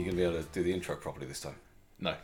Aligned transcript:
you 0.00 0.06
going 0.06 0.16
to 0.16 0.22
be 0.22 0.28
able 0.34 0.42
to 0.42 0.48
do 0.52 0.62
the 0.62 0.72
intro 0.72 0.96
properly 0.96 1.26
this 1.26 1.40
time? 1.40 1.56
No. 1.98 2.14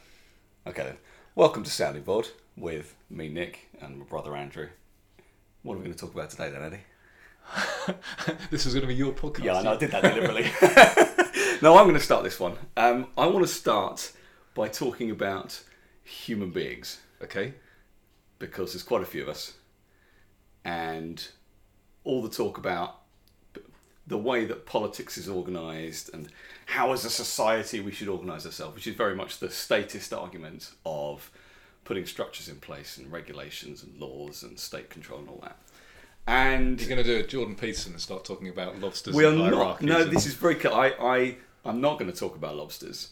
Okay 0.66 0.82
then. 0.82 0.96
Welcome 1.34 1.62
to 1.62 1.71
Sounding 1.71 2.04
Board 2.04 2.26
with 2.56 2.94
me, 3.10 3.28
Nick, 3.28 3.69
and 3.83 3.98
my 3.98 4.04
brother 4.06 4.34
Andrew. 4.34 4.69
What 5.62 5.74
are 5.74 5.76
we 5.76 5.84
going 5.84 5.94
to 5.94 6.01
talk 6.01 6.15
about 6.15 6.30
today 6.30 6.48
then, 6.48 6.62
Eddie? 6.62 7.97
this 8.51 8.65
is 8.65 8.72
going 8.72 8.80
to 8.80 8.87
be 8.87 8.94
your 8.94 9.12
podcast. 9.12 9.44
Yeah, 9.44 9.58
I 9.58 9.62
know, 9.62 9.74
I 9.74 9.76
did 9.76 9.90
that 9.90 10.02
deliberately. 10.15 10.44
no, 11.60 11.76
I'm 11.76 11.84
going 11.84 11.97
to 11.97 12.01
start 12.01 12.24
this 12.24 12.40
one. 12.40 12.56
Um, 12.78 13.08
I 13.19 13.26
want 13.26 13.47
to 13.47 13.52
start 13.52 14.11
by 14.54 14.69
talking 14.69 15.11
about 15.11 15.62
human 16.02 16.52
beings 16.52 17.01
Okay. 17.23 17.52
because 18.38 18.73
there's 18.73 18.83
quite 18.83 19.02
a 19.02 19.06
few 19.06 19.20
of 19.23 19.29
us, 19.29 19.52
and 20.65 21.29
all 22.05 22.23
the 22.23 22.30
talk 22.30 22.56
about 22.56 23.02
the 24.06 24.19
way 24.19 24.45
that 24.45 24.66
politics 24.66 25.19
is 25.19 25.28
organised 25.28 26.10
and 26.10 26.28
how, 26.66 26.92
as 26.92 27.05
a 27.05 27.10
society, 27.10 27.80
we 27.80 27.91
should 27.91 28.09
organise 28.09 28.47
ourselves, 28.47 28.74
which 28.74 28.87
is 28.87 28.95
very 28.95 29.14
much 29.14 29.38
the 29.38 29.51
statist 29.51 30.12
argument 30.12 30.70
of 30.84 31.30
putting 31.84 32.06
structures 32.06 32.48
in 32.48 32.56
place 32.56 32.98
and 32.98 33.11
regulations 33.11 33.83
and 33.83 33.98
laws 34.00 34.42
and 34.42 34.59
state 34.59 34.91
control 34.91 35.20
and 35.20 35.28
all 35.28 35.41
that. 35.42 35.56
And 36.27 36.80
You're 36.80 36.88
going 36.88 37.02
to 37.02 37.05
do 37.05 37.24
a 37.24 37.27
Jordan 37.27 37.55
Peterson 37.55 37.92
and 37.92 38.00
start 38.00 38.24
talking 38.24 38.48
about 38.48 38.80
lobsters 38.80 39.14
we 39.14 39.24
are 39.24 39.28
and 39.28 39.38
not. 39.38 39.80
No, 39.80 40.05
this 40.05 40.27
is 40.27 40.34
very. 40.34 40.56
I, 40.66 40.88
I, 41.00 41.36
I'm 41.64 41.80
not 41.80 41.98
going 41.98 42.11
to 42.11 42.19
talk 42.19 42.34
about 42.34 42.56
lobsters, 42.56 43.11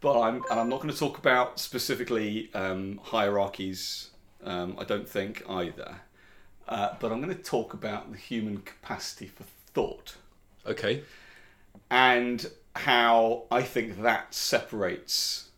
but 0.00 0.20
I'm, 0.20 0.42
and 0.50 0.58
I'm 0.58 0.68
not 0.68 0.80
going 0.80 0.92
to 0.92 0.98
talk 0.98 1.18
about 1.18 1.60
specifically 1.60 2.50
um, 2.54 3.00
hierarchies. 3.04 4.10
Um, 4.42 4.76
I 4.78 4.84
don't 4.84 5.08
think 5.08 5.44
either. 5.48 6.00
Uh, 6.66 6.94
but 7.00 7.12
I'm 7.12 7.20
going 7.20 7.36
to 7.36 7.42
talk 7.42 7.74
about 7.74 8.10
the 8.10 8.18
human 8.18 8.58
capacity 8.58 9.26
for 9.26 9.44
thought 9.74 10.16
Okay. 10.66 11.02
and 11.90 12.50
how 12.74 13.44
I 13.50 13.62
think 13.62 14.02
that 14.02 14.34
separates 14.34 15.50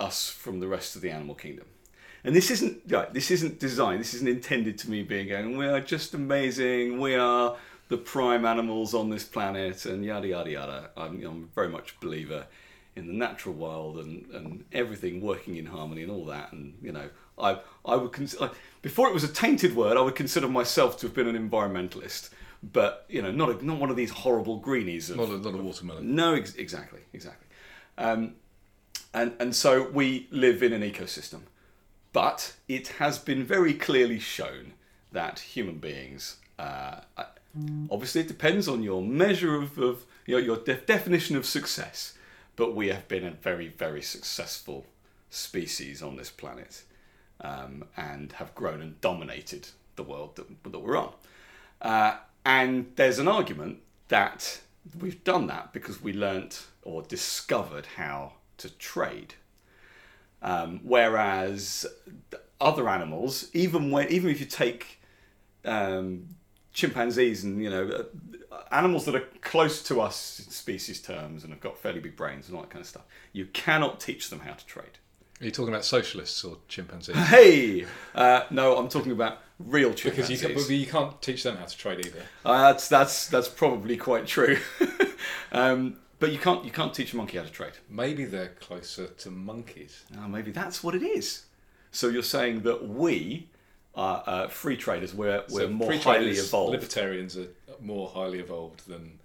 us 0.00 0.28
from 0.30 0.60
the 0.60 0.68
rest 0.68 0.96
of 0.96 1.02
the 1.02 1.10
animal 1.10 1.34
kingdom. 1.34 1.66
And 2.24 2.34
this 2.34 2.50
isn't 2.50 2.82
right, 2.88 3.12
this 3.12 3.30
isn't 3.30 3.58
designed. 3.58 4.00
This 4.00 4.14
isn't 4.14 4.28
intended 4.28 4.78
to 4.78 4.90
me 4.90 5.02
being 5.02 5.28
going. 5.28 5.56
We 5.56 5.66
are 5.66 5.80
just 5.80 6.14
amazing. 6.14 7.00
We 7.00 7.14
are 7.14 7.56
the 7.88 7.96
prime 7.96 8.44
animals 8.44 8.92
on 8.94 9.08
this 9.10 9.24
planet, 9.24 9.86
and 9.86 10.04
yada 10.04 10.28
yada 10.28 10.50
yada. 10.50 10.90
I'm, 10.96 11.24
I'm 11.24 11.48
very 11.54 11.68
much 11.68 11.94
a 11.96 12.04
believer 12.04 12.46
in 12.96 13.06
the 13.06 13.12
natural 13.12 13.54
world 13.54 13.98
and, 13.98 14.26
and 14.32 14.64
everything 14.72 15.20
working 15.20 15.56
in 15.56 15.66
harmony 15.66 16.02
and 16.02 16.10
all 16.10 16.24
that. 16.26 16.52
And 16.52 16.74
you 16.82 16.92
know, 16.92 17.08
I 17.38 17.60
I 17.84 17.96
would 17.96 18.12
consider 18.12 18.50
before 18.82 19.08
it 19.08 19.14
was 19.14 19.24
a 19.24 19.28
tainted 19.32 19.74
word, 19.76 19.96
I 19.96 20.00
would 20.00 20.16
consider 20.16 20.48
myself 20.48 20.98
to 20.98 21.06
have 21.06 21.14
been 21.14 21.28
an 21.28 21.50
environmentalist. 21.50 22.30
But 22.62 23.04
you 23.08 23.22
know, 23.22 23.30
not 23.30 23.48
a, 23.50 23.64
not 23.64 23.78
one 23.78 23.90
of 23.90 23.96
these 23.96 24.10
horrible 24.10 24.58
greenies. 24.58 25.10
Of, 25.10 25.16
Not 25.18 25.28
a, 25.28 25.38
not 25.38 25.54
a 25.54 25.62
watermelon. 25.62 26.14
no, 26.14 26.34
ex- 26.34 26.54
exactly, 26.56 27.00
exactly. 27.12 27.46
Um, 27.96 28.34
and 29.14 29.32
and 29.38 29.54
so 29.54 29.88
we 29.90 30.26
live 30.30 30.62
in 30.62 30.72
an 30.72 30.82
ecosystem, 30.82 31.42
but 32.12 32.54
it 32.68 32.88
has 32.98 33.18
been 33.18 33.44
very 33.44 33.74
clearly 33.74 34.18
shown 34.18 34.72
that 35.12 35.38
human 35.38 35.76
beings. 35.78 36.36
Uh, 36.58 37.00
obviously, 37.90 38.22
it 38.22 38.28
depends 38.28 38.66
on 38.68 38.82
your 38.82 39.02
measure 39.02 39.54
of, 39.54 39.78
of 39.78 40.04
your, 40.26 40.40
your 40.40 40.56
def- 40.56 40.84
definition 40.86 41.36
of 41.36 41.46
success, 41.46 42.14
but 42.56 42.74
we 42.74 42.88
have 42.88 43.06
been 43.08 43.24
a 43.24 43.30
very 43.30 43.68
very 43.68 44.02
successful 44.02 44.84
species 45.30 46.02
on 46.02 46.16
this 46.16 46.30
planet, 46.30 46.82
um, 47.40 47.84
and 47.96 48.32
have 48.32 48.52
grown 48.56 48.80
and 48.82 49.00
dominated 49.00 49.68
the 49.94 50.02
world 50.02 50.34
that, 50.36 50.46
that 50.72 50.78
we're 50.80 50.96
on. 50.96 51.12
Uh, 51.80 52.16
and 52.44 52.92
there's 52.96 53.18
an 53.18 53.28
argument 53.28 53.78
that 54.08 54.60
we've 54.98 55.22
done 55.24 55.46
that 55.48 55.72
because 55.72 56.02
we 56.02 56.12
learnt 56.12 56.66
or 56.82 57.02
discovered 57.02 57.86
how 57.96 58.32
to 58.58 58.70
trade. 58.70 59.34
Um, 60.40 60.80
whereas 60.82 61.86
other 62.60 62.88
animals, 62.88 63.48
even 63.52 63.90
when 63.90 64.08
even 64.08 64.30
if 64.30 64.40
you 64.40 64.46
take 64.46 65.00
um, 65.64 66.28
chimpanzees 66.72 67.44
and 67.44 67.62
you 67.62 67.70
know 67.70 67.88
uh, 68.52 68.56
animals 68.70 69.04
that 69.06 69.14
are 69.14 69.26
close 69.40 69.82
to 69.84 70.00
us 70.00 70.40
in 70.44 70.50
species 70.52 71.00
terms 71.00 71.42
and 71.42 71.52
have 71.52 71.60
got 71.60 71.76
fairly 71.76 72.00
big 72.00 72.16
brains 72.16 72.48
and 72.48 72.56
all 72.56 72.62
that 72.62 72.70
kind 72.70 72.80
of 72.80 72.88
stuff, 72.88 73.04
you 73.32 73.46
cannot 73.46 74.00
teach 74.00 74.30
them 74.30 74.40
how 74.40 74.52
to 74.52 74.64
trade. 74.66 74.98
Are 75.40 75.44
you 75.44 75.50
talking 75.50 75.72
about 75.72 75.84
socialists 75.84 76.42
or 76.44 76.58
chimpanzees? 76.68 77.16
Hey, 77.28 77.86
uh, 78.14 78.42
no, 78.50 78.76
I'm 78.76 78.88
talking 78.88 79.12
about 79.12 79.38
real 79.58 79.90
Because 79.90 80.02
chimpanzees. 80.02 80.42
you, 80.42 80.48
can, 80.48 80.56
but 80.56 80.70
you 80.70 80.86
can't 80.86 81.22
teach 81.22 81.42
them 81.44 81.56
how 81.56 81.64
to 81.64 81.76
trade 81.76 82.04
either. 82.06 82.22
Uh, 82.44 82.72
that's 82.72 82.88
that's 82.88 83.28
that's 83.28 83.48
probably 83.48 83.96
quite 83.96 84.26
true. 84.26 84.58
um, 85.52 85.98
but 86.18 86.32
you 86.32 86.38
can't 86.38 86.64
you 86.64 86.70
can't 86.70 86.92
teach 86.92 87.12
a 87.12 87.16
monkey 87.16 87.38
how 87.38 87.44
to 87.44 87.50
trade. 87.50 87.72
Maybe 87.88 88.24
they're 88.24 88.54
closer 88.60 89.06
to 89.06 89.30
monkeys. 89.30 90.04
Uh, 90.16 90.26
maybe 90.26 90.50
that's 90.50 90.82
what 90.82 90.94
it 90.94 91.02
is. 91.02 91.44
So 91.92 92.08
you're 92.08 92.22
saying 92.22 92.62
that 92.62 92.88
we 92.88 93.48
are 93.94 94.22
uh, 94.26 94.48
free 94.48 94.76
traders. 94.76 95.14
We're 95.14 95.44
we're 95.50 95.68
more 95.68 95.88
free 95.88 95.98
highly 95.98 96.24
traders, 96.26 96.48
evolved. 96.48 96.72
Libertarians 96.72 97.36
are 97.36 97.48
more 97.80 98.08
highly 98.08 98.40
evolved 98.40 98.88
than 98.88 99.20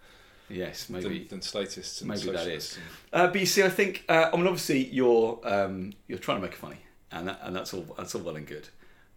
yes, 0.49 0.89
maybe. 0.89 1.19
than, 1.19 1.27
than 1.27 1.41
statists 1.41 2.01
and 2.01 2.09
maybe 2.09 2.21
that 2.31 2.39
socialists. 2.39 2.73
is. 2.73 2.79
Uh, 3.11 3.27
but 3.27 3.39
you 3.39 3.45
see, 3.45 3.63
I 3.63 3.69
think 3.69 4.05
uh, 4.09 4.29
I 4.33 4.37
mean 4.37 4.47
obviously 4.47 4.85
you're 4.85 5.39
um, 5.43 5.93
you're 6.07 6.19
trying 6.19 6.37
to 6.37 6.41
make 6.41 6.53
it 6.53 6.57
funny, 6.57 6.79
and 7.11 7.27
that, 7.27 7.39
and 7.43 7.55
that's 7.55 7.73
all 7.73 7.85
that's 7.97 8.15
all 8.15 8.21
well 8.21 8.35
and 8.35 8.47
good. 8.47 8.69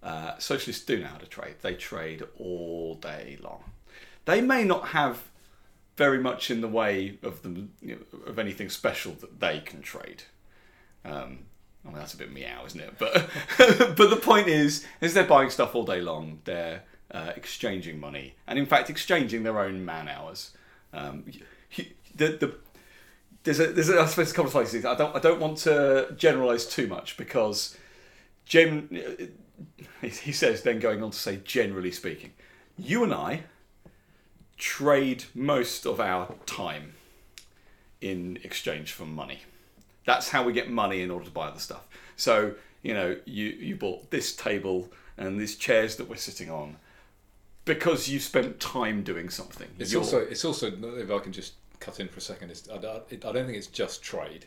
Uh, 0.03 0.39
socialists 0.39 0.85
do 0.85 1.01
know 1.01 1.09
how 1.09 1.19
to 1.19 1.27
trade. 1.27 1.57
They 1.63 1.75
trade 1.75 2.23
all 2.39 2.95
day 2.95 3.39
long. 3.41 3.65
They 4.25 4.41
may 4.41 4.65
not 4.65 4.89
have 4.89 5.25
very 5.97 6.19
much 6.19 6.51
in 6.51 6.61
the 6.61 6.69
way 6.69 7.19
of 7.23 7.43
them 7.43 7.73
you 7.81 7.95
know, 7.97 8.21
of 8.27 8.39
anything 8.39 8.69
special 8.69 9.13
that 9.13 9.41
they 9.41 9.61
can 9.61 9.81
trade. 9.83 10.25
Um, 11.05 11.47
I 11.85 11.89
mean 11.89 11.99
that's 11.99 12.15
a 12.15 12.19
bit 12.19 12.33
meow, 12.33 12.65
isn't 12.67 12.81
it? 12.81 12.99
But 12.99 13.29
but 13.59 14.11
the 14.11 14.21
point 14.21 14.49
is, 14.49 14.85
is 15.01 15.15
they're 15.15 15.25
buying 15.25 15.51
stuff 15.51 15.75
all 15.75 15.85
day 15.85 16.01
long. 16.01 16.41
They're 16.45 16.83
uh, 17.11 17.33
exchanging 17.37 18.01
money, 18.01 18.35
and 18.47 18.59
in 18.59 18.67
fact, 18.67 18.91
exchanging 18.91 19.43
their 19.43 19.59
own 19.59 19.85
man 19.85 20.09
hours. 20.09 20.53
Um, 20.93 21.25
the 22.15 22.29
the 22.29 22.55
there's 23.45 23.61
a 23.61 23.69
there's 23.69 23.89
a, 23.89 24.01
I 24.01 24.07
suppose 24.07 24.33
a 24.33 24.35
couple 24.35 24.49
of 24.49 24.53
places. 24.53 24.85
I 24.85 24.95
don't 24.95 25.15
I 25.15 25.21
don't 25.21 25.41
want 25.41 25.59
to 25.59 26.13
generalise 26.17 26.67
too 26.67 26.87
much 26.87 27.17
because 27.17 27.77
gen 28.45 28.89
he 30.01 30.09
he 30.09 30.33
says 30.33 30.63
then 30.63 30.81
going 30.81 31.03
on 31.03 31.13
to 31.13 31.19
say 31.19 31.41
generally 31.45 31.93
speaking, 31.93 32.33
you 32.77 33.05
and 33.05 33.15
I 33.15 33.45
trade 34.57 35.25
most 35.35 35.87
of 35.87 36.01
our 36.01 36.35
time 36.47 36.95
in 38.01 38.39
exchange 38.43 38.93
for 38.93 39.05
money. 39.05 39.43
That's 40.05 40.31
how 40.31 40.43
we 40.45 40.53
get 40.53 40.71
money 40.71 41.03
in 41.03 41.11
order 41.11 41.27
to 41.27 41.31
buy 41.31 41.49
other 41.49 41.61
stuff. 41.61 41.87
So 42.17 42.55
you 42.83 42.95
know 42.95 43.17
you 43.25 43.47
you 43.47 43.77
bought 43.77 44.11
this 44.11 44.35
table 44.35 44.91
and 45.17 45.41
these 45.41 45.57
chairs 45.57 45.97
that 45.97 46.09
we're 46.09 46.17
sitting 46.17 46.51
on 46.51 46.77
because 47.67 48.09
you 48.09 48.19
spent 48.19 48.59
time 48.59 49.03
doing 49.03 49.29
something. 49.29 49.69
It's 49.79 49.93
You're- 49.93 50.03
also 50.05 50.21
it's 50.21 50.45
also 50.47 50.69
if 50.69 51.11
I 51.11 51.19
can 51.19 51.33
just 51.33 51.53
cut 51.79 52.01
in 52.01 52.09
for 52.09 52.19
a 52.19 52.23
second. 52.23 52.51
It's, 52.51 52.71
I, 52.71 52.79
don't- 52.79 53.05
I 53.13 53.33
don't 53.33 53.45
think 53.45 53.59
it's 53.59 53.67
just 53.67 54.03
trade. 54.03 54.47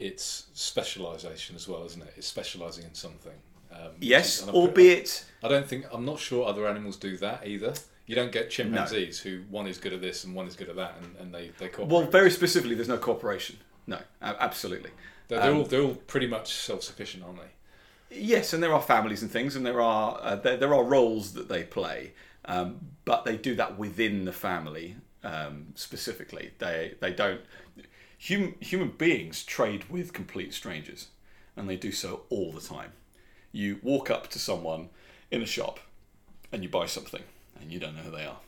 It's 0.00 0.46
specialisation 0.54 1.54
as 1.54 1.68
well, 1.68 1.84
isn't 1.84 2.02
it? 2.02 2.14
It's 2.16 2.26
specialising 2.26 2.84
in 2.84 2.94
something. 2.94 3.34
Um, 3.70 3.92
yes, 4.00 4.36
is- 4.36 4.40
and 4.40 4.50
I'm 4.50 4.56
albeit 4.56 5.24
I 5.44 5.48
don't 5.48 5.68
think 5.68 5.86
I'm 5.92 6.04
not 6.04 6.18
sure 6.18 6.46
other 6.48 6.66
animals 6.66 6.96
do 6.96 7.16
that 7.18 7.46
either. 7.46 7.74
You 8.06 8.16
don't 8.16 8.32
get 8.32 8.50
chimpanzees 8.50 9.20
who 9.20 9.42
one 9.50 9.68
is 9.68 9.78
good 9.78 9.92
at 9.92 10.00
this 10.00 10.24
and 10.24 10.34
one 10.34 10.48
is 10.48 10.56
good 10.56 10.68
at 10.68 10.74
that, 10.74 10.96
and, 11.00 11.14
and 11.20 11.32
they 11.32 11.52
they 11.58 11.68
cooperate. 11.68 11.94
Well, 11.94 12.10
very 12.10 12.30
specifically, 12.30 12.74
there's 12.74 12.88
no 12.88 12.98
cooperation. 12.98 13.58
No, 13.86 13.98
absolutely. 14.20 14.90
they're, 15.28 15.38
they're 15.38 15.52
um, 15.52 15.58
all 15.58 15.64
they're 15.64 15.82
all 15.82 15.94
pretty 15.94 16.26
much 16.26 16.52
self 16.52 16.82
sufficient, 16.82 17.22
aren't 17.22 17.38
they? 17.38 18.16
Yes, 18.18 18.52
and 18.52 18.60
there 18.60 18.74
are 18.74 18.82
families 18.82 19.22
and 19.22 19.30
things, 19.30 19.54
and 19.54 19.64
there 19.64 19.80
are 19.80 20.18
uh, 20.20 20.34
there, 20.34 20.56
there 20.56 20.74
are 20.74 20.82
roles 20.82 21.34
that 21.34 21.48
they 21.48 21.62
play, 21.62 22.12
um, 22.44 22.80
but 23.04 23.24
they 23.24 23.36
do 23.36 23.54
that 23.56 23.78
within 23.78 24.24
the 24.24 24.32
family 24.32 24.96
um, 25.22 25.66
specifically. 25.74 26.52
They 26.58 26.94
they 27.00 27.12
don't. 27.12 27.40
Human 28.18 28.54
human 28.60 28.90
beings 28.90 29.42
trade 29.44 29.88
with 29.90 30.12
complete 30.12 30.52
strangers, 30.52 31.08
and 31.56 31.68
they 31.68 31.76
do 31.76 31.90
so 31.92 32.22
all 32.28 32.52
the 32.52 32.60
time. 32.60 32.92
You 33.52 33.78
walk 33.82 34.10
up 34.10 34.28
to 34.28 34.38
someone 34.38 34.90
in 35.30 35.40
a 35.42 35.46
shop, 35.46 35.80
and 36.52 36.62
you 36.62 36.68
buy 36.68 36.86
something, 36.86 37.22
and 37.60 37.72
you 37.72 37.78
don't 37.80 37.96
know 37.96 38.02
who 38.02 38.10
they 38.10 38.26
are, 38.26 38.38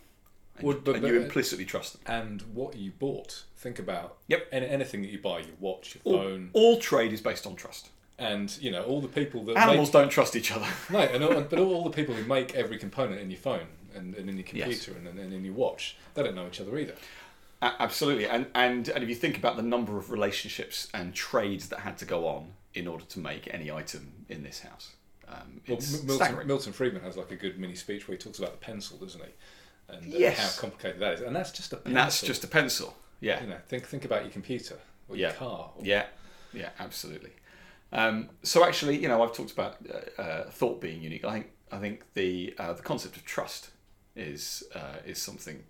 and, 0.59 0.67
Well, 0.67 0.77
you, 0.77 0.83
but- 0.85 0.97
and 0.97 1.07
you 1.07 1.21
implicitly 1.21 1.65
trust 1.65 1.95
them. 1.95 2.03
And 2.07 2.43
what 2.55 2.77
you 2.77 2.91
bought. 2.93 3.45
Think 3.57 3.79
about 3.79 4.19
Yep. 4.27 4.49
any, 4.53 4.67
anything 4.67 5.03
that 5.03 5.09
you 5.13 5.19
buy, 5.21 5.39
your 5.39 5.55
watch, 5.61 5.95
your 5.95 6.03
All, 6.17 6.23
phone, 6.23 6.51
all 6.53 6.79
trade 6.81 7.13
is 7.13 7.21
based 7.21 7.47
on 7.47 7.55
trust. 7.57 7.91
and 8.19 8.57
you 8.61 8.71
know 8.71 8.83
all 8.85 9.01
the 9.01 9.09
people 9.09 9.43
that 9.45 9.57
Animals 9.57 9.89
make, 9.89 9.93
don't 9.95 10.09
trust 10.11 10.37
each 10.37 10.51
other. 10.53 10.67
no, 10.91 10.99
and 10.99 11.23
all, 11.25 11.41
but 11.43 11.59
all 11.59 11.85
the 11.85 11.91
people 11.91 12.15
who 12.15 12.25
make 12.25 12.55
every 12.55 12.77
component 12.77 13.21
in 13.21 13.31
your 13.31 13.39
phone 13.41 13.69
and, 13.95 14.15
and 14.15 14.29
in 14.29 14.37
your 14.37 14.47
Yes. 14.53 14.85
computer 14.85 14.93
and, 14.99 15.19
and 15.19 15.33
in 15.33 15.45
your 15.45 15.55
watch, 15.55 15.97
they 16.15 16.23
don't 16.23 16.35
know 16.35 16.47
each 16.47 16.61
other 16.61 16.77
either. 16.79 16.95
Absolutely, 17.61 18.27
and 18.27 18.47
and 18.55 18.89
and 18.89 19.05
if 19.05 19.09
you 19.09 19.15
think 19.15 19.37
about 19.39 19.57
the 19.57 19.63
number 19.63 19.97
of 19.97 20.11
relationships 20.11 20.89
and 20.93 21.15
trades 21.15 21.69
that 21.69 21.81
had 21.81 21.97
to 21.99 22.05
go 22.05 22.27
on 22.27 22.53
in 22.75 22.89
order 22.89 23.05
to 23.05 23.21
make 23.21 23.53
any 23.55 23.71
item 23.71 24.13
in 24.29 24.43
this 24.43 24.61
house, 24.61 24.93
um, 25.29 25.61
Well, 25.69 25.79
Milton. 26.05 26.47
Milton 26.49 26.73
Friedman 26.73 27.03
has 27.03 27.17
like 27.17 27.31
a 27.31 27.37
good 27.37 27.59
mini 27.61 27.77
speech 27.77 28.09
where 28.09 28.17
he 28.17 28.23
talks 28.23 28.39
about 28.41 28.51
the 28.53 28.59
pencil, 28.59 28.97
doesn't 28.99 29.21
he? 29.23 29.95
And 29.95 30.13
uh, 30.13 30.17
Yes. 30.19 30.39
how 30.57 30.61
complicated 30.61 31.01
that 31.01 31.15
is, 31.15 31.21
and 31.21 31.37
that's 31.37 31.53
just 31.53 31.73
a 31.73 31.77
pencil. 31.77 31.89
and 31.89 31.97
that's 31.97 32.21
just 32.21 32.43
a 32.43 32.49
pencil. 32.49 32.97
Yeah, 33.21 33.41
you 33.41 33.47
know 33.49 33.59
think 33.69 33.87
think 33.87 34.05
about 34.05 34.23
your 34.23 34.33
computer. 34.33 34.79
or 35.09 35.17
Yeah. 35.17 35.29
your 35.29 35.37
car. 35.37 35.71
Or, 35.77 35.85
Yeah, 35.85 36.07
yeah, 36.53 36.71
absolutely. 36.81 37.31
Um, 37.93 38.31
so 38.43 38.65
actually, 38.65 38.99
you 38.99 39.07
know, 39.07 39.23
I've 39.23 39.35
talked 39.35 39.53
about 39.53 39.77
uh, 39.89 40.21
uh, 40.21 40.51
thought 40.51 40.81
being 40.81 41.01
unique. 41.01 41.25
I 41.25 41.33
think 41.35 41.51
I 41.71 41.79
think 41.79 42.03
the 42.15 42.55
uh, 42.59 42.73
the 42.73 42.83
concept 42.83 43.17
of 43.17 43.25
trust 43.25 43.71
is 44.17 44.63
uh, 44.75 44.97
is 45.07 45.21
something 45.21 45.63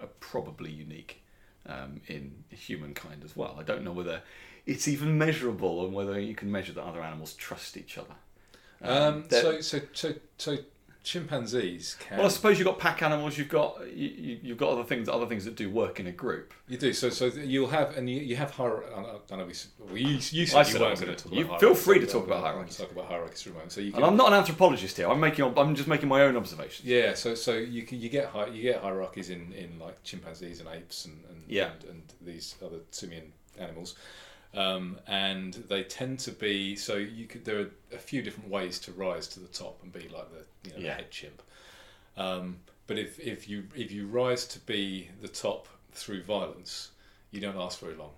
uh, 0.00 0.06
probably 0.20 0.70
unique 0.70 1.22
um, 1.66 2.00
in 2.08 2.44
humankind 2.50 3.22
as 3.24 3.36
well. 3.36 3.56
I 3.58 3.62
don't 3.62 3.82
know 3.84 3.92
whether 3.92 4.22
it's 4.66 4.88
even 4.88 5.18
measurable 5.18 5.84
and 5.84 5.94
whether 5.94 6.18
you 6.18 6.34
can 6.34 6.50
measure 6.50 6.72
that 6.72 6.82
other 6.84 7.02
animals 7.02 7.34
trust 7.34 7.76
each 7.76 7.98
other. 7.98 8.14
Um, 8.82 9.24
they're- 9.28 9.42
so, 9.42 9.60
so, 9.60 9.80
so, 9.92 10.14
so 10.38 10.58
chimpanzees 11.04 11.96
can. 12.00 12.18
well, 12.18 12.26
I 12.26 12.30
suppose 12.30 12.58
you've 12.58 12.66
got 12.66 12.78
pack 12.78 13.02
animals. 13.02 13.38
You've 13.38 13.48
got 13.48 13.80
you, 13.94 14.08
you- 14.08 14.38
you've 14.42 14.58
got 14.58 14.70
other 14.70 14.84
things, 14.84 15.08
other 15.08 15.26
things 15.26 15.44
that 15.44 15.54
do 15.54 15.70
work 15.70 16.00
in 16.00 16.06
a 16.06 16.12
group. 16.12 16.52
you 16.68 16.76
do. 16.78 16.92
So, 16.92 17.10
so 17.10 17.26
you'll 17.26 17.68
have, 17.68 17.96
and 17.96 18.08
you, 18.10 18.20
you 18.20 18.36
have 18.36 18.50
hier- 18.52 18.84
I 18.96 19.00
know- 19.02 19.20
I 19.30 19.36
know 19.36 19.44
we, 19.46 19.52
well, 19.78 19.96
you, 19.96 20.08
you 20.30 20.46
said 20.46 20.66
I 20.66 20.68
you 20.68 20.80
weren't 20.80 21.00
going 21.00 21.16
to 21.16 21.24
talk 21.24 21.32
you 21.32 21.44
about 21.44 21.60
feel 21.60 21.74
free 21.74 22.00
to 22.00 22.06
talk 22.06 22.26
about 22.26 22.42
hierarchies. 22.42 22.76
Talk 22.76 22.90
about 22.92 23.06
hierarchies 23.06 23.42
for 23.42 23.50
a 23.50 23.52
moment. 23.52 23.72
So 23.72 23.80
you 23.80 23.90
can, 23.92 23.98
And 24.02 24.06
I'm 24.10 24.16
not 24.16 24.28
an 24.28 24.34
anthropologist 24.38 24.96
here. 24.96 25.08
I'm 25.08 25.20
making 25.20 25.44
I'm 25.56 25.74
just 25.74 25.88
making 25.88 26.08
my 26.08 26.22
own 26.22 26.36
observations. 26.36 26.86
Yeah, 26.88 27.14
so 27.14 27.34
so 27.34 27.52
you 27.54 27.82
can 27.82 28.00
you 28.00 28.08
get 28.08 28.30
you 28.52 28.62
get 28.62 28.80
hierarchies 28.82 29.30
in, 29.30 29.52
in 29.52 29.78
like 29.78 30.02
chimpanzees 30.02 30.60
and 30.60 30.68
apes 30.68 31.04
and 31.04 31.22
and, 31.30 31.42
Yeah. 31.46 31.70
and, 31.82 31.90
and 31.90 32.02
these 32.20 32.54
other 32.64 32.78
simian 32.90 33.32
animals, 33.58 33.94
um, 34.54 34.98
and 35.06 35.54
they 35.68 35.82
tend 35.82 36.18
to 36.20 36.30
be 36.32 36.76
so 36.76 36.96
you 36.96 37.26
could 37.26 37.44
there 37.44 37.60
are 37.60 37.70
a 37.92 37.98
few 37.98 38.22
different 38.22 38.48
ways 38.50 38.78
to 38.80 38.92
rise 38.92 39.26
to 39.28 39.40
the 39.40 39.48
top 39.48 39.80
and 39.82 39.92
be 39.92 40.08
like 40.08 40.28
the 40.30 40.44
you 40.68 40.74
know 40.74 40.78
Yeah. 40.82 40.90
the 40.90 40.94
head 41.02 41.10
chimp, 41.10 41.42
um, 42.16 42.58
but 42.86 42.98
if 42.98 43.18
if 43.20 43.48
you 43.48 43.64
if 43.74 43.90
you 43.92 44.06
rise 44.06 44.46
to 44.48 44.58
be 44.60 45.08
the 45.20 45.28
top 45.28 45.68
through 45.92 46.22
violence, 46.22 46.90
you 47.30 47.40
don't 47.40 47.56
last 47.56 47.80
very 47.80 47.94
long 47.94 48.10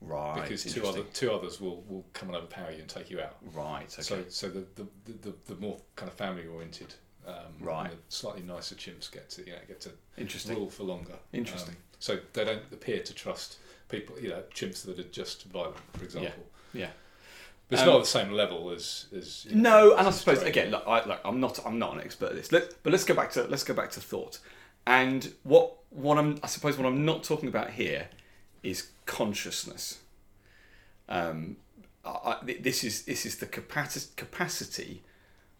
Right. 0.00 0.42
because 0.42 0.64
two 0.64 0.84
other 0.86 1.02
two 1.14 1.30
others 1.32 1.60
will, 1.60 1.82
will 1.88 2.04
come 2.12 2.28
and 2.28 2.36
overpower 2.36 2.72
you 2.72 2.80
and 2.80 2.88
take 2.88 3.08
you 3.10 3.20
out. 3.20 3.36
Right. 3.54 3.84
Okay. 3.84 4.02
So, 4.02 4.24
so 4.28 4.48
the, 4.48 4.64
the, 4.74 4.86
the, 5.22 5.34
the, 5.46 5.54
more 5.60 5.78
kind 5.94 6.10
of 6.10 6.16
family 6.16 6.46
oriented, 6.46 6.94
um, 7.26 7.34
Right. 7.60 7.90
the 7.90 7.96
slightly 8.08 8.42
nicer 8.42 8.74
chimps 8.74 9.10
get 9.10 9.30
to 9.30 9.46
you 9.46 9.52
know 9.52 9.58
get 9.68 9.80
to 9.82 9.90
rule 10.54 10.70
for 10.70 10.82
longer. 10.82 11.14
Interesting. 11.32 11.74
Um, 11.74 11.80
so 12.00 12.18
they 12.32 12.44
don't 12.44 12.62
appear 12.72 13.00
to 13.00 13.14
trust 13.14 13.58
people, 13.92 14.18
you 14.18 14.30
know, 14.30 14.42
chimps 14.52 14.84
that 14.86 14.98
are 14.98 15.04
just 15.04 15.44
violent, 15.44 15.76
for 15.92 16.02
example. 16.04 16.44
Yeah. 16.72 16.88
But 17.68 17.74
it's 17.78 17.82
Um, 17.82 17.88
not 17.88 17.96
at 17.98 18.02
the 18.02 18.08
same 18.18 18.32
level 18.32 18.70
as 18.70 19.06
as. 19.16 19.44
you 19.44 19.54
know, 19.54 19.88
No, 19.90 19.96
and 19.96 20.08
I 20.08 20.10
suppose 20.10 20.38
trade. 20.40 20.48
again, 20.48 20.70
look, 20.72 20.82
I, 20.86 21.04
look, 21.06 21.20
I'm 21.24 21.38
not, 21.38 21.64
I'm 21.64 21.78
not 21.78 21.94
an 21.94 22.00
expert 22.00 22.30
at 22.30 22.34
this. 22.36 22.50
Let, 22.50 22.82
but 22.82 22.90
let's 22.92 23.04
go 23.04 23.14
back 23.14 23.30
to 23.32 23.44
let's 23.44 23.62
go 23.64 23.74
back 23.74 23.90
to 23.92 24.00
thought. 24.00 24.40
And 24.86 25.32
what 25.44 25.74
what 25.90 26.18
I'm, 26.18 26.40
I 26.42 26.48
suppose, 26.48 26.76
what 26.76 26.86
I'm 26.86 27.04
not 27.04 27.22
talking 27.22 27.48
about 27.48 27.70
here 27.70 28.08
is 28.62 28.90
consciousness. 29.06 30.00
Um, 31.08 31.56
I, 32.04 32.08
I- 32.42 32.56
this 32.60 32.82
is 32.84 33.02
this 33.04 33.24
is 33.24 33.36
the 33.36 33.46
capacity 33.46 34.12
capacity 34.16 35.02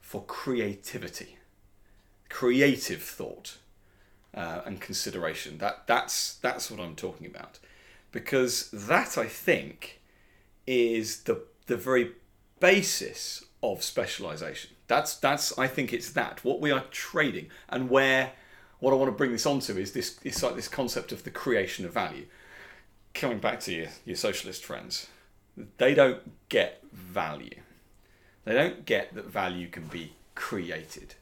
for 0.00 0.24
creativity, 0.24 1.38
creative 2.28 3.02
thought, 3.02 3.58
uh, 4.34 4.60
and 4.66 4.80
consideration. 4.80 5.58
That 5.58 5.86
that's 5.86 6.34
that's 6.36 6.70
what 6.70 6.80
I'm 6.80 6.96
talking 6.96 7.26
about, 7.26 7.58
because 8.12 8.70
that 8.70 9.18
I 9.18 9.26
think 9.26 10.00
is 10.66 11.22
the 11.22 11.42
the 11.66 11.76
very 11.76 12.12
basis 12.60 13.44
of 13.62 13.82
specialization. 13.82 14.70
That's 14.86 15.16
that's 15.16 15.58
I 15.58 15.66
think 15.66 15.92
it's 15.92 16.10
that 16.10 16.44
what 16.44 16.60
we 16.60 16.70
are 16.70 16.84
trading 16.90 17.48
and 17.68 17.90
where 17.90 18.32
what 18.78 18.92
I 18.92 18.96
want 18.96 19.08
to 19.08 19.16
bring 19.16 19.32
this 19.32 19.46
onto 19.46 19.76
is 19.76 19.92
this 19.92 20.18
it's 20.22 20.42
like 20.42 20.54
this 20.54 20.68
concept 20.68 21.12
of 21.12 21.24
the 21.24 21.30
creation 21.30 21.84
of 21.84 21.92
value. 21.92 22.26
Coming 23.14 23.38
back 23.38 23.60
to 23.60 23.74
your, 23.74 23.88
your 24.04 24.16
socialist 24.16 24.64
friends, 24.64 25.06
they 25.78 25.94
don't 25.94 26.48
get 26.48 26.82
value. 26.92 27.60
They 28.44 28.54
don't 28.54 28.84
get 28.84 29.14
that 29.14 29.26
value 29.26 29.68
can 29.68 29.86
be 29.86 30.14
created. 30.34 31.14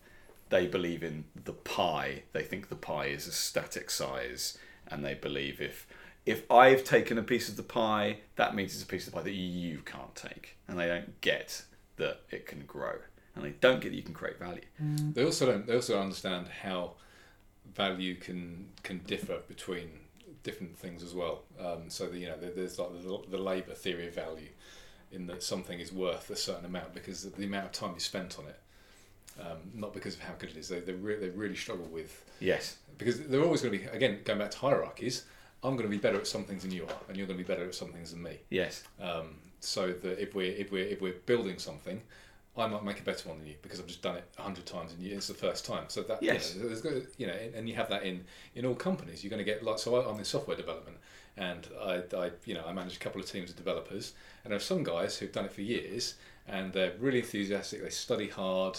They 0.49 0.67
believe 0.67 1.03
in 1.03 1.25
the 1.45 1.53
pie. 1.53 2.23
They 2.33 2.43
think 2.43 2.69
the 2.69 2.77
pie 2.77 3.07
is 3.07 3.27
a 3.27 3.33
static 3.33 3.91
size, 3.91 4.59
and 4.87 5.05
they 5.05 5.15
believe 5.15 5.61
if 5.61 5.87
if 6.26 6.49
I've 6.50 6.84
taken 6.84 7.19
a 7.19 7.22
piece 7.22 7.49
of 7.49 7.56
the 7.56 7.62
pie, 7.62 8.19
that 8.37 8.55
means 8.55 8.75
it's 8.75 8.82
a 8.82 8.87
piece 8.87 9.06
of 9.06 9.12
the 9.12 9.17
pie 9.19 9.25
that 9.25 9.32
you 9.32 9.78
can't 9.84 10.14
take, 10.14 10.56
and 10.69 10.78
they 10.78 10.87
don't 10.87 11.20
get 11.20 11.62
that 11.96 12.20
it 12.31 12.46
can 12.46 12.64
grow, 12.67 12.96
and 13.34 13.44
they 13.44 13.50
don't 13.61 13.81
get 13.81 13.90
that 13.90 13.96
you 13.96 14.02
can 14.02 14.14
create 14.14 14.38
value. 14.38 14.62
They 14.78 15.25
also 15.25 15.46
don't. 15.46 15.67
They 15.67 15.75
also 15.75 15.94
don't 15.94 16.02
understand 16.05 16.49
how 16.62 16.93
value 17.75 18.14
can 18.17 18.69
can 18.82 18.99
differ 19.06 19.38
between 19.49 19.90
different 20.43 20.76
things 20.76 21.02
as 21.02 21.14
well. 21.14 21.43
Um, 21.58 21.88
so 21.90 22.06
that, 22.08 22.17
you 22.17 22.26
know, 22.26 22.37
there's 22.38 22.78
like 22.78 22.88
the, 23.02 23.20
the 23.31 23.38
labour 23.38 23.75
theory 23.75 24.08
of 24.08 24.14
value, 24.14 24.49
in 25.12 25.26
that 25.26 25.43
something 25.43 25.78
is 25.81 25.93
worth 25.93 26.31
a 26.31 26.37
certain 26.37 26.64
amount 26.64 26.94
because 26.94 27.25
of 27.25 27.37
the 27.37 27.44
amount 27.44 27.67
of 27.67 27.72
time 27.72 27.93
you 27.94 28.00
spent 28.00 28.38
on 28.38 28.46
it, 28.46 28.58
um, 29.40 29.58
not 29.75 29.93
because 29.93 30.14
of 30.14 30.20
how 30.20 30.32
good 30.38 30.50
it 30.50 30.56
is. 30.56 30.69
They 30.69 30.81
they, 30.81 30.93
re- 30.93 31.17
they 31.19 31.28
really 31.31 31.56
struggle 31.56 31.87
with 31.87 32.25
Yes. 32.40 32.76
because 32.99 33.20
they're 33.26 33.43
always 33.43 33.62
going 33.62 33.72
to 33.72 33.78
be 33.78 33.84
again 33.90 34.20
going 34.25 34.38
back 34.38 34.50
to 34.52 34.58
hierarchies. 34.58 35.25
I'm 35.62 35.73
going 35.77 35.89
to 35.89 35.91
be 35.91 35.99
better 35.99 36.19
at 36.19 36.27
some 36.27 36.45
things 36.45 36.62
than 36.62 36.71
you 36.73 36.85
are, 36.85 36.97
and 37.09 37.17
you're 37.17 37.27
going 37.27 37.39
to 37.39 37.45
be 37.45 37.49
better 37.53 37.65
at 37.67 37.75
some 37.75 37.93
things 37.93 38.12
than 38.12 38.23
me. 38.23 38.39
Yes. 38.51 38.85
Um, 39.01 39.35
so 39.61 39.93
that 39.93 40.19
if 40.23 40.35
we're 40.35 40.53
if 40.53 40.73
we're 40.73 40.87
if 40.87 41.01
we're 41.03 41.15
building 41.27 41.59
something, 41.59 42.01
I 42.57 42.67
might 42.67 42.83
make 42.85 42.99
a 43.01 43.03
better 43.03 43.29
one 43.29 43.39
than 43.39 43.47
you 43.47 43.55
because 43.62 43.79
I've 43.79 43.87
just 43.87 44.01
done 44.03 44.17
it 44.17 44.25
a 44.39 44.43
hundred 44.43 44.65
times 44.67 44.93
and 44.93 45.03
you, 45.03 45.15
it's 45.17 45.29
the 45.29 45.35
first 45.35 45.67
time. 45.67 45.85
So 45.89 46.03
that 46.05 46.23
Yes. 46.23 46.55
you 46.57 46.62
know, 46.71 47.03
you 47.19 47.27
know, 47.27 47.37
and 47.55 47.69
you 47.69 47.75
have 47.75 47.91
that 47.91 48.03
in 48.05 48.25
in 48.55 48.65
all 48.65 48.75
companies. 48.75 49.23
You're 49.23 49.31
going 49.31 49.45
to 49.45 49.51
get 49.51 49.62
like 49.62 49.79
so. 49.79 49.97
I- 49.97 50.11
I'm 50.11 50.19
in 50.19 50.25
software 50.25 50.57
development, 50.57 50.97
and 51.37 51.69
I, 51.81 52.03
I 52.17 52.31
you 52.47 52.55
know 52.55 52.65
I 52.67 52.73
manage 52.73 52.97
a 52.97 52.99
couple 53.01 53.21
of 53.21 53.31
teams 53.31 53.51
of 53.51 53.56
developers, 53.56 54.15
and 54.45 54.51
there 54.53 54.56
are 54.56 54.61
some 54.61 54.83
guys 54.83 55.19
who've 55.19 55.31
done 55.33 55.45
it 55.45 55.53
for 55.53 55.61
years, 55.63 56.15
and 56.49 56.73
they're 56.73 56.95
really 56.99 57.19
enthusiastic. 57.19 57.83
They 57.83 57.91
study 57.91 58.29
hard. 58.29 58.79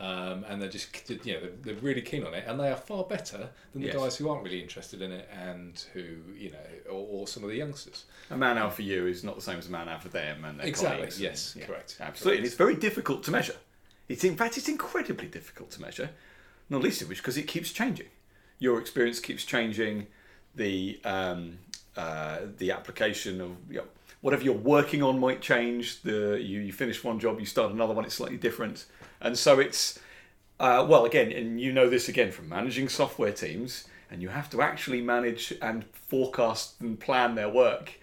Um, 0.00 0.44
and 0.48 0.62
they're 0.62 0.68
just, 0.68 1.10
you 1.10 1.34
know, 1.34 1.40
they're, 1.40 1.50
they're 1.62 1.74
really 1.82 2.02
keen 2.02 2.24
on 2.24 2.32
it, 2.32 2.44
and 2.46 2.60
they 2.60 2.70
are 2.70 2.76
far 2.76 3.02
better 3.02 3.48
than 3.72 3.82
the 3.82 3.88
Yes. 3.88 3.96
guys 3.96 4.16
who 4.16 4.28
aren't 4.28 4.44
really 4.44 4.60
interested 4.62 5.02
in 5.02 5.10
it, 5.10 5.28
and 5.32 5.84
who, 5.92 6.04
you 6.36 6.52
know, 6.52 6.58
or, 6.88 7.06
or 7.22 7.26
some 7.26 7.42
of 7.42 7.48
the 7.50 7.56
youngsters. 7.56 8.04
A 8.30 8.36
man 8.36 8.58
out 8.58 8.74
for 8.74 8.82
you 8.82 9.08
is 9.08 9.24
not 9.24 9.34
the 9.34 9.42
same 9.42 9.58
as 9.58 9.66
a 9.66 9.72
man 9.72 9.88
out 9.88 10.00
for 10.02 10.08
them 10.08 10.44
and 10.44 10.60
their 10.60 10.68
Exactly, 10.68 10.98
colleagues. 10.98 11.20
yes, 11.20 11.56
And- 11.56 11.64
correct, 11.64 11.96
Absolutely. 11.98 12.38
And 12.38 12.46
it's 12.46 12.54
very 12.54 12.76
difficult 12.76 13.24
to 13.24 13.32
measure. 13.32 13.56
It's 14.08 14.22
in 14.22 14.36
fact 14.36 14.56
it's 14.56 14.68
incredibly 14.68 15.26
difficult 15.26 15.72
to 15.72 15.80
measure, 15.82 16.10
not 16.70 16.80
least 16.80 17.02
of 17.02 17.08
which 17.08 17.18
because 17.18 17.36
it 17.36 17.48
keeps 17.48 17.72
changing. 17.72 18.06
Your 18.60 18.80
experience 18.80 19.18
keeps 19.20 19.44
changing. 19.44 20.06
The 20.54 21.00
um, 21.04 21.58
uh, 21.96 22.38
the 22.56 22.70
application 22.70 23.40
of 23.40 23.50
you 23.68 23.78
know, 23.78 23.84
whatever 24.20 24.42
you're 24.44 24.54
working 24.54 25.02
on 25.02 25.18
might 25.18 25.40
change. 25.42 26.02
The 26.02 26.38
you, 26.40 26.60
you 26.60 26.72
finish 26.72 27.02
one 27.04 27.18
job, 27.18 27.38
you 27.40 27.46
start 27.46 27.72
another 27.72 27.92
one. 27.94 28.04
It's 28.04 28.14
slightly 28.14 28.38
different, 28.38 28.86
and 29.20 29.36
so 29.36 29.58
it's 29.58 29.98
uh, 30.60 30.84
well 30.88 31.04
again, 31.04 31.32
and 31.32 31.60
you 31.60 31.72
know 31.72 31.88
this 31.88 32.08
again 32.08 32.32
from 32.32 32.48
managing 32.48 32.88
software 32.88 33.32
teams, 33.32 33.86
and 34.10 34.22
you 34.22 34.28
have 34.28 34.50
to 34.50 34.62
actually 34.62 35.00
manage 35.00 35.52
and 35.62 35.84
forecast 35.92 36.80
and 36.80 36.98
plan 36.98 37.34
their 37.34 37.48
work 37.48 37.98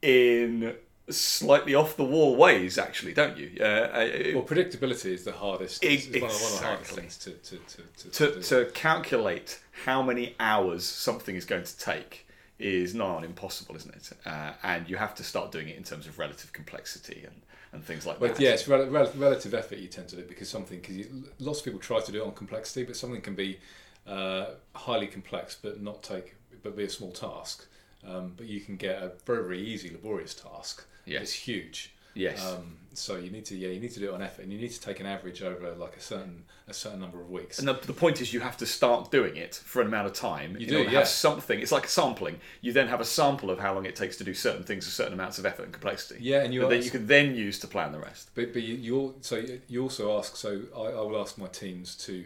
in 0.00 0.74
slightly 1.08 1.74
off 1.74 1.96
the 1.96 2.04
wall 2.04 2.36
ways, 2.36 2.78
actually, 2.78 3.12
don't 3.12 3.36
you? 3.36 3.50
Uh, 3.60 3.64
uh, 3.64 4.08
Well, 4.34 4.44
predictability 4.44 5.06
is 5.12 5.24
the 5.24 5.32
hardest. 5.32 5.82
It's, 5.84 6.06
it's 6.06 6.20
one, 6.20 6.30
of, 6.30 6.60
the 6.60 6.66
hardest 6.66 6.98
Exactly. 6.98 7.00
things 7.00 7.18
to 7.18 7.30
to, 7.32 7.56
to, 7.56 8.10
to, 8.10 8.40
to, 8.40 8.64
to 8.64 8.70
calculate 8.72 9.60
how 9.84 10.02
many 10.02 10.34
hours 10.38 10.84
something 10.84 11.34
is 11.34 11.44
going 11.44 11.64
to 11.64 11.78
take 11.78 12.26
is 12.58 12.98
on 12.98 13.24
impossible, 13.24 13.74
isn't 13.74 13.94
it? 13.94 14.10
Uh, 14.24 14.52
and 14.62 14.88
you 14.88 14.96
have 14.96 15.14
to 15.16 15.24
start 15.24 15.50
doing 15.50 15.68
it 15.68 15.76
in 15.76 15.82
terms 15.82 16.06
of 16.06 16.18
relative 16.18 16.52
complexity 16.52 17.24
and, 17.24 17.42
and 17.72 17.84
things 17.84 18.06
like 18.06 18.18
But 18.20 18.36
that. 18.36 18.42
yeah, 18.42 18.50
it's 18.50 18.68
rel- 18.68 18.86
rel- 18.88 19.12
relative 19.16 19.54
effort 19.54 19.78
you 19.78 19.88
tend 19.88 20.08
to 20.08 20.16
do 20.16 20.22
because 20.22 20.48
something 20.48 20.80
because 20.80 21.06
lots 21.38 21.60
of 21.60 21.64
people 21.64 21.80
try 21.80 22.00
to 22.00 22.12
do 22.12 22.22
it 22.22 22.26
on 22.26 22.32
complexity, 22.32 22.84
but 22.84 22.96
something 22.96 23.20
can 23.20 23.34
be 23.34 23.58
uh, 24.06 24.46
highly 24.74 25.06
complex 25.06 25.56
but 25.60 25.80
not 25.82 26.02
take 26.02 26.34
but 26.62 26.76
be 26.76 26.84
a 26.84 26.90
small 26.90 27.12
task. 27.12 27.66
Um, 28.06 28.34
but 28.36 28.46
you 28.46 28.60
can 28.60 28.76
get 28.76 29.02
a 29.02 29.12
very 29.26 29.42
very 29.44 29.60
easy 29.60 29.90
laborious 29.90 30.34
task. 30.34 30.84
Yes. 31.06 31.22
It's 31.22 31.32
huge. 31.32 31.94
Yes. 32.14 32.44
Um, 32.44 32.76
so 32.94 33.16
you 33.16 33.30
need 33.30 33.46
to 33.46 33.56
yeah 33.56 33.68
you 33.68 33.80
need 33.80 33.92
to 33.92 34.00
do 34.00 34.10
it 34.10 34.14
on 34.14 34.20
effort 34.20 34.42
and 34.42 34.52
you 34.52 34.58
need 34.58 34.70
to 34.70 34.80
take 34.80 35.00
an 35.00 35.06
average 35.06 35.42
over 35.42 35.72
like 35.76 35.96
a 35.96 36.00
certain 36.00 36.44
a 36.68 36.74
certain 36.74 37.00
number 37.00 37.20
of 37.20 37.30
weeks. 37.30 37.58
And 37.58 37.66
the, 37.66 37.72
the 37.74 37.92
point 37.92 38.20
is, 38.20 38.32
you 38.32 38.40
have 38.40 38.56
to 38.58 38.66
start 38.66 39.10
doing 39.10 39.36
it 39.36 39.54
for 39.54 39.80
an 39.80 39.88
amount 39.88 40.06
of 40.06 40.12
time. 40.12 40.56
You 40.58 40.66
do, 40.66 40.82
yeah. 40.82 40.90
have 40.90 41.08
something. 41.08 41.58
It's 41.58 41.72
like 41.72 41.88
sampling. 41.88 42.38
You 42.60 42.72
then 42.72 42.88
have 42.88 43.00
a 43.00 43.04
sample 43.04 43.50
of 43.50 43.58
how 43.58 43.74
long 43.74 43.86
it 43.86 43.96
takes 43.96 44.16
to 44.18 44.24
do 44.24 44.34
certain 44.34 44.62
things 44.62 44.84
with 44.84 44.94
certain 44.94 45.14
amounts 45.14 45.38
of 45.38 45.46
effort 45.46 45.64
and 45.64 45.72
complexity. 45.72 46.20
Yeah, 46.22 46.42
and 46.42 46.52
you 46.52 46.68
then 46.68 46.82
you 46.82 46.90
can 46.90 47.06
then 47.06 47.34
use 47.34 47.58
to 47.60 47.66
plan 47.66 47.92
the 47.92 47.98
rest. 47.98 48.30
But 48.34 48.52
but 48.52 48.62
you, 48.62 48.74
you 48.74 49.14
so 49.22 49.36
you- 49.36 49.60
you 49.68 49.82
also 49.82 50.18
ask 50.18 50.36
so 50.36 50.62
I, 50.76 50.80
I 50.80 51.00
will 51.00 51.20
ask 51.20 51.38
my 51.38 51.48
teams 51.48 51.96
to 52.06 52.24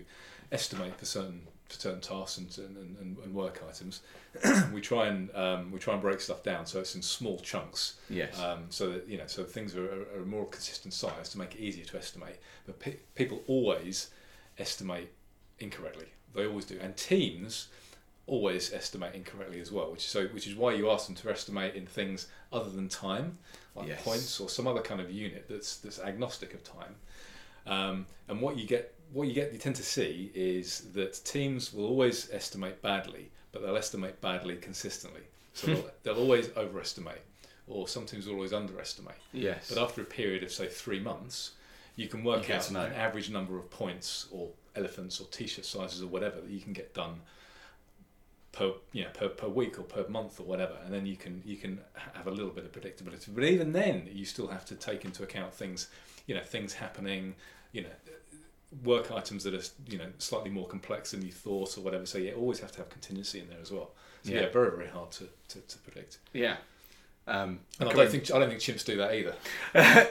estimate 0.53 0.97
for 0.97 1.07
certain 1.07 1.43
for 1.69 1.75
certain 1.75 2.01
tasks 2.01 2.39
and 2.39 2.57
and, 2.59 2.97
and, 2.99 3.19
and 3.19 3.35
work 3.35 3.63
items. 3.69 4.01
we 4.73 4.81
try 4.81 5.07
and 5.07 5.35
um, 5.35 5.71
we 5.73 5.79
try 5.79 5.93
and 5.95 6.03
break 6.03 6.21
stuff 6.21 6.43
down 6.43 6.67
so 6.67 6.81
it's 6.81 6.95
in 6.95 7.03
small 7.03 7.39
chunks. 7.41 7.95
Yes. 8.11 8.39
Um, 8.41 8.65
so 8.71 8.91
that 8.93 9.09
you 9.09 9.19
know 9.19 9.27
so 9.27 9.45
things 9.45 9.75
are, 9.77 9.85
are, 9.87 10.19
are 10.19 10.23
a 10.23 10.27
more 10.27 10.47
consistent 10.47 10.95
size 10.95 11.29
to 11.31 11.39
make 11.39 11.55
it 11.55 11.61
easier 11.61 11.85
to 11.87 11.97
estimate. 11.99 12.37
But 12.67 12.79
pe- 12.81 12.97
people 13.15 13.43
always 13.47 14.11
estimate 14.59 15.11
incorrectly. 15.59 16.07
They 16.35 16.47
always 16.47 16.65
do. 16.67 16.79
And 16.81 16.97
teams 16.97 17.69
always 18.27 18.73
estimate 18.73 19.15
incorrectly 19.15 19.61
as 19.61 19.71
well, 19.71 19.91
which 19.91 20.01
is 20.01 20.11
so 20.11 20.27
which 20.29 20.47
is 20.47 20.55
why 20.55 20.73
you 20.75 20.91
ask 20.91 21.07
them 21.07 21.15
to 21.17 21.31
estimate 21.31 21.75
in 21.75 21.87
things 21.87 22.27
other 22.53 22.71
than 22.71 22.89
time, 22.89 23.39
like 23.75 23.89
Yes. 23.89 24.03
points 24.03 24.41
or 24.41 24.49
some 24.49 24.67
other 24.67 24.83
kind 24.83 25.01
of 25.01 25.11
unit 25.11 25.47
that's 25.49 25.77
that's 25.79 25.99
agnostic 26.01 26.53
of 26.55 26.63
time. 26.65 26.95
Um, 27.67 28.07
and 28.29 28.41
what 28.41 28.57
you 28.59 28.67
get 28.67 28.95
what 29.13 29.29
you 29.29 29.35
get 29.35 29.53
you 29.53 29.59
tend 29.59 29.77
to 29.77 29.83
see 29.83 30.31
is 30.35 30.93
that 30.95 31.21
teams 31.25 31.73
will 31.73 31.87
always 31.87 32.29
estimate 32.33 32.83
badly, 32.83 33.31
but 33.53 33.63
they'll 33.63 33.77
estimate 33.77 34.21
badly 34.21 34.57
consistently. 34.57 35.23
So 35.55 35.69
they'll, 35.69 35.91
they'll 36.03 36.19
always 36.19 36.51
overestimate, 36.57 37.23
or 37.67 37.89
some 37.89 38.05
teams 38.05 38.27
will 38.27 38.35
always 38.35 38.53
underestimate. 38.53 39.17
Yes. 39.33 39.69
But 39.69 39.83
after 39.83 40.03
a 40.03 40.05
period 40.05 40.43
of 40.43 40.53
say 40.53 40.67
three 40.67 41.01
months, 41.01 41.53
you 41.97 42.09
can 42.09 42.23
work 42.23 42.49
You 42.49 42.55
out 42.55 42.71
an 42.71 42.77
average 42.77 43.31
number 43.31 43.59
of 43.59 43.71
points 43.71 44.27
or 44.31 44.51
elephants 44.75 45.21
or 45.21 45.27
t-shirt 45.29 45.65
sizes 45.65 46.03
or 46.03 46.07
whatever 46.07 46.41
that 46.41 46.51
you 46.51 46.61
can 46.61 46.75
get 46.75 46.93
done 46.93 47.21
per 48.57 48.73
you 48.93 49.03
know 49.05 49.11
per, 49.13 49.29
per 49.29 49.49
week 49.49 49.79
or 49.79 49.83
per 49.83 50.09
month 50.09 50.41
or 50.41 50.45
whatever, 50.45 50.77
and 50.85 50.93
then 50.93 51.07
you 51.07 51.17
can 51.17 51.43
you 51.45 51.57
can 51.57 51.79
have 52.15 52.27
a 52.27 52.31
little 52.31 52.51
bit 52.51 52.65
of 52.65 52.73
predictability. 52.73 53.35
But 53.35 53.45
even 53.45 53.73
then, 53.73 54.09
you 54.11 54.25
still 54.25 54.49
have 54.49 54.65
to 54.67 54.75
take 54.75 55.05
into 55.05 55.23
account 55.23 55.53
things, 55.53 55.89
you 56.27 56.35
know, 56.35 56.43
things 56.43 56.73
happening, 56.73 57.35
you 57.73 57.83
know. 57.83 57.97
Work 58.85 59.13
items 59.13 59.45
that 59.45 59.55
are 59.55 59.63
you 59.91 59.99
know 59.99 60.09
slightly 60.19 60.51
more 60.51 60.67
complex 60.67 61.13
than 61.13 61.23
you 61.23 61.33
thought 61.33 61.79
or 61.79 61.83
whatever. 61.83 62.05
So 62.07 62.19
you 62.19 62.33
always 62.35 62.61
have 62.61 62.73
to 62.73 62.79
have 62.79 62.91
contingency 62.91 63.41
in 63.41 63.49
there 63.49 63.61
as 63.61 63.71
well. 63.71 63.91
So 64.23 64.33
yeah, 64.33 64.41
Yeah. 64.43 64.49
very 64.51 64.71
very 64.71 64.89
hard 64.89 65.11
to, 65.13 65.29
to, 65.49 65.61
to 65.61 65.79
predict. 65.79 66.19
yeah. 66.33 66.57
Um, 67.29 67.61
And 67.81 67.89
I 67.89 67.93
don't 67.93 68.11
think 68.11 68.31
I 68.31 68.39
don't 68.39 68.49
think 68.49 68.61
chimps 68.61 68.85
do 68.85 68.97
that 68.99 69.13
either. 69.15 69.35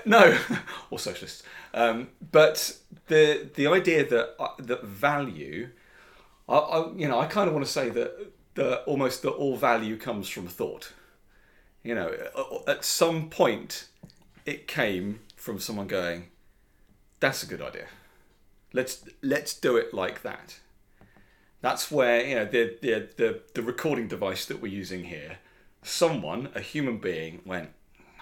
no, 0.06 0.38
or 0.90 1.00
socialists. 1.00 1.44
Um, 1.74 2.10
but 2.32 2.78
the 3.08 3.50
the 3.56 3.68
idea 3.68 4.06
that 4.06 4.36
uh, 4.40 4.50
that 4.60 4.84
value, 4.84 5.70
I, 6.50 6.56
I 6.58 6.92
you 6.96 7.08
know 7.08 7.20
I 7.20 7.26
kind 7.28 7.48
of 7.48 7.54
want 7.54 7.66
to 7.66 7.72
say 7.72 7.90
that 7.90 8.32
that 8.56 8.84
almost 8.86 9.22
that 9.22 9.32
all 9.32 9.56
value 9.58 9.98
comes 9.98 10.28
from 10.30 10.48
thought. 10.48 10.92
You 11.84 11.94
know, 11.96 12.10
at 12.68 12.84
some 12.84 13.30
point, 13.30 13.88
it 14.46 14.68
came 14.68 15.20
from 15.36 15.60
someone 15.60 15.88
going, 15.88 16.30
"That's 17.20 17.44
a 17.44 17.46
good 17.48 17.62
idea. 17.62 17.88
Let's 18.76 19.04
let's 19.22 19.54
do 19.54 19.78
it 19.78 19.94
like 19.94 20.22
that." 20.22 20.60
That's 21.62 21.90
where 21.90 22.26
you 22.26 22.36
know 22.36 22.46
the 22.46 22.78
the 22.82 23.10
the, 23.18 23.42
the 23.54 23.64
recording 23.64 24.08
device 24.08 24.46
that 24.46 24.62
we're 24.62 24.80
using 24.84 25.06
here. 25.06 25.38
Someone, 25.82 26.50
a 26.56 26.62
human 26.62 26.98
being, 26.98 27.42
went, 27.46 27.70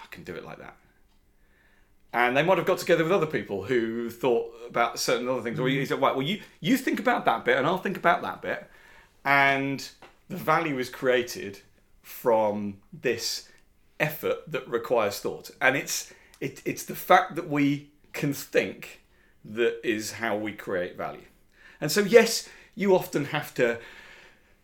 "I 0.02 0.06
can 0.10 0.24
do 0.24 0.34
it 0.34 0.44
like 0.44 0.58
that." 0.58 0.76
and 2.14 2.36
they 2.36 2.44
might 2.44 2.56
have 2.56 2.66
got 2.66 2.78
together 2.78 3.02
with 3.02 3.12
other 3.12 3.26
people 3.26 3.64
who 3.64 4.08
thought 4.08 4.54
about 4.68 5.00
certain 5.00 5.28
other 5.28 5.42
things. 5.42 5.58
Or 5.58 5.68
you 5.68 5.84
said, 5.84 6.00
right, 6.00 6.14
well, 6.14 6.24
you 6.24 6.40
you 6.60 6.76
think 6.76 7.00
about 7.00 7.24
that 7.24 7.44
bit, 7.44 7.58
and 7.58 7.66
I'll 7.66 7.78
think 7.78 7.96
about 7.96 8.22
that 8.22 8.40
bit, 8.40 8.70
and 9.24 9.86
the 10.28 10.36
value 10.36 10.78
is 10.78 10.88
created 10.88 11.60
from 12.02 12.78
this 12.92 13.48
effort 13.98 14.50
that 14.50 14.66
requires 14.68 15.18
thought, 15.18 15.50
and 15.60 15.76
it's 15.76 16.14
it, 16.40 16.62
it's 16.64 16.84
the 16.84 16.94
fact 16.94 17.34
that 17.34 17.48
we 17.48 17.90
can 18.12 18.32
think 18.32 19.00
that 19.44 19.86
is 19.86 20.12
how 20.12 20.36
we 20.36 20.52
create 20.52 20.96
value. 20.96 21.26
And 21.80 21.90
so, 21.90 22.00
yes, 22.00 22.48
you 22.74 22.94
often 22.94 23.26
have 23.26 23.54
to 23.54 23.78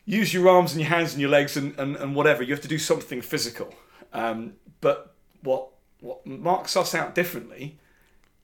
use 0.04 0.32
your 0.34 0.48
arms 0.48 0.72
and 0.72 0.80
your 0.80 0.90
hands 0.90 1.12
and 1.12 1.20
your 1.20 1.30
legs 1.30 1.56
and, 1.56 1.78
and, 1.78 1.96
and 1.96 2.14
whatever. 2.14 2.42
You 2.42 2.52
have 2.52 2.62
to 2.62 2.68
do 2.68 2.78
something 2.78 3.20
physical. 3.20 3.74
Um, 4.12 4.54
but 4.80 5.14
what 5.42 5.68
what 6.00 6.26
marks 6.26 6.76
us 6.76 6.94
out 6.94 7.14
differently 7.14 7.78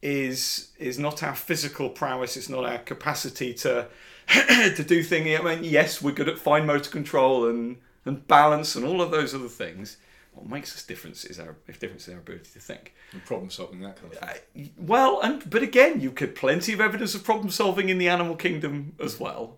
is 0.03 0.73
is 0.79 0.99
not 0.99 1.23
our 1.23 1.35
physical 1.35 1.89
prowess. 1.89 2.37
It's 2.37 2.49
not 2.49 2.65
our 2.65 2.79
capacity 2.79 3.55
to 3.55 3.87
to 4.29 4.85
do 4.87 5.03
things. 5.03 5.41
I 5.41 5.43
mean, 5.43 5.65
yes, 5.65 6.03
we're 6.03 6.13
good 6.13 6.29
at 6.29 6.39
fine 6.39 6.67
motor 6.67 6.91
control 6.91 7.49
and 7.49 7.79
and 8.05 8.27
balance 8.29 8.77
and 8.77 8.85
all 8.85 9.03
of 9.03 9.11
those 9.11 9.35
other 9.35 9.49
things. 9.49 9.97
What 10.37 10.49
makes 10.49 10.75
us 10.77 10.85
different 10.85 11.25
is 11.25 11.41
our 11.41 11.57
if 11.67 11.81
difference 11.81 12.07
in 12.09 12.15
our 12.15 12.21
ability 12.21 12.51
to 12.53 12.61
think. 12.61 12.95
And 13.13 13.25
problem 13.25 13.51
solving 13.51 13.81
that 13.81 13.97
kind 14.01 14.13
of 14.13 14.19
thing. 14.55 14.71
Well, 14.79 15.21
and 15.23 15.49
but 15.49 15.63
again, 15.63 16.01
you 16.01 16.11
get 16.11 16.35
plenty 16.35 16.73
of 16.73 16.81
evidence 16.81 17.15
of 17.15 17.25
problem 17.25 17.51
solving 17.51 17.89
in 17.89 17.99
the 17.99 18.09
animal 18.09 18.37
kingdom 18.37 18.95
as 19.03 19.19
well. 19.19 19.57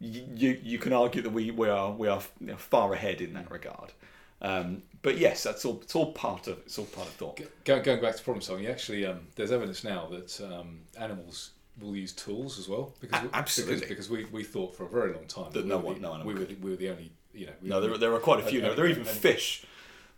You 0.00 0.24
you, 0.34 0.60
you 0.62 0.78
can 0.78 0.92
argue 0.92 1.22
that 1.22 1.30
we, 1.30 1.50
we 1.50 1.68
are 1.68 1.90
we 1.92 2.08
are 2.08 2.20
you 2.40 2.48
know, 2.48 2.56
far 2.56 2.92
ahead 2.92 3.20
in 3.20 3.32
that 3.34 3.50
regard. 3.50 3.92
Um, 4.40 4.82
but 5.02 5.18
yes, 5.18 5.42
that's 5.42 5.64
all. 5.64 5.78
It's 5.82 5.94
all 5.94 6.12
part 6.12 6.46
of 6.48 6.58
it's 6.66 6.78
all 6.78 6.84
part 6.86 7.06
of 7.08 7.14
thought. 7.14 7.40
Go, 7.64 7.80
going 7.80 8.00
back 8.00 8.16
to 8.16 8.22
problem 8.22 8.42
solving, 8.42 8.66
actually, 8.66 9.06
um, 9.06 9.20
there's 9.36 9.52
evidence 9.52 9.82
now 9.84 10.06
that 10.10 10.40
um, 10.40 10.80
animals 10.98 11.50
will 11.80 11.96
use 11.96 12.12
tools 12.12 12.58
as 12.58 12.68
well 12.68 12.92
because 13.00 13.20
A- 13.20 13.24
we, 13.24 13.30
absolutely. 13.32 13.76
because, 13.76 13.88
because 13.88 14.10
we, 14.10 14.24
we 14.26 14.44
thought 14.44 14.76
for 14.76 14.84
a 14.84 14.88
very 14.88 15.12
long 15.14 15.24
time 15.26 15.50
That 15.52 15.62
we 15.64 15.70
no 15.70 15.78
were 15.78 15.84
one- 15.84 16.00
no 16.02 16.12
animal 16.14 16.26
we 16.26 16.34
were 16.38 16.46
we 16.60 16.70
were 16.70 16.76
the 16.76 16.90
only 16.90 17.10
you 17.32 17.46
know 17.46 17.52
we, 17.62 17.68
No, 17.70 17.80
there, 17.80 17.96
there 17.96 18.12
are 18.12 18.18
quite 18.18 18.40
a 18.40 18.42
few. 18.42 18.58
And- 18.58 18.68
now. 18.68 18.74
there 18.74 18.84
are 18.84 18.88
even 18.88 19.06
and- 19.06 19.10
fish 19.10 19.64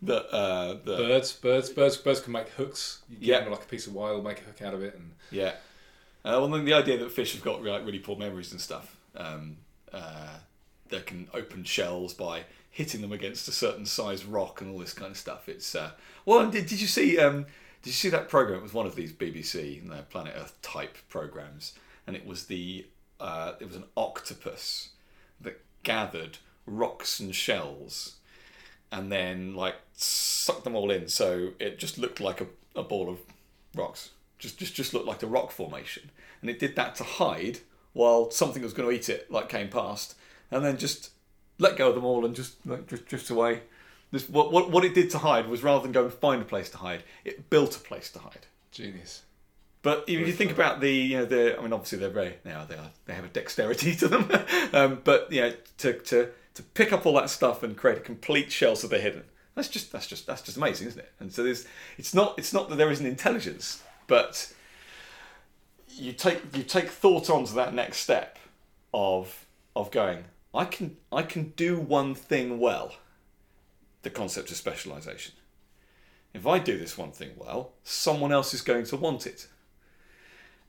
that 0.06 0.26
uh, 0.34 0.74
that 0.74 0.84
birds 0.84 1.32
birds 1.32 1.70
birds 1.70 1.96
birds 1.96 2.20
can 2.20 2.32
make 2.32 2.48
hooks. 2.50 3.02
You 3.08 3.16
give 3.16 3.28
Yeah. 3.28 3.40
them 3.40 3.50
like 3.52 3.62
a 3.62 3.66
piece 3.66 3.86
of 3.86 3.94
wire, 3.94 4.20
make 4.22 4.38
a 4.40 4.44
hook 4.44 4.62
out 4.62 4.74
of 4.74 4.82
it, 4.82 4.94
and 4.94 5.12
Yeah. 5.30 5.54
Uh, 6.24 6.40
well, 6.40 6.48
then 6.48 6.64
the 6.64 6.72
idea 6.74 6.96
that 6.98 7.12
fish 7.12 7.32
have 7.34 7.42
got 7.42 7.62
like 7.62 7.84
really 7.84 7.98
poor 7.98 8.16
memories 8.16 8.52
and 8.52 8.60
stuff. 8.60 8.96
Um, 9.16 9.58
uh, 9.92 10.38
they 10.88 11.00
can 11.00 11.28
open 11.34 11.64
shells 11.64 12.14
by 12.14 12.44
hitting 12.70 13.00
them 13.02 13.12
against 13.12 13.46
a 13.46 13.52
certain 13.52 13.86
size 13.86 14.24
rock 14.24 14.60
and 14.60 14.70
all 14.72 14.78
this 14.78 14.92
kind 14.94 15.10
of 15.10 15.16
stuff. 15.16 15.48
It's 15.48 15.74
uh, 15.74 15.90
well. 16.24 16.50
Did, 16.50 16.66
did 16.66 16.80
you 16.80 16.86
see? 16.86 17.18
Um, 17.18 17.44
did 17.82 17.90
you 17.90 17.92
see 17.92 18.08
that 18.08 18.28
program? 18.28 18.60
It 18.60 18.62
was 18.62 18.72
one 18.72 18.86
of 18.86 18.96
these 18.96 19.12
BBC 19.12 19.82
you 19.82 19.88
know, 19.88 20.02
Planet 20.10 20.34
Earth 20.36 20.60
type 20.62 20.96
programs, 21.08 21.74
and 22.06 22.16
it 22.16 22.24
was 22.26 22.46
the 22.46 22.86
uh, 23.20 23.52
it 23.60 23.66
was 23.66 23.76
an 23.76 23.84
octopus 23.96 24.90
that 25.40 25.60
gathered 25.82 26.38
rocks 26.66 27.20
and 27.20 27.34
shells 27.34 28.16
and 28.94 29.10
then 29.10 29.54
like 29.54 29.74
sucked 29.92 30.64
them 30.64 30.76
all 30.76 30.90
in. 30.90 31.08
So 31.08 31.50
it 31.58 31.78
just 31.78 31.98
looked 31.98 32.20
like 32.20 32.40
a, 32.40 32.46
a 32.76 32.82
ball 32.82 33.10
of 33.10 33.18
rocks. 33.74 34.10
Just 34.38 34.58
just 34.58 34.74
just 34.74 34.94
looked 34.94 35.06
like 35.06 35.22
a 35.22 35.26
rock 35.26 35.50
formation. 35.50 36.10
And 36.40 36.48
it 36.48 36.58
did 36.58 36.76
that 36.76 36.94
to 36.96 37.04
hide 37.04 37.58
while 37.92 38.30
something 38.30 38.62
was 38.62 38.72
going 38.72 38.88
to 38.88 38.94
eat 38.94 39.08
it 39.08 39.30
like 39.30 39.48
came 39.48 39.68
past. 39.68 40.14
And 40.50 40.64
then 40.64 40.78
just 40.78 41.10
let 41.58 41.76
go 41.76 41.88
of 41.88 41.96
them 41.96 42.04
all 42.04 42.24
and 42.24 42.34
just 42.34 42.64
like 42.64 42.86
drift, 42.86 43.08
drifts 43.08 43.30
away. 43.30 43.62
This 44.12 44.28
what, 44.28 44.52
what 44.52 44.70
what 44.70 44.84
it 44.84 44.94
did 44.94 45.10
to 45.10 45.18
hide 45.18 45.48
was 45.48 45.64
rather 45.64 45.82
than 45.82 45.92
go 45.92 46.04
and 46.04 46.12
find 46.12 46.40
a 46.40 46.44
place 46.44 46.70
to 46.70 46.78
hide 46.78 47.02
it 47.24 47.50
built 47.50 47.76
a 47.76 47.80
place 47.80 48.10
to 48.12 48.20
hide. 48.20 48.46
Genius. 48.70 49.22
but 49.82 50.04
if 50.08 50.26
you 50.26 50.32
think 50.32 50.50
about 50.50 50.80
the, 50.80 50.90
you 50.90 51.16
know, 51.18 51.24
the, 51.24 51.56
I 51.56 51.62
mean, 51.62 51.72
obviously 51.72 51.98
they're 51.98 52.10
very, 52.10 52.34
now 52.44 52.64
they 52.64 52.74
are, 52.74 52.90
they 53.06 53.14
have 53.14 53.24
a 53.24 53.28
dexterity 53.28 53.94
to 54.02 54.08
them. 54.08 54.28
um, 54.72 55.00
but 55.04 55.32
you 55.32 55.40
know, 55.42 55.52
to, 55.78 55.92
to 55.92 56.30
to 56.54 56.62
pick 56.62 56.92
up 56.92 57.04
all 57.04 57.14
that 57.14 57.30
stuff 57.30 57.62
and 57.62 57.76
create 57.76 57.98
a 57.98 58.00
complete 58.00 58.50
shell 58.50 58.76
so 58.76 58.86
they're 58.86 59.00
hidden. 59.00 59.24
That's 59.54 59.68
just 59.68 59.92
that's 59.92 60.06
just 60.06 60.26
that's 60.26 60.42
just 60.42 60.56
amazing, 60.56 60.88
isn't 60.88 61.00
it? 61.00 61.12
And 61.20 61.32
so 61.32 61.42
there's, 61.42 61.66
it's 61.98 62.14
not 62.14 62.38
it's 62.38 62.52
not 62.52 62.68
that 62.68 62.76
there 62.76 62.90
isn't 62.90 63.06
intelligence, 63.06 63.82
but 64.06 64.52
you 65.88 66.12
take 66.12 66.40
you 66.56 66.62
take 66.62 66.88
thought 66.88 67.30
onto 67.30 67.54
that 67.54 67.74
next 67.74 67.98
step 67.98 68.38
of 68.92 69.46
of 69.76 69.90
going. 69.90 70.24
I 70.52 70.64
can 70.64 70.96
I 71.12 71.22
can 71.22 71.52
do 71.56 71.78
one 71.78 72.14
thing 72.14 72.58
well. 72.58 72.96
The 74.02 74.10
concept 74.10 74.50
of 74.50 74.56
specialization. 74.56 75.34
If 76.32 76.46
I 76.46 76.58
do 76.58 76.76
this 76.76 76.98
one 76.98 77.12
thing 77.12 77.30
well, 77.36 77.72
someone 77.84 78.32
else 78.32 78.52
is 78.54 78.60
going 78.60 78.84
to 78.86 78.96
want 78.96 79.26
it. 79.26 79.46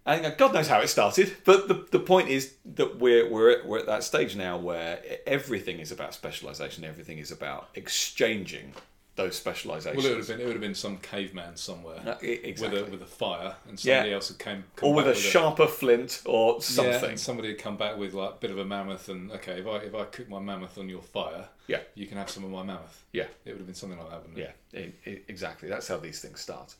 And 0.07 0.37
God 0.37 0.53
knows 0.53 0.67
how 0.67 0.81
it 0.81 0.87
started, 0.87 1.35
but 1.45 1.67
the, 1.67 1.85
the 1.91 1.99
point 1.99 2.29
is 2.29 2.53
that 2.75 2.99
we're, 2.99 3.27
we're, 3.27 3.49
at, 3.51 3.65
we're 3.65 3.79
at 3.79 3.87
that 3.87 4.03
stage 4.03 4.35
now 4.35 4.55
where 4.55 4.99
everything 5.25 5.79
is 5.79 5.91
about 5.91 6.13
specialization, 6.13 6.83
everything 6.83 7.17
is 7.17 7.31
about 7.31 7.69
exchanging 7.73 8.73
those 9.15 9.35
specializations. 9.35 10.03
Well, 10.03 10.11
it 10.11 10.17
would 10.17 10.27
have 10.27 10.27
been 10.27 10.39
it 10.41 10.45
would 10.45 10.51
have 10.53 10.61
been 10.61 10.75
some 10.75 10.97
caveman 10.97 11.55
somewhere 11.55 11.99
Uh, 12.05 12.17
exactly. 12.21 12.81
with 12.81 12.87
a 12.89 12.91
with 12.91 13.01
a 13.01 13.05
fire, 13.05 13.55
and 13.67 13.83
Yeah. 13.83 13.95
somebody 13.99 14.13
else 14.13 14.27
had 14.27 14.37
came 14.39 14.65
come 14.75 14.89
or 14.89 14.93
with 14.93 15.07
a 15.07 15.15
sharper 15.15 15.67
flint 15.67 16.21
or 16.25 16.55
Yeah, 16.55 16.59
something. 16.59 17.09
and 17.11 17.19
somebody 17.19 17.47
had 17.47 17.57
come 17.57 17.77
back 17.77 17.97
with 17.97 18.13
like 18.13 18.31
a 18.31 18.35
bit 18.35 18.51
of 18.51 18.57
a 18.59 18.65
mammoth, 18.65 19.07
and 19.09 19.31
okay, 19.31 19.59
if 19.61 19.65
I 19.67 19.77
if 19.77 19.95
I 19.95 20.03
cook 20.03 20.27
my 20.29 20.39
mammoth 20.39 20.77
on 20.77 20.89
your 20.89 21.01
fire, 21.01 21.47
Yeah. 21.67 21.79
you 21.95 22.07
can 22.07 22.17
have 22.17 22.29
some 22.29 22.43
of 22.43 22.51
my 22.51 22.61
mammoth. 22.61 23.05
Yeah. 23.13 23.27
It 23.45 23.51
would 23.51 23.59
have 23.59 23.65
been 23.65 23.73
something 23.73 23.97
like 23.97 24.09
that, 24.09 24.21
wouldn't 24.21 24.37
it? 24.37 24.53
Yeah, 24.73 24.79
e- 24.81 24.93
e- 25.09 25.21
exactly. 25.29 25.69
That's 25.69 25.87
how 25.87 25.95
these 25.97 26.19
things 26.19 26.41
start. 26.41 26.75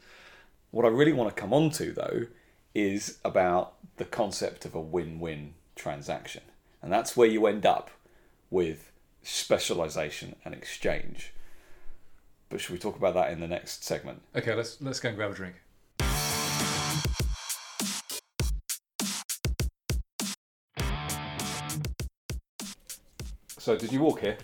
What 0.71 0.83
I 0.85 0.89
really 0.89 1.13
want 1.13 1.33
to 1.33 1.41
come 1.41 1.53
on 1.53 1.69
to, 1.71 1.93
though, 1.93 2.27
is 2.75 3.17
about 3.23 3.73
the 3.95 4.05
concept 4.05 4.65
of 4.65 4.75
a 4.75 4.79
win 4.79 5.19
win 5.19 5.53
transaction. 5.75 6.43
And 6.81 6.91
that's 6.91 7.17
where 7.17 7.27
you 7.27 7.47
end 7.47 7.65
up 7.65 7.89
with 8.51 8.91
specialization 9.23 10.35
and 10.43 10.53
exchange. 10.53 11.33
But 12.49 12.61
should 12.61 12.73
we 12.73 12.77
talk 12.77 12.95
about 12.95 13.15
that 13.15 13.31
in 13.31 13.39
the 13.39 13.47
next 13.47 13.83
segment? 13.83 14.21
Okay, 14.35 14.53
let's 14.53 14.79
let's 14.81 14.99
go 14.99 15.09
and 15.09 15.17
grab 15.17 15.31
a 15.31 15.33
drink. 15.33 15.55
So, 23.57 23.75
did 23.75 23.91
you 23.91 23.99
walk 23.99 24.19
here? 24.19 24.37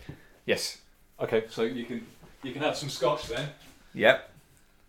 Yes. 0.47 0.79
Okay, 1.19 1.43
so 1.49 1.61
you 1.61 1.85
can 1.85 2.07
you 2.41 2.53
can 2.53 2.63
have 2.63 2.75
some 2.75 2.89
scotch 2.89 3.27
then. 3.27 3.49
Yep. 3.93 4.31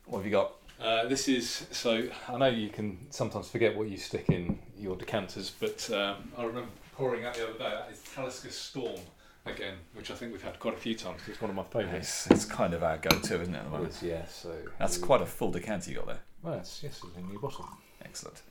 What 0.07 0.19
have 0.19 0.27
you 0.27 0.33
got? 0.33 0.62
Uh, 0.83 1.07
this 1.07 1.29
is 1.29 1.67
so. 1.71 2.09
I 2.29 2.37
know 2.37 2.49
you 2.49 2.69
can 2.69 3.07
sometimes 3.11 3.49
forget 3.49 3.77
what 3.77 3.89
you 3.89 3.97
stick 3.97 4.29
in 4.29 4.59
your 4.77 4.97
decanters, 4.97 5.53
but 5.61 5.89
um, 5.91 6.33
I 6.37 6.43
remember 6.45 6.71
pouring 6.97 7.25
out 7.25 7.35
the 7.35 7.45
other 7.45 7.59
day. 7.59 7.71
That 7.71 7.91
is 7.93 8.03
Talisker 8.15 8.51
Storm 8.51 9.01
again, 9.47 9.75
which 9.95 10.11
I 10.11 10.15
think 10.15 10.33
we've 10.33 10.43
had 10.43 10.59
quite 10.59 10.75
a 10.75 10.79
few 10.79 10.97
times. 10.97 11.21
It's 11.29 11.41
one 11.41 11.51
of 11.51 11.57
my 11.57 11.62
favourites. 11.62 12.27
It's, 12.27 12.31
it's 12.31 12.45
kind 12.45 12.75
of 12.75 12.83
our 12.83 12.99
go-to, 12.99 13.41
isn't 13.41 13.55
it? 13.55 13.59
At 13.59 13.65
the 13.65 13.71
moment? 13.71 13.91
Is, 13.91 14.03
yeah, 14.03 14.25
so 14.27 14.55
That's 14.79 14.99
quite 14.99 15.23
a 15.23 15.27
full 15.27 15.51
decanter 15.51 15.91
you 15.91 15.97
got 15.99 16.07
there. 16.07 16.21
Well, 16.43 16.55
it's, 16.55 16.83
yes, 16.83 17.01
it's 17.05 17.17
in 17.17 17.31
your 17.31 17.41
bottle. 17.41 17.69
Excellent. 18.05 18.43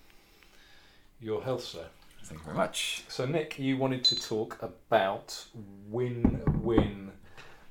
Your 1.20 1.44
health, 1.44 1.64
sir. 1.64 1.86
Thank 2.24 2.40
you 2.40 2.46
very 2.46 2.58
much. 2.58 3.04
So, 3.10 3.26
Nick, 3.26 3.60
you 3.60 3.78
wanted 3.78 4.04
to 4.06 4.16
talk 4.16 4.58
about 4.62 5.46
win-win 5.90 7.12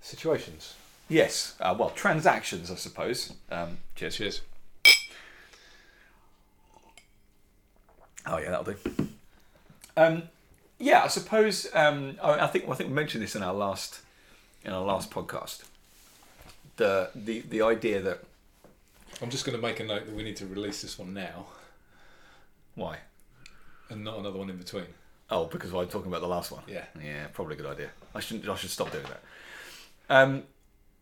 situations. 0.00 0.74
Yes. 1.08 1.56
Uh, 1.60 1.74
well, 1.78 1.90
transactions, 1.90 2.70
I 2.70 2.76
suppose. 2.76 3.32
Um, 3.50 3.78
cheers. 3.94 4.16
Cheers. 4.16 4.42
Oh 8.26 8.38
yeah, 8.38 8.50
that'll 8.50 8.72
do. 8.72 8.76
Um, 9.96 10.22
yeah, 10.78 11.02
I 11.02 11.08
suppose. 11.08 11.66
Um, 11.74 12.16
I, 12.22 12.40
I 12.40 12.46
think 12.46 12.68
I 12.68 12.74
think 12.74 12.90
we 12.90 12.94
mentioned 12.94 13.22
this 13.22 13.34
in 13.36 13.42
our 13.42 13.54
last 13.54 14.00
in 14.64 14.72
our 14.72 14.84
last 14.84 15.10
podcast. 15.10 15.64
The 16.76 17.10
the 17.14 17.40
the 17.40 17.62
idea 17.62 18.00
that 18.00 18.22
I'm 19.22 19.30
just 19.30 19.44
going 19.44 19.56
to 19.56 19.62
make 19.62 19.80
a 19.80 19.84
note 19.84 20.06
that 20.06 20.14
we 20.14 20.22
need 20.22 20.36
to 20.36 20.46
release 20.46 20.82
this 20.82 20.98
one 20.98 21.12
now 21.12 21.46
why? 22.74 22.98
and 23.90 24.04
not 24.04 24.18
another 24.18 24.38
one 24.38 24.48
in 24.48 24.56
between. 24.56 24.86
Oh, 25.30 25.46
because 25.46 25.74
I'm 25.74 25.88
talking 25.88 26.06
about 26.08 26.20
the 26.20 26.28
last 26.28 26.50
one. 26.50 26.62
Yeah. 26.66 26.84
Yeah, 27.02 27.26
probably 27.32 27.54
a 27.54 27.56
good 27.56 27.66
idea. 27.66 27.90
I 28.14 28.20
shouldn't. 28.20 28.48
I 28.48 28.54
should 28.54 28.70
stop 28.70 28.90
doing 28.90 29.04
that. 29.04 29.20
Um, 30.08 30.44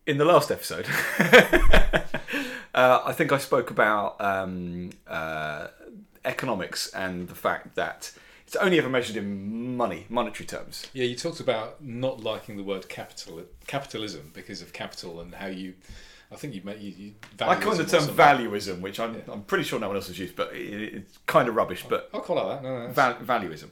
in 0.07 0.19
the 0.19 0.25
last 0.25 0.51
episode, 0.51 0.87
uh, 2.75 3.03
I 3.05 3.13
think 3.13 3.31
I 3.31 3.39
spoke 3.39 3.71
about 3.71 4.21
um, 4.21 4.91
uh, 5.07 5.69
economics 6.29 6.89
and 6.95 7.29
the 7.29 7.35
fact 7.35 7.75
that 7.75 8.13
it's 8.47 8.57
only 8.57 8.79
ever 8.79 8.89
measured 8.89 9.17
in 9.17 9.77
money, 9.77 10.07
monetary 10.09 10.47
terms. 10.47 10.87
Yeah, 10.93 11.05
you 11.05 11.17
talked 11.17 11.41
about 11.41 11.83
not 11.83 12.21
liking 12.23 12.57
the 12.57 12.63
word 12.63 12.89
capital 12.89 13.43
capitalism 13.67 14.31
because 14.35 14.63
of 14.63 14.73
capital 14.73 15.21
and 15.21 15.35
how 15.35 15.47
you. 15.49 15.75
I 16.31 16.37
think 16.37 16.55
you 16.55 16.61
met 16.63 16.79
you. 16.81 16.91
you 16.97 17.15
I 17.41 17.55
coined 17.55 17.79
the 17.79 17.85
term 17.87 18.07
valuism, 18.15 18.81
which 18.83 19.01
I'm, 19.01 19.15
Yeah. 19.15 19.33
I'm 19.33 19.43
pretty 19.45 19.65
sure 19.65 19.81
no 19.81 19.89
one 19.89 19.97
else 19.97 20.09
has 20.09 20.19
used, 20.19 20.37
but 20.37 20.53
it, 20.55 20.95
it's 20.95 21.19
kind 21.27 21.49
of 21.49 21.57
rubbish. 21.57 21.85
But 21.89 22.11
I'll 22.13 22.21
call 22.21 22.39
it 22.39 22.49
that. 22.55 22.63
No, 22.63 22.87
no. 22.87 22.93
val- 22.93 23.19
valuism, 23.21 23.71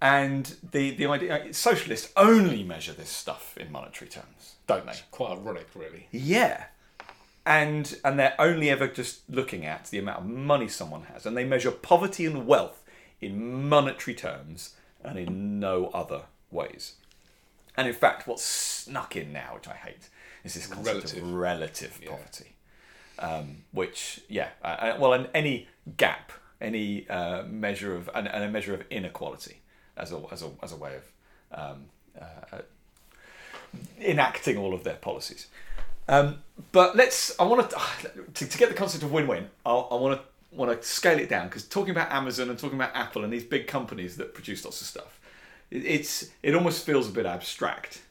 and 0.00 0.54
the 0.72 0.90
the 0.92 1.06
idea 1.06 1.52
socialists 1.52 2.10
only 2.16 2.62
measure 2.62 2.92
this 2.92 3.10
stuff 3.10 3.56
in 3.58 3.70
monetary 3.70 4.08
terms, 4.10 4.54
don't 4.66 4.86
they? 4.86 4.94
quite 5.10 5.32
ironic, 5.32 5.68
really. 5.74 6.08
Yeah. 6.10 6.64
And 7.46 7.98
and 8.04 8.18
they're 8.18 8.34
only 8.38 8.70
ever 8.70 8.88
just 8.88 9.28
looking 9.28 9.66
at 9.66 9.84
the 9.86 9.98
amount 9.98 10.20
of 10.20 10.26
money 10.26 10.68
someone 10.68 11.02
has, 11.12 11.26
and 11.26 11.36
they 11.36 11.44
measure 11.44 11.70
poverty 11.70 12.24
and 12.24 12.46
wealth 12.46 12.82
in 13.20 13.68
monetary 13.68 14.14
terms 14.14 14.74
and 15.02 15.18
in 15.18 15.60
no 15.60 15.88
other 15.88 16.22
ways. 16.50 16.94
And 17.76 17.86
in 17.86 17.92
fact, 17.94 18.26
what's 18.26 18.42
snuck 18.44 19.14
in 19.16 19.32
now, 19.32 19.54
which 19.56 19.68
I 19.68 19.74
hate, 19.74 20.08
is 20.42 20.54
this 20.54 20.66
concept 20.66 20.86
Relative. 20.96 21.22
of 21.22 21.32
relative 21.34 22.00
Yeah. 22.02 22.10
poverty, 22.10 22.52
um, 23.18 23.64
which 23.72 24.20
yeah, 24.28 24.48
uh, 24.62 24.66
uh, 24.66 24.96
well, 24.98 25.12
and 25.12 25.28
any 25.34 25.68
gap, 25.98 26.32
any 26.62 27.06
uh, 27.10 27.42
measure 27.42 27.94
of 27.94 28.08
and, 28.14 28.26
and 28.26 28.44
a 28.44 28.48
measure 28.50 28.72
of 28.72 28.84
inequality 28.90 29.60
as 29.98 30.12
a 30.12 30.22
as 30.32 30.42
a 30.42 30.50
as 30.62 30.72
a 30.72 30.76
way 30.76 30.96
of 30.96 31.04
um, 31.52 31.84
uh, 32.18 32.58
enacting 34.00 34.56
all 34.56 34.72
of 34.74 34.84
their 34.84 34.96
policies. 34.96 35.48
Um, 36.08 36.42
but 36.72 36.96
let's. 36.96 37.38
I 37.38 37.44
want 37.44 37.70
to, 38.34 38.46
to 38.46 38.58
get 38.58 38.68
the 38.68 38.74
concept 38.74 39.04
of 39.04 39.12
win-win. 39.12 39.48
I'll, 39.64 39.88
I 39.90 39.94
want 39.96 40.20
to 40.20 40.26
want 40.56 40.80
to 40.80 40.86
scale 40.86 41.18
it 41.18 41.28
down 41.28 41.48
because 41.48 41.64
talking 41.64 41.90
about 41.90 42.12
Amazon 42.12 42.48
and 42.48 42.58
talking 42.58 42.78
about 42.78 42.94
Apple 42.94 43.24
and 43.24 43.32
these 43.32 43.44
big 43.44 43.66
companies 43.66 44.16
that 44.16 44.34
produce 44.34 44.64
lots 44.64 44.80
of 44.80 44.86
stuff, 44.86 45.20
it, 45.70 45.84
it's 45.84 46.30
it 46.42 46.54
almost 46.54 46.84
feels 46.84 47.08
a 47.08 47.12
bit 47.12 47.26
abstract. 47.26 48.02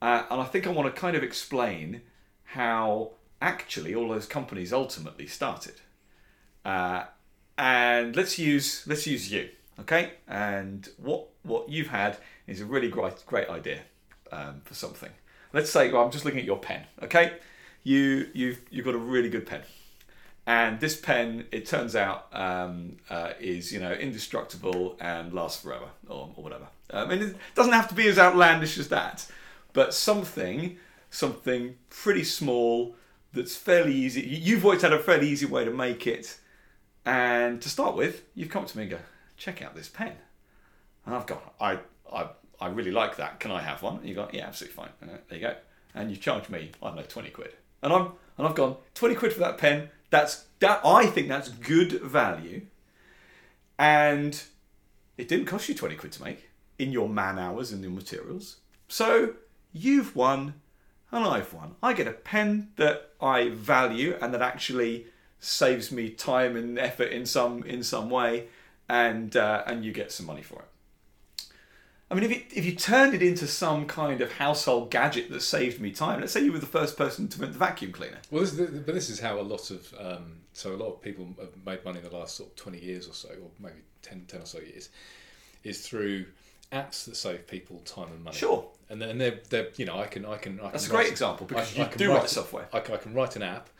Uh, 0.00 0.24
and 0.30 0.40
I 0.40 0.44
think 0.44 0.66
I 0.66 0.70
want 0.70 0.92
to 0.92 1.00
kind 1.00 1.16
of 1.16 1.22
explain 1.22 2.02
how 2.44 3.12
actually 3.40 3.94
all 3.94 4.08
those 4.08 4.26
companies 4.26 4.72
ultimately 4.72 5.26
started. 5.26 5.74
Uh, 6.64 7.04
and 7.58 8.14
let's 8.16 8.38
use 8.38 8.84
let's 8.86 9.06
use 9.06 9.30
you, 9.30 9.48
okay? 9.80 10.12
And 10.28 10.88
what 10.96 11.28
what 11.42 11.68
you've 11.68 11.88
had 11.88 12.18
is 12.46 12.60
a 12.60 12.64
really 12.64 12.88
great 12.88 13.24
great 13.26 13.48
idea 13.48 13.80
um, 14.30 14.60
for 14.64 14.74
something. 14.74 15.10
Let's 15.52 15.70
say 15.70 15.90
well, 15.92 16.04
I'm 16.04 16.10
just 16.10 16.24
looking 16.24 16.40
at 16.40 16.46
your 16.46 16.58
pen, 16.58 16.84
okay? 17.02 17.34
You 17.82 18.28
you've 18.32 18.60
you've 18.70 18.84
got 18.84 18.94
a 18.94 18.98
really 18.98 19.28
good 19.28 19.46
pen, 19.46 19.62
and 20.46 20.80
this 20.80 20.96
pen 20.98 21.46
it 21.52 21.66
turns 21.66 21.96
out 21.96 22.28
um, 22.32 22.96
uh, 23.10 23.32
is 23.40 23.72
you 23.72 23.80
know 23.80 23.92
indestructible 23.92 24.96
and 25.00 25.32
lasts 25.32 25.62
forever 25.62 25.88
or, 26.08 26.30
or 26.36 26.44
whatever. 26.44 26.68
Um, 26.90 27.10
and 27.10 27.22
it 27.22 27.36
doesn't 27.54 27.72
have 27.72 27.88
to 27.88 27.94
be 27.94 28.08
as 28.08 28.18
outlandish 28.18 28.78
as 28.78 28.88
that, 28.88 29.26
but 29.72 29.94
something 29.94 30.78
something 31.10 31.76
pretty 31.90 32.24
small 32.24 32.96
that's 33.32 33.56
fairly 33.56 33.94
easy. 33.94 34.22
You've 34.22 34.64
worked 34.64 34.84
out 34.84 34.92
a 34.92 34.98
fairly 34.98 35.28
easy 35.28 35.46
way 35.46 35.64
to 35.64 35.70
make 35.70 36.06
it, 36.06 36.38
and 37.04 37.60
to 37.62 37.68
start 37.68 37.96
with, 37.96 38.22
you've 38.34 38.50
come 38.50 38.66
to 38.66 38.76
me 38.76 38.84
and 38.84 38.92
go, 38.92 38.98
check 39.36 39.62
out 39.62 39.74
this 39.74 39.88
pen. 39.88 40.12
And 41.04 41.14
I've 41.14 41.26
gone, 41.26 41.40
I, 41.60 41.78
I, 42.12 42.28
I 42.62 42.68
really 42.68 42.90
like 43.02 43.16
that. 43.16 43.40
Can 43.40 43.50
I 43.50 43.60
have 43.60 43.82
one? 43.82 43.96
And 43.98 44.08
you 44.08 44.14
go, 44.14 44.28
yeah, 44.32 44.46
absolutely 44.46 44.76
fine. 44.76 44.90
Uh, 45.02 45.18
there 45.28 45.38
you 45.38 45.46
go. 45.48 45.54
And 45.94 46.10
you 46.10 46.16
charge 46.16 46.48
me, 46.48 46.70
I 46.82 46.86
don't 46.86 46.96
know, 46.96 47.02
twenty 47.16 47.30
quid. 47.30 47.52
And 47.82 47.92
I'm, 47.92 48.06
and 48.36 48.46
I've 48.46 48.54
gone 48.54 48.76
twenty 48.94 49.14
quid 49.14 49.32
for 49.32 49.40
that 49.40 49.58
pen. 49.58 49.90
That's 50.10 50.46
that. 50.60 50.80
I 50.84 51.06
think 51.06 51.28
that's 51.28 51.48
good 51.48 51.92
value. 52.00 52.62
And 53.78 54.40
it 55.16 55.28
didn't 55.28 55.46
cost 55.46 55.68
you 55.68 55.74
twenty 55.74 55.96
quid 55.96 56.12
to 56.12 56.22
make 56.22 56.48
in 56.78 56.92
your 56.92 57.08
man 57.08 57.38
hours 57.38 57.72
and 57.72 57.82
your 57.82 57.92
materials. 57.92 58.56
So 58.88 59.34
you've 59.72 60.14
won, 60.16 60.54
and 61.10 61.24
I've 61.24 61.52
won. 61.52 61.76
I 61.82 61.92
get 61.92 62.06
a 62.06 62.12
pen 62.12 62.68
that 62.76 63.10
I 63.20 63.50
value 63.50 64.16
and 64.20 64.32
that 64.34 64.42
actually 64.42 65.06
saves 65.38 65.90
me 65.90 66.10
time 66.10 66.56
and 66.56 66.78
effort 66.78 67.10
in 67.10 67.26
some 67.26 67.64
in 67.64 67.82
some 67.82 68.08
way, 68.08 68.48
and 68.88 69.36
uh, 69.36 69.64
and 69.66 69.84
you 69.84 69.92
get 69.92 70.12
some 70.12 70.26
money 70.26 70.42
for 70.42 70.60
it. 70.60 70.68
I 72.12 72.14
mean, 72.14 72.24
if 72.24 72.30
you, 72.30 72.42
if 72.54 72.64
you 72.66 72.74
turned 72.74 73.14
it 73.14 73.22
into 73.22 73.46
some 73.46 73.86
kind 73.86 74.20
of 74.20 74.32
household 74.32 74.90
gadget 74.90 75.30
that 75.30 75.40
saved 75.40 75.80
me 75.80 75.90
time, 75.90 76.20
let's 76.20 76.32
say 76.32 76.44
you 76.44 76.52
were 76.52 76.58
the 76.58 76.66
first 76.66 76.96
person 76.98 77.26
to 77.28 77.36
invent 77.36 77.54
the 77.54 77.58
vacuum 77.58 77.90
cleaner. 77.90 78.18
Well, 78.30 78.42
this, 78.42 78.52
but 78.52 78.94
this 78.94 79.08
is 79.08 79.18
how 79.20 79.40
a 79.40 79.42
lot 79.42 79.70
of 79.70 79.94
um, 79.98 80.40
so 80.52 80.74
a 80.74 80.76
lot 80.76 80.88
of 80.88 81.00
people 81.00 81.26
have 81.40 81.50
made 81.64 81.84
money 81.84 81.98
in 81.98 82.04
the 82.04 82.14
last 82.14 82.36
sort 82.36 82.50
of 82.50 82.56
twenty 82.56 82.78
years 82.80 83.08
or 83.08 83.14
so, 83.14 83.28
or 83.30 83.50
maybe 83.58 83.76
10, 84.02 84.26
10 84.28 84.42
or 84.42 84.46
so 84.46 84.58
years, 84.58 84.90
is 85.64 85.86
through 85.86 86.26
apps 86.72 87.04
that 87.04 87.16
save 87.16 87.46
people 87.46 87.78
time 87.84 88.08
and 88.12 88.22
money. 88.24 88.36
Sure. 88.36 88.64
And 88.90 89.00
then 89.00 89.18
they're, 89.18 89.38
they're 89.48 89.68
you 89.76 89.86
know 89.86 89.98
I 89.98 90.06
can 90.06 90.26
I 90.26 90.36
can 90.36 90.60
I 90.60 90.70
That's 90.70 90.86
a 90.86 90.90
great 90.90 91.08
example 91.10 91.46
because 91.46 91.74
I- 91.74 91.78
you 91.78 91.84
I 91.84 91.88
can 91.88 91.98
do 91.98 92.10
write 92.10 92.20
write 92.20 92.28
software. 92.28 92.68
I 92.72 92.80
can, 92.80 92.94
I 92.94 92.98
can 92.98 93.14
write 93.14 93.36
an 93.36 93.42
app, 93.42 93.70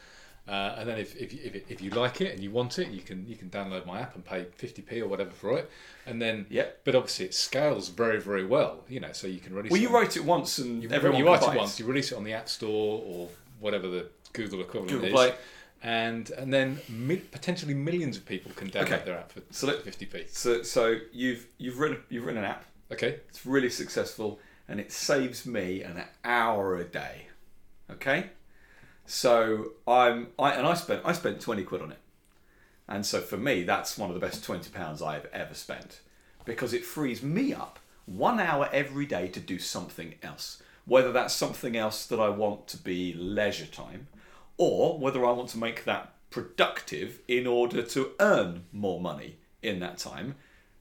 uh, 0.49 0.75
and 0.79 0.89
then 0.89 0.99
if, 0.99 1.15
if, 1.17 1.33
if, 1.33 1.71
if 1.71 1.81
you 1.83 1.91
like 1.91 2.21
it 2.21 2.35
and 2.35 2.43
you 2.43 2.51
want 2.51 2.79
it, 2.79 2.89
you 2.89 3.01
can 3.01 3.27
you 3.29 3.37
can 3.37 3.49
download 3.49 3.87
my 3.87 4.01
app 4.01 4.15
and 4.17 4.25
pay 4.25 4.47
fifty 4.57 4.83
p 4.83 5.01
or 5.01 5.09
whatever 5.09 5.31
for 5.31 5.57
it, 5.59 5.71
and 6.07 6.21
then 6.21 6.47
Yep. 6.51 6.81
But 6.85 6.95
obviously 6.97 7.27
it 7.27 7.35
scales 7.35 7.89
very 7.89 8.21
very 8.21 8.45
well, 8.45 8.85
you 8.89 9.01
know. 9.01 9.13
So 9.13 9.27
you 9.29 9.39
can 9.39 9.55
release. 9.55 9.71
Well, 9.71 9.79
it 9.81 9.83
you 9.83 9.89
on- 9.89 9.95
write 9.95 10.17
it 10.17 10.25
once 10.25 10.59
and 10.59 10.83
you, 10.83 10.89
everyone 10.91 11.19
you 11.19 11.27
write 11.27 11.43
it 11.43 11.57
once, 11.57 11.79
you 11.79 11.87
release 11.87 12.11
it 12.13 12.17
on 12.17 12.25
the 12.25 12.33
App 12.33 12.49
Store 12.49 13.03
or 13.07 13.29
whatever 13.61 13.87
the 13.89 14.09
Google 14.33 14.61
equivalent 14.61 14.91
Google 14.91 15.07
is, 15.09 15.13
Play. 15.13 15.35
and 15.83 16.31
and 16.31 16.53
then 16.53 16.81
mi- 16.89 17.17
potentially 17.19 17.75
millions 17.75 18.17
of 18.17 18.27
people 18.27 18.51
can 18.57 18.69
download 18.71 18.83
Okay. 18.93 19.03
their 19.05 19.19
app 19.19 19.31
for 19.33 19.43
So 19.51 19.67
let- 19.69 19.83
fifty 19.83 20.07
p. 20.07 20.25
So, 20.29 20.63
so 20.63 20.99
you've 21.13 21.47
you've 21.59 21.79
written 21.79 21.99
you've 22.09 22.25
written 22.25 22.43
an 22.43 22.51
app. 22.51 22.65
Okay. 22.91 23.21
It's 23.29 23.47
really 23.47 23.71
successful 23.71 24.41
and 24.69 24.81
it 24.81 24.91
saves 24.93 25.47
me 25.47 25.83
an 25.83 26.03
hour 26.25 26.77
a 26.77 26.85
day. 26.85 27.27
Okay? 27.91 28.31
So 29.07 29.73
I'm 29.87 30.29
I 30.39 30.53
and 30.53 30.67
I 30.67 30.75
spent 30.75 31.03
I 31.05 31.13
spent 31.13 31.41
20 31.41 31.65
quid 31.65 31.83
on 31.83 31.93
it. 31.93 31.99
And 32.89 33.05
so 33.07 33.21
for 33.21 33.37
me 33.37 33.63
that's 33.63 33.99
one 33.99 34.11
of 34.11 34.15
the 34.15 34.21
best 34.21 34.45
20 34.45 34.71
pounds 34.71 35.03
I've 35.03 35.27
ever 35.27 35.55
spent 35.55 36.01
because 36.45 36.73
it 36.73 36.85
frees 36.85 37.23
me 37.23 37.53
up 37.53 37.79
1 38.07 38.41
hour 38.41 38.69
every 38.73 39.07
day 39.07 39.29
to 39.29 39.41
do 39.41 39.59
something 39.59 40.15
else. 40.23 40.63
Whether 40.85 41.13
that's 41.13 41.35
something 41.35 41.77
else 41.77 42.07
that 42.07 42.19
I 42.19 42.29
want 42.29 42.67
to 42.69 42.77
be 42.77 43.13
leisure 43.15 43.67
time 43.67 44.09
or 44.57 44.99
whether 44.99 45.25
I 45.25 45.31
want 45.31 45.51
to 45.51 45.59
make 45.59 45.85
that 45.85 46.15
productive 46.31 47.21
in 47.29 47.47
order 47.47 47.83
to 47.83 48.13
earn 48.19 48.65
more 48.73 49.01
money 49.01 49.37
in 49.63 49.79
that 49.81 49.99
time 49.99 50.35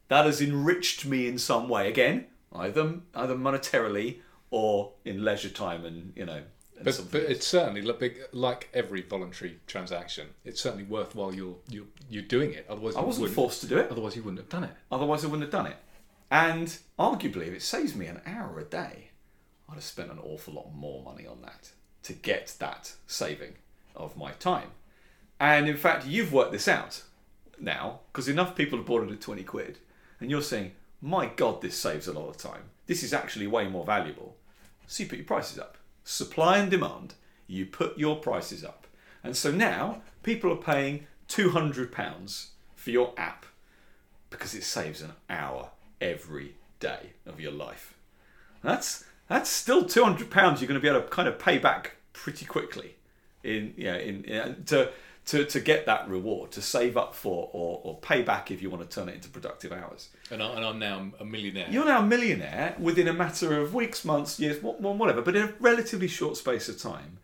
that 0.08 0.26
has 0.26 0.42
enriched 0.42 1.06
me 1.06 1.28
in 1.28 1.38
some 1.38 1.70
way 1.70 1.88
again 1.88 2.26
either 2.54 2.96
either 3.16 3.36
monetarily 3.36 4.20
or 4.50 4.92
in 5.06 5.24
leisure 5.24 5.50
time 5.50 5.86
and 5.86 6.12
you 6.16 6.26
know 6.26 6.42
But, 6.84 7.02
but 7.12 7.22
it's 7.24 7.46
certainly 7.48 7.82
like, 7.82 8.30
like 8.34 8.70
every 8.74 9.02
voluntary 9.02 9.60
transaction. 9.68 10.28
It's 10.46 10.62
certainly 10.62 10.84
worthwhile 10.86 11.34
you're 11.34 11.56
you're, 11.70 11.86
you're 12.10 12.24
doing 12.24 12.54
it. 12.54 12.66
Otherwise, 12.70 12.96
I 12.96 13.02
wasn't 13.02 13.30
forced 13.32 13.62
to 13.62 13.68
do 13.68 13.78
it 13.78 13.90
Otherwise, 13.92 14.16
you 14.16 14.24
wouldn't 14.24 14.40
have 14.40 14.50
done 14.50 14.64
it. 14.66 14.72
otherwise 14.92 15.24
I 15.24 15.28
wouldn't 15.28 15.44
have 15.44 15.52
done 15.52 15.68
it 15.72 15.78
and 16.30 16.78
arguably 16.98 17.48
if 17.48 17.54
it 17.54 17.62
saves 17.62 17.94
me 17.96 18.06
an 18.08 18.22
hour 18.26 18.58
a 18.60 18.64
day 18.64 19.10
I'd 19.70 19.76
have 19.76 19.84
spent 19.84 20.12
an 20.12 20.20
awful 20.24 20.54
lot 20.54 20.74
more 20.74 21.04
money 21.04 21.28
on 21.28 21.42
that 21.42 21.72
to 22.04 22.14
get 22.14 22.56
that 22.60 22.94
saving 23.06 23.54
of 23.96 24.16
my 24.18 24.32
time 24.34 24.70
and 25.40 25.68
in 25.68 25.78
fact 25.78 26.06
you've 26.08 26.32
worked 26.34 26.54
this 26.54 26.68
out 26.68 27.04
now 27.60 28.00
because 28.12 28.28
enough 28.30 28.56
people 28.56 28.78
have 28.80 28.88
bought 28.88 29.04
it 29.04 29.12
at 29.12 29.22
20 29.22 29.44
quid 29.44 29.78
and 30.20 30.30
you're 30.32 30.42
saying 30.42 30.72
my 31.02 31.26
god 31.26 31.62
this 31.62 31.78
saves 31.78 32.08
a 32.08 32.14
lot 32.14 32.30
of 32.30 32.38
time 32.38 32.64
this 32.88 33.04
is 33.04 33.14
actually 33.14 33.48
way 33.48 33.68
more 33.68 33.86
valuable 33.86 34.36
So 34.88 35.04
you 35.04 35.10
put 35.10 35.18
your 35.20 35.26
prices 35.26 35.58
up. 35.60 35.78
Supply 36.04 36.58
and 36.58 36.72
demand, 36.72 37.16
you 37.48 37.66
put 37.66 37.98
your 37.98 38.18
prices 38.18 38.64
up. 38.64 38.88
And 39.24 39.36
so 39.36 39.52
now 39.52 40.02
people 40.24 40.52
are 40.52 40.56
paying 40.56 41.08
£200 41.28 42.48
for 42.76 42.90
your 42.90 43.14
app 43.18 43.46
because 44.30 44.56
it 44.56 44.64
saves 44.64 45.02
an 45.02 45.12
hour 45.30 45.70
every 46.00 46.56
day 46.80 47.12
of 47.26 47.40
your 47.40 47.52
life. 47.52 47.96
That's 48.64 49.06
that's 49.28 49.50
still 49.50 49.86
two 49.86 50.04
hundred 50.04 50.30
pounds 50.30 50.60
you're 50.60 50.68
going 50.68 50.80
to 50.80 50.82
be 50.82 50.90
able 50.90 51.02
to 51.02 51.08
kind 51.08 51.28
of 51.28 51.40
pay 51.40 51.58
back 51.58 51.96
pretty 52.14 52.46
quickly 52.46 52.96
in 53.44 53.74
yeah 53.78 53.96
in, 53.96 54.24
in 54.26 54.64
to 54.66 54.92
to, 55.26 55.46
to 55.46 55.60
get 55.60 55.86
that 55.86 56.10
reward 56.10 56.52
to 56.52 56.62
save 56.62 56.98
up 56.98 57.14
for 57.16 57.50
or, 57.54 57.82
or 57.84 57.98
pay 58.00 58.22
back 58.22 58.52
if 58.52 58.62
you 58.62 58.70
want 58.70 58.90
to 58.90 58.96
turn 58.96 59.08
it 59.08 59.16
into 59.16 59.30
productive 59.30 59.72
hours. 59.72 60.10
And, 60.32 60.42
I, 60.42 60.54
and 60.54 60.66
I'm 60.66 60.80
now 60.80 61.12
a 61.20 61.26
millionaire. 61.26 61.68
You're 61.70 61.86
now 61.86 62.02
a 62.02 62.06
millionaire 62.06 62.76
within 62.80 63.08
a 63.08 63.14
matter 63.14 63.60
of 63.60 63.74
weeks, 63.74 64.04
months, 64.04 64.40
years, 64.40 64.62
whatever, 64.62 65.22
but 65.22 65.36
in 65.36 65.44
a 65.44 65.54
relatively 65.60 66.08
short 66.08 66.38
space 66.38 66.68
of 66.70 66.80
time 66.80 67.20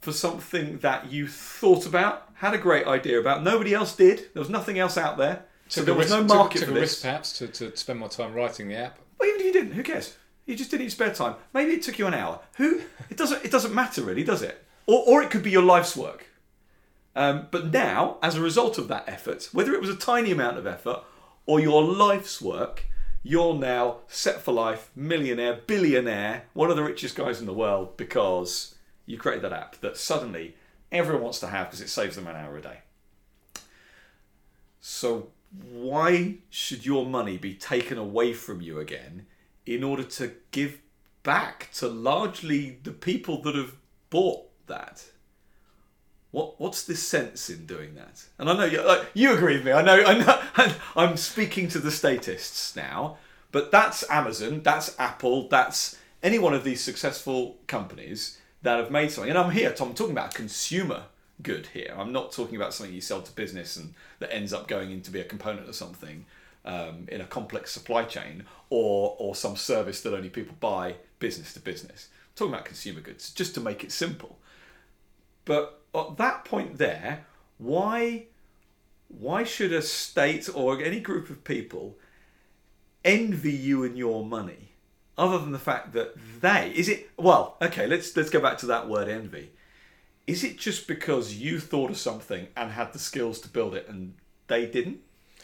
for 0.00 0.12
something 0.12 0.78
that 0.78 1.10
you 1.10 1.26
thought 1.26 1.86
about, 1.86 2.28
had 2.34 2.54
a 2.54 2.58
great 2.58 2.86
idea 2.86 3.18
about. 3.18 3.42
Nobody 3.42 3.74
else 3.74 3.96
did. 3.96 4.32
There 4.34 4.40
was 4.40 4.50
nothing 4.50 4.78
else 4.78 4.98
out 4.98 5.16
there. 5.16 5.44
So 5.68 5.82
there 5.82 5.94
was 5.94 6.10
risk, 6.10 6.18
no 6.18 6.34
market 6.34 6.58
took, 6.58 6.68
took 6.68 6.68
for 6.68 6.78
a 6.78 6.80
this. 6.80 6.90
risk 6.90 7.02
perhaps 7.02 7.38
to, 7.38 7.48
to 7.48 7.76
spend 7.76 7.98
my 7.98 8.08
time 8.08 8.34
writing 8.34 8.68
the 8.68 8.76
app. 8.76 8.98
Well, 9.18 9.28
even 9.28 9.40
if 9.40 9.46
you 9.46 9.52
didn't, 9.52 9.72
who 9.72 9.82
cares? 9.82 10.14
You 10.46 10.56
just 10.56 10.70
did 10.70 10.80
it 10.82 10.84
in 10.84 10.90
spare 10.90 11.14
time. 11.14 11.36
Maybe 11.54 11.72
it 11.72 11.82
took 11.82 11.98
you 11.98 12.06
an 12.06 12.12
hour. 12.12 12.40
Who? 12.56 12.82
It 13.08 13.16
doesn't. 13.16 13.44
It 13.44 13.50
doesn't 13.50 13.74
matter 13.74 14.02
really, 14.02 14.24
does 14.24 14.42
it? 14.42 14.62
Or, 14.86 15.02
or 15.06 15.22
it 15.22 15.30
could 15.30 15.42
be 15.42 15.50
your 15.50 15.62
life's 15.62 15.96
work. 15.96 16.26
Um, 17.16 17.48
but 17.50 17.72
now, 17.72 18.18
as 18.22 18.34
a 18.34 18.40
result 18.40 18.78
of 18.78 18.88
that 18.88 19.04
effort, 19.06 19.48
whether 19.52 19.72
it 19.72 19.80
was 19.80 19.90
a 19.90 19.96
tiny 19.96 20.32
amount 20.32 20.58
of 20.58 20.66
effort 20.66 21.02
or 21.46 21.60
your 21.60 21.82
life's 21.82 22.42
work, 22.42 22.86
you're 23.22 23.54
now 23.54 23.98
set 24.08 24.42
for 24.42 24.52
life, 24.52 24.90
millionaire, 24.94 25.60
billionaire, 25.66 26.44
one 26.52 26.70
of 26.70 26.76
the 26.76 26.82
richest 26.82 27.16
guys 27.16 27.40
in 27.40 27.46
the 27.46 27.54
world 27.54 27.96
because 27.96 28.74
you 29.06 29.16
created 29.16 29.44
that 29.44 29.52
app 29.52 29.80
that 29.80 29.96
suddenly 29.96 30.56
everyone 30.90 31.22
wants 31.22 31.40
to 31.40 31.46
have 31.46 31.68
because 31.68 31.80
it 31.80 31.88
saves 31.88 32.16
them 32.16 32.26
an 32.26 32.36
hour 32.36 32.56
a 32.56 32.62
day. 32.62 32.78
So 34.80 35.28
why 35.72 36.38
should 36.50 36.84
your 36.84 37.06
money 37.06 37.38
be 37.38 37.54
taken 37.54 37.96
away 37.96 38.32
from 38.32 38.60
you 38.60 38.78
again 38.80 39.26
in 39.64 39.82
order 39.82 40.02
to 40.02 40.32
give 40.50 40.80
back 41.22 41.70
to 41.74 41.88
largely 41.88 42.78
the 42.82 42.92
people 42.92 43.40
that 43.42 43.54
have 43.54 43.76
bought 44.10 44.48
that? 44.66 45.06
What 46.34 46.58
what's 46.60 46.82
the 46.82 46.96
sense 46.96 47.48
in 47.48 47.64
doing 47.64 47.94
that? 47.94 48.24
And 48.38 48.50
I 48.50 48.56
know 48.56 48.64
you, 48.64 48.82
like, 48.84 49.06
you 49.14 49.32
agree 49.34 49.54
with 49.54 49.64
me. 49.64 49.70
I 49.70 49.82
know 49.82 50.02
I 50.04 50.18
know 50.18 50.74
I'm 50.96 51.16
speaking 51.16 51.68
to 51.68 51.78
the 51.78 51.92
statists 51.92 52.74
now, 52.74 53.18
but 53.52 53.70
that's 53.70 54.02
Amazon, 54.10 54.60
that's 54.64 54.98
Apple, 54.98 55.48
that's 55.48 55.96
any 56.24 56.40
one 56.40 56.52
of 56.52 56.64
these 56.64 56.80
successful 56.80 57.58
companies 57.68 58.40
that 58.62 58.80
have 58.80 58.90
made 58.90 59.12
something. 59.12 59.30
And 59.30 59.38
I'm 59.38 59.52
here, 59.52 59.72
Tom, 59.72 59.90
I'm 59.90 59.94
talking 59.94 60.10
about 60.10 60.34
consumer 60.34 61.04
good 61.40 61.68
here. 61.68 61.94
I'm 61.96 62.10
not 62.10 62.32
talking 62.32 62.56
about 62.56 62.74
something 62.74 62.92
you 62.92 63.00
sell 63.00 63.22
to 63.22 63.32
business 63.32 63.76
and 63.76 63.94
that 64.18 64.34
ends 64.34 64.52
up 64.52 64.66
going 64.66 64.90
in 64.90 65.02
to 65.02 65.12
be 65.12 65.20
a 65.20 65.24
component 65.24 65.68
of 65.68 65.76
something 65.76 66.26
um, 66.64 67.06
in 67.12 67.20
a 67.20 67.26
complex 67.26 67.70
supply 67.70 68.02
chain 68.02 68.42
or 68.70 69.14
or 69.20 69.36
some 69.36 69.54
service 69.54 70.00
that 70.00 70.12
only 70.12 70.30
people 70.30 70.56
buy 70.58 70.96
business 71.20 71.54
to 71.54 71.60
business. 71.60 72.08
I'm 72.10 72.30
talking 72.34 72.54
about 72.54 72.64
consumer 72.64 73.02
goods, 73.02 73.30
just 73.30 73.54
to 73.54 73.60
make 73.60 73.84
it 73.84 73.92
simple. 73.92 74.36
But 75.44 75.83
at 75.94 76.16
that 76.16 76.44
point 76.44 76.78
there, 76.78 77.26
why 77.58 78.26
why 79.08 79.44
should 79.44 79.72
a 79.72 79.82
state 79.82 80.48
or 80.54 80.82
any 80.82 81.00
group 81.00 81.30
of 81.30 81.44
people 81.44 81.96
envy 83.04 83.52
you 83.52 83.84
and 83.84 83.96
your 83.96 84.24
money? 84.24 84.70
Other 85.16 85.38
than 85.38 85.52
the 85.52 85.58
fact 85.60 85.92
that 85.92 86.14
they 86.40 86.72
is 86.74 86.88
it 86.88 87.10
well, 87.16 87.56
okay, 87.62 87.86
let's 87.86 88.16
let's 88.16 88.30
go 88.30 88.40
back 88.40 88.58
to 88.58 88.66
that 88.66 88.88
word 88.88 89.08
envy 89.08 89.50
is 90.26 90.42
it 90.42 90.56
just 90.56 90.88
because 90.88 91.34
you 91.34 91.60
thought 91.60 91.90
of 91.90 91.98
something 91.98 92.48
and 92.56 92.70
had 92.70 92.92
the 92.94 92.98
skills 92.98 93.38
to 93.40 93.48
build 93.48 93.74
it 93.74 93.86
and 93.88 94.14
they 94.46 94.64
didn't? 94.64 95.00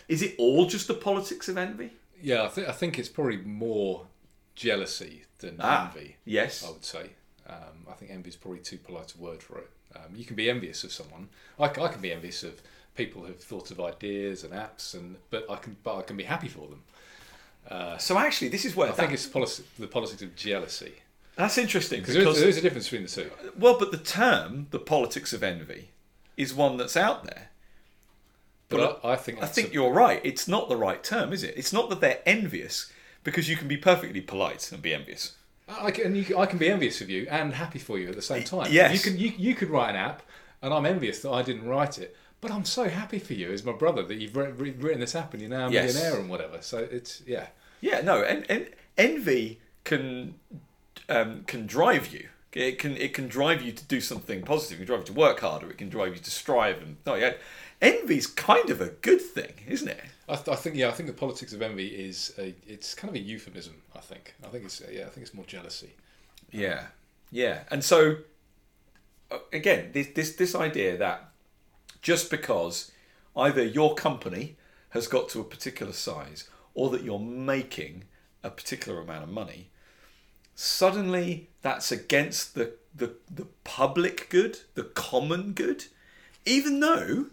Is 0.09 0.23
it 0.23 0.35
all 0.39 0.65
just 0.67 0.89
the 0.89 0.95
politics 0.95 1.49
of 1.51 1.59
envy? 1.59 1.91
Yeah, 2.23 2.45
I 2.45 2.49
think 2.49 2.67
I 2.69 2.73
think 2.73 2.99
it's 2.99 3.09
probably 3.09 3.37
more 3.39 4.07
jealousy 4.55 5.25
than 5.39 5.57
Ah, 5.61 5.87
envy. 5.95 6.17
yes. 6.25 6.65
I 6.67 6.71
would 6.71 6.85
say. 6.85 7.11
Um, 7.47 7.87
I 7.91 7.93
think 7.93 8.11
envy 8.11 8.31
is 8.31 8.37
probably 8.37 8.61
too 8.61 8.79
polite 8.79 9.15
a 9.15 9.19
word 9.23 9.43
for 9.43 9.59
it. 9.59 9.69
Um, 9.97 10.15
you 10.15 10.25
can 10.25 10.37
be 10.37 10.49
envious 10.49 10.85
of 10.85 10.93
someone. 10.93 11.29
I 11.59 11.69
can 11.69 12.01
be 12.01 12.13
envious 12.13 12.43
of 12.43 12.61
people 12.97 13.23
who've 13.25 13.37
thought 13.41 13.71
of 13.71 13.81
ideas 13.81 14.45
and 14.45 14.53
apps, 14.53 14.95
and 14.95 15.17
but 15.31 15.45
I 15.51 15.57
can 15.57 15.77
but 15.83 15.97
I 15.97 16.03
can 16.03 16.17
be 16.17 16.25
happy 16.25 16.49
for 16.49 16.67
them. 16.69 16.83
Uh, 17.69 17.99
So 17.99 18.19
actually, 18.19 18.49
this 18.49 18.65
is 18.65 18.75
where 18.77 18.89
I 18.89 18.93
think 18.93 19.13
it's 19.13 19.27
policy, 19.27 19.65
the 19.79 19.87
politics 19.87 20.23
of 20.23 20.35
jealousy 20.37 20.95
that's 21.37 21.57
interesting 21.57 22.01
because 22.01 22.15
there, 22.17 22.29
is- 22.29 22.39
there 22.41 22.49
is 22.49 22.59
a 22.59 22.61
difference 22.61 22.87
between 22.91 23.05
the 23.07 23.09
two. 23.09 23.31
well, 23.59 23.79
but 23.79 23.91
the 23.93 23.99
term 23.99 24.67
"the 24.71 24.79
politics 24.79 25.33
of 25.33 25.43
envy" 25.43 25.89
is 26.37 26.53
one 26.55 26.77
that's 26.77 26.97
out 26.97 27.25
there. 27.25 27.49
But 28.69 29.01
I, 29.05 29.13
I 29.13 29.17
think 29.17 29.43
I 29.43 29.47
think 29.47 29.71
a- 29.71 29.73
you're 29.75 29.93
right. 29.93 30.21
It's 30.25 30.47
not 30.47 30.69
the 30.69 30.77
right 30.77 31.03
term, 31.03 31.33
is 31.33 31.43
it? 31.43 31.55
It's 31.57 31.73
not 31.73 31.89
that 31.91 32.01
they're 32.01 32.21
envious 32.27 32.93
because 33.25 33.49
you 33.49 33.57
can 33.57 33.69
be 33.69 33.77
perfectly 33.77 34.21
polite 34.21 34.71
and 34.73 34.81
be 34.83 34.95
envious. 34.95 35.35
I 35.81 35.91
can, 35.91 36.15
you, 36.15 36.37
I 36.39 36.47
can 36.47 36.59
be 36.59 36.69
envious 36.69 37.01
of 37.01 37.09
you 37.11 37.27
and 37.31 37.53
happy 37.55 37.79
for 37.79 37.99
you 37.99 38.09
at 38.09 38.17
the 38.17 38.23
same 38.23 38.45
time. 38.45 38.69
yes. 38.71 38.93
You 38.93 39.11
can 39.11 39.21
you, 39.21 39.33
you 39.37 39.55
could 39.55 39.71
write 39.71 39.91
an 39.91 39.97
app, 39.97 40.23
and 40.63 40.73
I'm 40.75 40.87
envious 40.87 41.21
that 41.23 41.31
I 41.31 41.43
didn't 41.43 41.67
write 41.67 41.99
it. 41.99 42.17
But 42.41 42.51
I'm 42.51 42.65
so 42.65 42.89
happy 42.89 43.19
for 43.19 43.35
you 43.35 43.53
as 43.53 43.65
my 43.65 43.73
brother 43.73 44.03
that 44.03 44.15
you've 44.17 44.35
writ- 44.35 44.55
writ- 44.59 44.77
written 44.79 45.01
this 45.01 45.15
app 45.15 45.35
and 45.35 45.43
you're 45.43 45.51
now 45.51 45.69
a 45.69 45.71
Yes. 45.71 45.93
millionaire 45.95 46.19
and 46.21 46.31
whatever. 46.31 46.63
So 46.63 46.79
it's 46.79 47.23
yeah. 47.27 47.49
Yeah, 47.83 48.01
no, 48.01 48.23
and, 48.23 48.47
and 48.51 48.69
envy 48.97 49.61
can 49.85 50.35
um, 51.09 51.45
can 51.47 51.67
drive 51.67 52.13
you. 52.13 52.29
It 52.53 52.79
can 52.79 52.97
it 52.97 53.13
can 53.15 53.29
drive 53.29 53.63
you 53.63 53.73
to 53.73 53.85
do 53.85 54.01
something 54.01 54.43
positive. 54.43 54.79
It 54.79 54.81
can 54.81 54.87
drive 54.87 55.01
you 55.01 55.07
to 55.07 55.13
work 55.13 55.41
harder. 55.41 55.71
It 55.71 55.79
can 55.79 55.89
drive 55.89 56.15
you 56.15 56.21
to 56.21 56.31
strive. 56.31 56.81
And 56.83 56.97
oh 57.07 57.15
yeah, 57.15 57.35
envy's 57.81 58.27
kind 58.27 58.71
of 58.71 58.81
a 58.81 58.89
good 58.89 59.21
thing, 59.21 59.53
isn't 59.67 59.89
it? 59.89 60.01
I, 60.29 60.37
th- 60.37 60.49
I 60.49 60.55
think 60.55 60.77
yeah. 60.77 60.89
I 60.89 60.93
think 60.93 61.09
the 61.09 61.15
politics 61.15 61.53
of 61.53 61.63
envy 61.63 61.89
is 61.89 62.35
a 62.39 62.55
it's 62.67 62.95
kind 62.95 63.09
of 63.09 63.17
a 63.17 63.25
euphemism. 63.25 63.75
I 63.95 64.01
think 64.01 64.35
I 64.45 64.49
think 64.49 64.65
it's 64.65 64.81
yeah. 64.91 65.03
I 65.03 65.09
think 65.09 65.27
it's 65.27 65.35
more 65.35 65.47
jealousy. 65.47 65.91
Yeah, 66.51 66.87
yeah. 67.31 67.65
And 67.71 67.85
so 67.85 68.19
uh, 69.31 69.39
again, 69.53 69.91
this 69.93 70.09
this 70.15 70.37
this 70.37 70.55
idea 70.55 70.97
that 70.97 71.31
just 72.03 72.31
because 72.31 72.93
either 73.37 73.65
your 73.65 73.95
company 73.95 74.57
has 74.91 75.07
got 75.09 75.29
to 75.31 75.41
a 75.41 75.45
particular 75.45 75.93
size 75.93 76.49
or 76.75 76.91
that 76.91 77.03
you're 77.03 77.19
making 77.19 78.05
a 78.43 78.51
particular 78.51 79.01
amount 79.01 79.25
of 79.25 79.29
money, 79.29 79.71
suddenly 80.55 81.49
that's 81.63 81.91
against 81.91 82.55
the 82.55 82.75
the, 82.95 83.15
the 83.33 83.47
public 83.65 84.29
good, 84.31 84.59
the 84.75 84.83
common 84.83 85.53
good, 85.53 85.85
even 86.45 86.81
though 86.81 87.27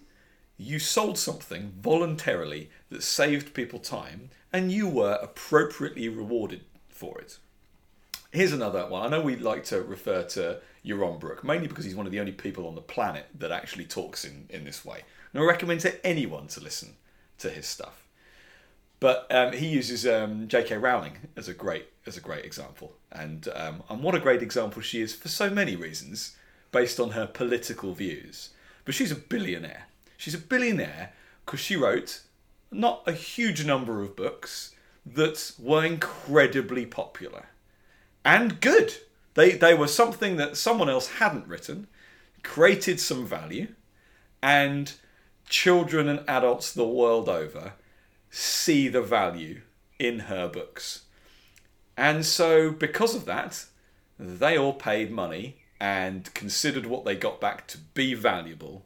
you 0.57 0.79
sold 0.79 1.17
something 1.17 1.73
voluntarily 1.79 2.69
that 2.89 3.03
saved 3.03 3.53
people 3.53 3.79
time 3.79 4.29
and 4.51 4.71
you 4.71 4.87
were 4.87 5.19
appropriately 5.21 6.09
rewarded 6.09 6.61
for 6.89 7.19
it. 7.19 7.37
Here's 8.31 8.53
another 8.53 8.87
one. 8.87 9.05
I 9.05 9.09
know 9.09 9.21
we 9.21 9.35
like 9.35 9.63
to 9.65 9.81
refer 9.81 10.23
to 10.23 10.59
Yaron 10.85 11.19
Brook, 11.19 11.43
mainly 11.43 11.67
because 11.67 11.85
he's 11.85 11.95
one 11.95 12.05
of 12.05 12.11
the 12.11 12.19
only 12.19 12.31
people 12.31 12.67
on 12.67 12.75
the 12.75 12.81
planet 12.81 13.27
that 13.37 13.51
actually 13.51 13.85
talks 13.85 14.25
in, 14.25 14.47
in 14.49 14.65
this 14.65 14.83
way. 14.83 15.03
And 15.31 15.41
I 15.41 15.45
recommend 15.45 15.81
to 15.81 16.05
anyone 16.05 16.47
to 16.47 16.61
listen 16.61 16.95
to 17.39 17.49
his 17.49 17.67
stuff. 17.67 18.03
But 18.99 19.27
um, 19.29 19.53
he 19.53 19.67
uses 19.67 20.07
um, 20.07 20.47
J.K. 20.47 20.77
Rowling 20.77 21.17
as 21.35 21.47
a 21.47 21.53
great 21.53 21.87
as 22.07 22.17
a 22.17 22.21
great 22.21 22.45
example, 22.45 22.93
and 23.11 23.47
um, 23.53 23.83
and 23.89 24.01
what 24.01 24.15
a 24.15 24.19
great 24.19 24.41
example 24.41 24.81
she 24.81 25.01
is 25.01 25.13
for 25.13 25.27
so 25.27 25.51
many 25.51 25.75
reasons, 25.75 26.35
based 26.71 26.99
on 26.99 27.11
her 27.11 27.27
political 27.27 27.93
views. 27.93 28.49
But 28.85 28.95
she's 28.95 29.11
a 29.11 29.15
billionaire. 29.15 29.86
She's 30.17 30.33
a 30.33 30.39
billionaire 30.39 31.13
because 31.45 31.59
she 31.59 31.75
wrote 31.75 32.21
not 32.71 33.03
a 33.05 33.13
huge 33.13 33.65
number 33.65 34.01
of 34.01 34.15
books 34.15 34.75
that 35.05 35.53
were 35.57 35.85
incredibly 35.85 36.85
popular 36.85 37.45
and 38.25 38.59
good. 38.59 38.95
They 39.35 39.51
they 39.51 39.73
were 39.73 39.87
something 39.87 40.35
that 40.35 40.57
someone 40.57 40.89
else 40.89 41.07
hadn't 41.19 41.47
written, 41.47 41.87
created 42.43 42.99
some 42.99 43.25
value, 43.25 43.69
and 44.41 44.91
children 45.47 46.09
and 46.09 46.27
adults 46.27 46.73
the 46.73 46.87
world 46.87 47.29
over 47.29 47.73
see 48.29 48.89
the 48.89 49.01
value 49.01 49.61
in 49.97 50.19
her 50.19 50.47
books. 50.47 51.03
And 51.95 52.25
so 52.25 52.69
because 52.69 53.15
of 53.15 53.25
that, 53.25 53.65
they 54.19 54.57
all 54.57 54.73
paid 54.73 55.09
money 55.09 55.57
and 55.79 56.31
considered 56.33 56.85
what 56.85 57.05
they 57.05 57.15
got 57.15 57.39
back 57.39 57.67
to 57.67 57.77
be 57.77 58.13
valuable. 58.13 58.83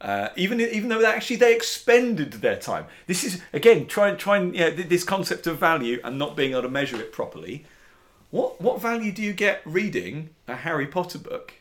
Uh, 0.00 0.28
even 0.36 0.60
even 0.60 0.88
though 0.88 1.00
they 1.00 1.06
actually 1.06 1.36
they 1.36 1.54
expended 1.54 2.32
their 2.34 2.56
time. 2.56 2.86
This 3.06 3.24
is 3.24 3.40
again 3.52 3.86
trying 3.86 4.16
trying 4.16 4.54
yeah, 4.54 4.70
th- 4.70 4.88
this 4.88 5.04
concept 5.04 5.46
of 5.46 5.58
value 5.58 6.00
and 6.04 6.18
not 6.18 6.36
being 6.36 6.52
able 6.52 6.62
to 6.62 6.68
measure 6.68 7.00
it 7.00 7.12
properly. 7.12 7.64
What 8.30 8.60
what 8.60 8.80
value 8.80 9.12
do 9.12 9.22
you 9.22 9.32
get 9.32 9.62
reading 9.64 10.30
a 10.46 10.56
Harry 10.56 10.86
Potter 10.86 11.18
book? 11.18 11.54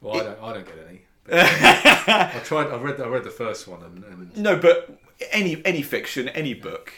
Well, 0.00 0.20
I 0.20 0.24
don't 0.24 0.42
I 0.42 0.52
don't 0.54 0.66
get 0.66 0.86
any. 0.88 1.00
I 1.32 2.40
tried. 2.44 2.68
I 2.68 2.76
read. 2.76 3.00
I 3.00 3.06
read 3.08 3.24
the 3.24 3.30
first 3.30 3.68
one 3.68 3.82
and, 3.82 4.04
and 4.04 4.36
No, 4.36 4.56
but 4.56 4.98
any 5.30 5.62
any 5.64 5.82
fiction, 5.82 6.28
any 6.30 6.54
book, 6.54 6.92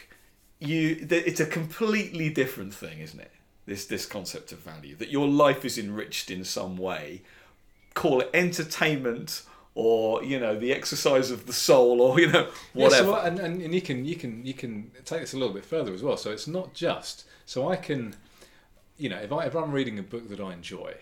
you 0.59 0.95
th- 0.95 1.25
it's 1.25 1.39
a 1.39 1.45
completely 1.45 2.29
different 2.29 2.73
thing, 2.73 2.99
isn't 2.99 3.19
it? 3.19 3.31
this 3.69 3.85
this 3.85 4.05
concept 4.05 4.51
of 4.51 4.59
value 4.59 4.95
that 4.95 5.09
your 5.09 5.27
life 5.27 5.63
is 5.63 5.77
enriched 5.77 6.29
in 6.29 6.43
some 6.43 6.75
way. 6.75 7.21
Call 7.93 8.21
it 8.21 8.29
entertainment 8.33 9.43
or 9.75 10.23
you 10.23 10.39
know 10.39 10.57
the 10.57 10.73
exercise 10.73 11.31
of 11.31 11.45
the 11.45 11.53
soul 11.53 12.01
or 12.01 12.19
you 12.19 12.27
know 12.27 12.47
whatever. 12.73 13.11
Yeah, 13.11 13.15
so, 13.15 13.25
and, 13.25 13.39
and, 13.39 13.61
and 13.61 13.73
you 13.73 13.81
can 13.81 14.05
you 14.05 14.15
can 14.15 14.45
you 14.45 14.53
can 14.53 14.91
take 15.05 15.21
this 15.21 15.33
a 15.33 15.37
little 15.37 15.53
bit 15.53 15.65
further 15.65 15.93
as 15.93 16.03
well. 16.03 16.17
So 16.17 16.31
it's 16.31 16.47
not 16.47 16.73
just 16.73 17.25
so 17.45 17.69
I 17.69 17.75
can, 17.75 18.15
you 18.97 19.09
know, 19.09 19.17
if 19.17 19.31
I 19.31 19.45
if 19.45 19.55
I'm 19.55 19.71
reading 19.71 19.99
a 19.99 20.03
book 20.03 20.29
that 20.29 20.39
I 20.39 20.53
enjoy, 20.53 20.95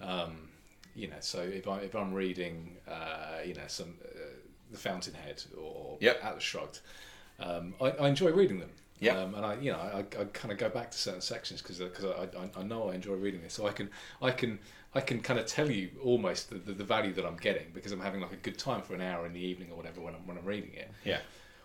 um, 0.00 0.48
you 0.94 1.08
know, 1.08 1.16
so 1.20 1.40
if 1.40 1.68
I 1.68 1.78
if 1.80 1.94
I'm 1.94 2.14
reading, 2.14 2.76
uh, 2.88 3.40
you 3.44 3.54
know, 3.54 3.66
some 3.68 3.94
uh, 4.04 4.18
The 4.70 4.78
Fountainhead 4.78 5.42
or 5.60 5.98
Yep. 6.00 6.24
Atlas 6.24 6.42
Shrugged, 6.42 6.80
um, 7.40 7.74
I, 7.80 7.90
I 7.90 8.08
enjoy 8.08 8.30
reading 8.30 8.60
them. 8.60 8.70
Yep. 8.98 9.16
Um, 9.16 9.34
and 9.34 9.44
I, 9.44 9.54
you 9.56 9.72
know, 9.72 9.78
I, 9.78 9.98
I 9.98 10.24
kind 10.32 10.50
of 10.52 10.58
go 10.58 10.70
back 10.70 10.90
to 10.90 10.96
certain 10.96 11.20
sections 11.20 11.60
because 11.60 11.78
because 11.78 12.06
I, 12.06 12.38
I, 12.38 12.60
I 12.60 12.62
know 12.62 12.88
I 12.88 12.94
enjoy 12.94 13.12
reading 13.14 13.42
this, 13.42 13.52
so 13.52 13.66
I 13.66 13.72
can 13.72 13.90
I 14.22 14.30
can 14.30 14.58
I 14.96 15.00
can 15.00 15.20
kind 15.20 15.38
of 15.38 15.46
tell 15.46 15.70
you 15.70 15.90
almost 16.02 16.50
the, 16.50 16.56
the, 16.56 16.72
the 16.72 16.84
value 16.84 17.12
that 17.14 17.26
I'm 17.26 17.36
getting 17.36 17.66
because 17.74 17.92
I'm 17.92 18.00
having 18.00 18.20
like 18.20 18.32
a 18.32 18.36
good 18.36 18.58
time 18.58 18.82
for 18.82 18.94
an 18.94 19.00
hour 19.00 19.26
in 19.26 19.32
the 19.32 19.40
evening 19.40 19.68
or 19.70 19.76
whatever 19.76 20.00
when 20.00 20.14
I'm 20.14 20.26
when 20.26 20.38
I'm 20.38 20.44
reading 20.44 20.72
it. 20.74 20.90
yeah. 21.04 21.18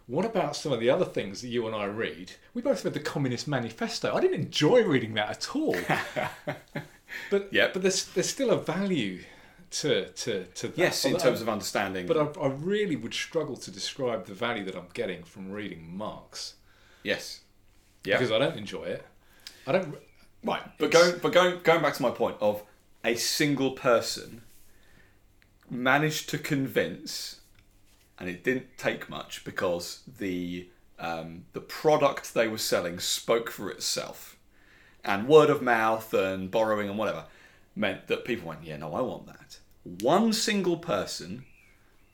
What 0.08 0.26
about 0.26 0.56
some 0.56 0.74
of 0.74 0.80
the 0.80 0.90
other 0.90 1.06
things 1.06 1.42
that 1.42 1.48
you 1.48 1.68
and 1.68 1.76
I 1.76 1.86
read? 1.86 2.34
We 2.54 2.62
both 2.62 2.84
read 2.84 2.94
the 2.94 3.00
Communist 3.00 3.48
Manifesto. 3.48 4.14
I 4.14 4.20
didn't 4.20 4.42
enjoy 4.42 4.84
reading 4.84 5.14
that 5.14 5.30
at 5.30 5.56
all. 5.56 5.76
but 7.30 7.48
yeah, 7.52 7.70
but 7.72 7.82
there's 7.82 8.06
there's 8.06 8.30
still 8.30 8.50
a 8.52 8.58
value 8.58 9.22
to 9.72 10.10
to 10.10 10.44
to 10.46 10.68
that. 10.68 10.78
Yes, 10.78 11.06
in 11.06 11.14
Although- 11.14 11.24
terms 11.24 11.42
of 11.42 11.48
understanding. 11.50 12.08
But 12.08 12.18
I, 12.18 12.42
I 12.42 12.48
really 12.48 12.96
would 12.96 13.14
struggle 13.14 13.56
to 13.58 13.72
describe 13.72 14.26
the 14.26 14.34
value 14.34 14.66
that 14.66 14.76
I'm 14.76 14.90
getting 14.94 15.24
from 15.24 15.52
reading 15.52 15.96
Marx 15.96 16.56
yes. 17.04 17.42
Yeah. 18.04 18.18
because 18.18 18.32
I 18.32 18.40
don't 18.40 18.58
enjoy 18.58 18.84
it. 18.86 19.06
I 19.68 19.72
don't. 19.74 19.96
Right, 20.44 20.64
but 20.80 20.90
going 20.90 21.20
but 21.22 21.32
going 21.32 21.60
going 21.64 21.82
back 21.82 21.94
to 21.94 22.02
my 22.02 22.10
point 22.10 22.36
of 22.42 22.64
a 23.04 23.16
single 23.16 23.72
person 23.72 24.42
managed 25.70 26.30
to 26.30 26.38
convince, 26.38 27.42
and 28.20 28.30
it 28.30 28.44
didn't 28.44 28.78
take 28.78 29.10
much 29.10 29.44
because 29.44 30.02
the 30.20 30.68
um, 31.00 31.46
the 31.54 31.62
product 31.62 32.34
they 32.34 32.48
were 32.48 32.60
selling 32.60 33.00
spoke 33.00 33.50
for 33.50 33.70
itself, 33.70 34.38
and 35.04 35.28
word 35.28 35.50
of 35.50 35.62
mouth 35.62 36.14
and 36.14 36.52
borrowing 36.52 36.90
and 36.90 36.98
whatever 36.98 37.26
meant 37.76 38.08
that 38.08 38.26
people 38.26 38.50
went, 38.50 38.64
yeah, 38.64 38.78
no, 38.78 38.94
I 38.94 39.02
want 39.02 39.26
that. 39.28 39.60
One 39.84 40.34
single 40.34 40.78
person, 40.78 41.46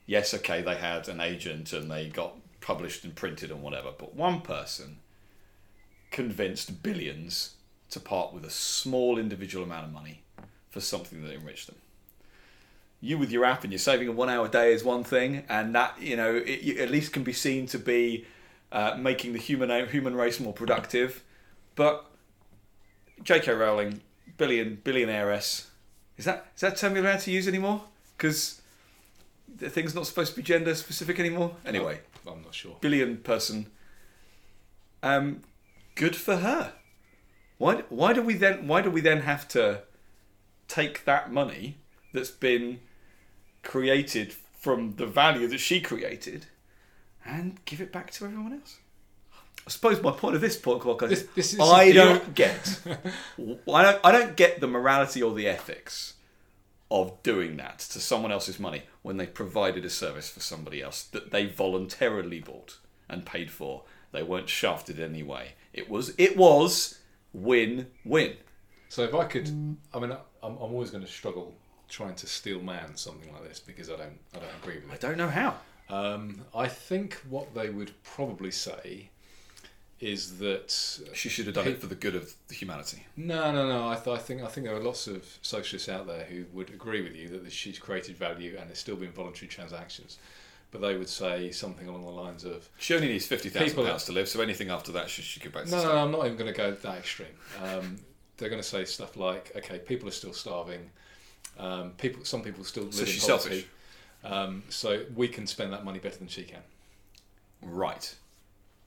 yes, 0.06 0.34
okay, 0.34 0.62
they 0.62 0.76
had 0.76 1.10
an 1.10 1.20
agent 1.20 1.74
and 1.74 1.92
they 1.92 2.08
got 2.08 2.38
published 2.62 3.04
and 3.04 3.16
printed 3.16 3.52
and 3.52 3.62
whatever, 3.62 3.92
but 3.98 4.16
one 4.16 4.42
person 4.42 5.00
convinced 6.12 6.84
billions 6.84 7.56
to 7.90 8.00
part 8.00 8.34
with 8.34 8.46
a 8.46 8.50
small 8.50 9.18
individual 9.18 9.66
amount 9.66 9.88
of 9.88 9.92
money 9.92 10.22
for 10.70 10.80
something 10.80 11.24
that 11.24 11.34
enriched 11.34 11.68
them. 11.68 11.78
You 13.00 13.18
with 13.18 13.32
your 13.32 13.46
app 13.46 13.64
and 13.64 13.72
you're 13.72 13.80
saving 13.80 14.08
a 14.08 14.12
one 14.12 14.30
hour 14.30 14.48
day 14.48 14.74
is 14.74 14.84
one 14.84 15.04
thing, 15.04 15.44
and 15.48 15.74
that 15.76 16.02
you 16.02 16.16
know 16.16 16.36
it, 16.36 16.78
at 16.78 16.90
least 16.90 17.14
can 17.14 17.24
be 17.24 17.34
seen 17.34 17.68
to 17.68 17.78
be 17.78 18.26
uh, 18.72 18.96
making 18.98 19.34
the 19.34 19.40
human 19.40 19.88
human 19.88 20.16
race 20.16 20.40
more 20.40 20.54
productive. 20.54 21.24
But 21.76 22.06
J.K. 23.24 23.52
Rowling, 23.54 24.02
billion 24.38 24.82
billionairess, 24.84 25.68
is 26.18 26.26
that 26.26 26.48
is 26.56 26.62
that 26.62 26.78
term 26.78 26.96
you're 26.96 27.06
allowed 27.06 27.20
to 27.22 27.32
use 27.32 27.48
anymore? 27.48 27.84
Because 28.18 28.62
the 29.56 29.70
thing's 29.70 29.96
not 29.96 30.08
supposed 30.08 30.32
to 30.32 30.38
be 30.38 30.44
gender 30.44 30.76
specific 30.76 31.20
anymore. 31.20 31.56
Anyway, 31.66 32.00
I'm 32.26 32.42
not 32.42 32.54
sure. 32.54 32.78
billion 32.82 33.18
person. 33.18 33.68
Um, 35.04 35.42
good 35.96 36.16
for 36.16 36.38
her. 36.38 36.74
Why? 37.58 37.84
Why 37.90 38.14
do 38.14 38.22
we 38.22 38.36
then? 38.36 38.68
Why 38.68 38.82
do 38.82 38.90
we 38.90 39.02
then 39.02 39.22
have 39.22 39.48
to 39.50 39.82
take 40.68 41.06
that 41.06 41.32
money 41.32 41.78
that's 42.14 42.32
been 42.32 42.80
created 43.64 44.34
from 44.34 44.96
the 44.96 45.06
value 45.06 45.48
that 45.48 45.60
she 45.60 45.80
created 45.82 46.46
and 47.26 47.64
give 47.66 47.82
it 47.82 47.92
back 47.92 48.12
to 48.12 48.26
everyone 48.26 48.54
else? 48.54 48.78
I 49.66 49.70
suppose 49.70 50.02
my 50.02 50.12
point 50.12 50.36
of 50.36 50.42
this 50.42 50.58
podcast 50.58 51.12
is 51.12 51.24
This- 51.24 51.28
this 51.36 51.54
is- 51.54 51.60
I 51.60 51.92
don't 51.92 52.34
get. 52.36 52.80
I 52.88 53.82
don't. 53.82 54.00
I 54.06 54.12
don't 54.12 54.36
get 54.38 54.62
the 54.62 54.68
morality 54.68 55.22
or 55.22 55.34
the 55.34 55.48
ethics 55.48 56.14
of 56.90 57.22
doing 57.22 57.58
that 57.58 57.80
to 57.80 58.00
someone 58.00 58.32
else's 58.32 58.60
money 58.60 58.84
when 59.02 59.18
they 59.18 59.28
provided 59.28 59.84
a 59.84 59.90
service 59.90 60.30
for 60.30 60.40
somebody 60.40 60.82
else 60.82 61.04
that 61.04 61.32
they 61.32 61.46
voluntarily 61.46 62.40
bought 62.40 62.78
and 63.10 63.26
paid 63.26 63.52
for. 63.52 63.84
They 64.14 64.24
weren't 64.24 64.48
shafted 64.48 65.00
in 65.00 65.10
any 65.14 65.24
way. 65.24 65.50
It 65.74 65.90
was 65.90 66.14
it 66.18 66.38
was 66.38 67.00
win 67.34 67.88
win. 68.06 68.38
So 68.88 69.04
if 69.04 69.14
I 69.14 69.26
could, 69.26 69.50
I 69.94 70.00
mean, 70.00 70.16
I'm, 70.48 70.54
I'm 70.56 70.72
always 70.74 70.90
going 70.90 71.04
to 71.04 71.10
struggle 71.12 71.54
trying 71.90 72.16
to 72.16 72.28
steel 72.28 72.60
man 72.62 72.96
something 72.96 73.32
like 73.34 73.48
this 73.48 73.60
because 73.60 73.90
I 73.90 73.96
don't 73.96 74.20
I 74.36 74.40
don't 74.40 74.50
agree 74.62 74.76
with 74.76 74.86
it. 74.92 75.04
I 75.04 75.08
don't 75.08 75.18
know 75.18 75.30
how. 75.30 75.56
Um, 75.90 76.42
I 76.56 76.68
think 76.68 77.14
what 77.30 77.54
they 77.56 77.70
would 77.70 77.92
probably 78.04 78.52
say 78.52 79.10
is 80.00 80.38
that 80.38 80.72
She 81.14 81.28
should 81.30 81.46
have 81.48 81.56
done 81.56 81.68
it 81.70 81.80
for 81.80 81.88
the 81.88 81.96
good 81.96 82.14
of 82.16 82.34
humanity. 82.52 83.06
no, 83.16 83.52
no, 83.52 83.68
no. 83.68 83.88
I, 83.90 83.96
th- 83.96 84.16
I 84.16 84.20
think 84.20 84.44
I 84.44 84.48
think 84.48 84.68
there 84.68 84.76
are 84.76 84.80
lots 84.84 85.08
of 85.08 85.26
socialists 85.42 85.90
out 85.90 86.06
there 86.08 86.24
who 86.26 86.46
would 86.54 86.70
agree 86.70 87.02
with 87.02 87.16
you 87.16 87.30
that 87.30 87.52
she's 87.52 87.80
created 87.80 88.16
value 88.18 88.58
and 88.60 88.70
it's 88.70 88.80
still 88.80 88.96
been 88.98 89.12
voluntary 89.12 89.48
transactions, 89.48 90.20
but 90.72 90.82
they 90.82 90.96
would 90.98 91.10
say 91.10 91.50
something 91.52 91.88
along 91.88 92.04
the 92.04 92.12
lines 92.12 92.44
of 92.44 92.70
She 92.78 92.94
only 92.94 93.08
needs 93.08 93.26
fifty 93.26 93.50
thousand 93.50 93.70
People- 93.70 93.86
pounds 93.86 94.04
to 94.06 94.12
live, 94.12 94.28
so 94.30 94.40
anything 94.42 94.70
after 94.70 94.92
that 94.92 95.10
she 95.10 95.24
should 95.24 95.42
go 95.42 95.50
back 95.50 95.66
to. 95.66 95.72
no, 95.72 95.82
no, 95.84 95.94
no, 95.94 95.98
I'm 96.04 96.12
not 96.12 96.26
even 96.26 96.38
going 96.38 96.54
to 96.54 96.58
go 96.58 96.72
that 96.74 96.98
extreme. 97.00 97.30
Um, 97.64 97.98
they're 98.38 98.50
going 98.50 98.62
to 98.62 98.68
say 98.68 98.86
stuff 98.86 99.18
like, 99.18 99.52
okay, 99.56 99.80
people 99.80 100.08
are 100.08 100.12
still 100.14 100.34
starving. 100.34 100.90
Um, 101.60 101.92
people, 101.98 102.24
some 102.24 102.42
people 102.42 102.64
still 102.64 102.84
live 102.84 102.94
So 102.94 103.02
in 103.02 103.08
she's 103.08 103.26
poverty. 103.26 103.50
selfish. 103.50 103.66
Um, 104.24 104.64
so 104.70 105.04
we 105.16 105.28
can 105.28 105.48
spend 105.48 105.74
that 105.74 105.84
money 105.86 106.00
better 106.00 106.18
than 106.18 106.28
she 106.28 106.44
can. 106.44 106.62
Right. 107.62 108.14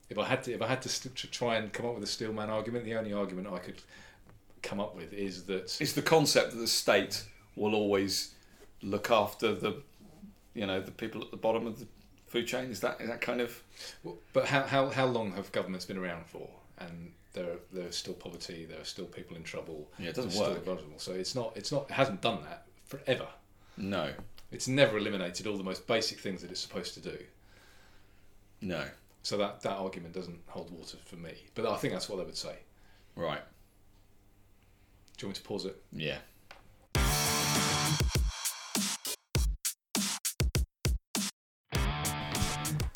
If 0.09 0.17
I 0.17 0.25
had 0.25 0.43
to, 0.43 0.53
if 0.53 0.61
I 0.61 0.67
had 0.67 0.81
to, 0.83 0.89
st- 0.89 1.15
to 1.15 1.27
try 1.27 1.55
and 1.55 1.71
come 1.71 1.85
up 1.85 1.95
with 1.95 2.03
a 2.03 2.07
steelman 2.07 2.49
argument, 2.49 2.85
the 2.85 2.95
only 2.95 3.13
argument 3.13 3.47
I 3.51 3.59
could 3.59 3.81
come 4.61 4.79
up 4.79 4.95
with 4.95 5.13
is 5.13 5.43
that 5.43 5.77
It's 5.81 5.93
the 5.93 6.01
concept 6.01 6.51
that 6.51 6.57
the 6.59 6.67
state 6.67 7.23
will 7.55 7.73
always 7.75 8.33
look 8.81 9.09
after 9.11 9.53
the, 9.53 9.81
you 10.53 10.65
know, 10.67 10.81
the 10.81 10.91
people 10.91 11.21
at 11.21 11.31
the 11.31 11.37
bottom 11.37 11.65
of 11.67 11.79
the 11.79 11.87
food 12.27 12.47
chain. 12.47 12.69
Is 12.69 12.79
that 12.81 12.99
is 13.01 13.07
that 13.07 13.21
kind 13.21 13.41
of 13.41 13.61
But 14.33 14.45
how, 14.45 14.63
how, 14.63 14.89
how 14.89 15.05
long 15.05 15.31
have 15.33 15.51
governments 15.51 15.85
been 15.85 15.97
around 15.97 16.25
for? 16.27 16.47
And 16.77 17.11
there 17.33 17.55
there's 17.71 17.95
still 17.95 18.13
poverty. 18.13 18.65
There 18.65 18.79
are 18.81 18.85
still 18.85 19.05
people 19.05 19.35
in 19.37 19.43
trouble. 19.43 19.89
Yeah, 19.99 20.09
it 20.09 20.15
doesn't 20.15 20.33
work. 20.39 20.65
So 20.97 21.13
it's 21.13 21.35
not 21.35 21.53
it's 21.55 21.71
not 21.71 21.89
it 21.89 21.93
hasn't 21.93 22.21
done 22.21 22.39
that 22.43 22.65
forever. 22.85 23.27
no, 23.77 24.11
It's 24.51 24.67
never 24.67 24.97
eliminated 24.97 25.47
all 25.47 25.57
the 25.57 25.63
most 25.63 25.87
basic 25.87 26.19
things 26.19 26.41
that 26.41 26.51
it's 26.51 26.59
supposed 26.59 26.93
to 26.95 26.99
do. 26.99 27.17
no, 28.61 28.83
So 29.23 29.37
that 29.37 29.61
that 29.61 29.77
argument 29.77 30.13
doesn't 30.13 30.39
hold 30.47 30.69
water 30.71 30.97
for 31.05 31.15
me. 31.15 31.33
But 31.55 31.65
I 31.65 31.77
think 31.77 31.93
that's 31.93 32.09
what 32.09 32.17
they 32.17 32.25
would 32.25 32.37
say. 32.37 32.55
right, 33.15 33.41
Do 35.17 35.23
you 35.25 35.27
want 35.29 35.37
me 35.37 35.41
to 35.41 35.47
pause 35.47 35.65
it? 35.65 35.81
yeah. 35.93 36.17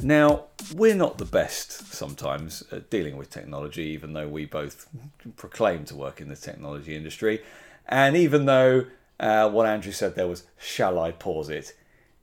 Now, 0.06 0.44
we're 0.76 0.94
not 0.94 1.18
the 1.18 1.26
best 1.26 1.92
sometimes 1.92 2.64
at 2.72 2.92
dealing 2.92 3.18
with 3.18 3.32
technology, 3.32 3.86
even 3.86 4.14
though 4.14 4.28
we 4.28 4.46
both 4.46 4.88
proclaim 5.36 5.84
to 5.86 5.96
work 5.96 6.22
in 6.22 6.30
the 6.30 6.36
technology 6.36 6.96
industry. 6.96 7.42
And 7.88 8.16
even 8.16 8.46
though 8.46 8.86
uh, 9.20 9.50
what 9.50 9.66
Andrew 9.66 9.92
said 9.92 10.14
there 10.14 10.28
was, 10.28 10.44
shall 10.60 11.00
I 11.00 11.10
pause 11.10 11.50
it, 11.50 11.76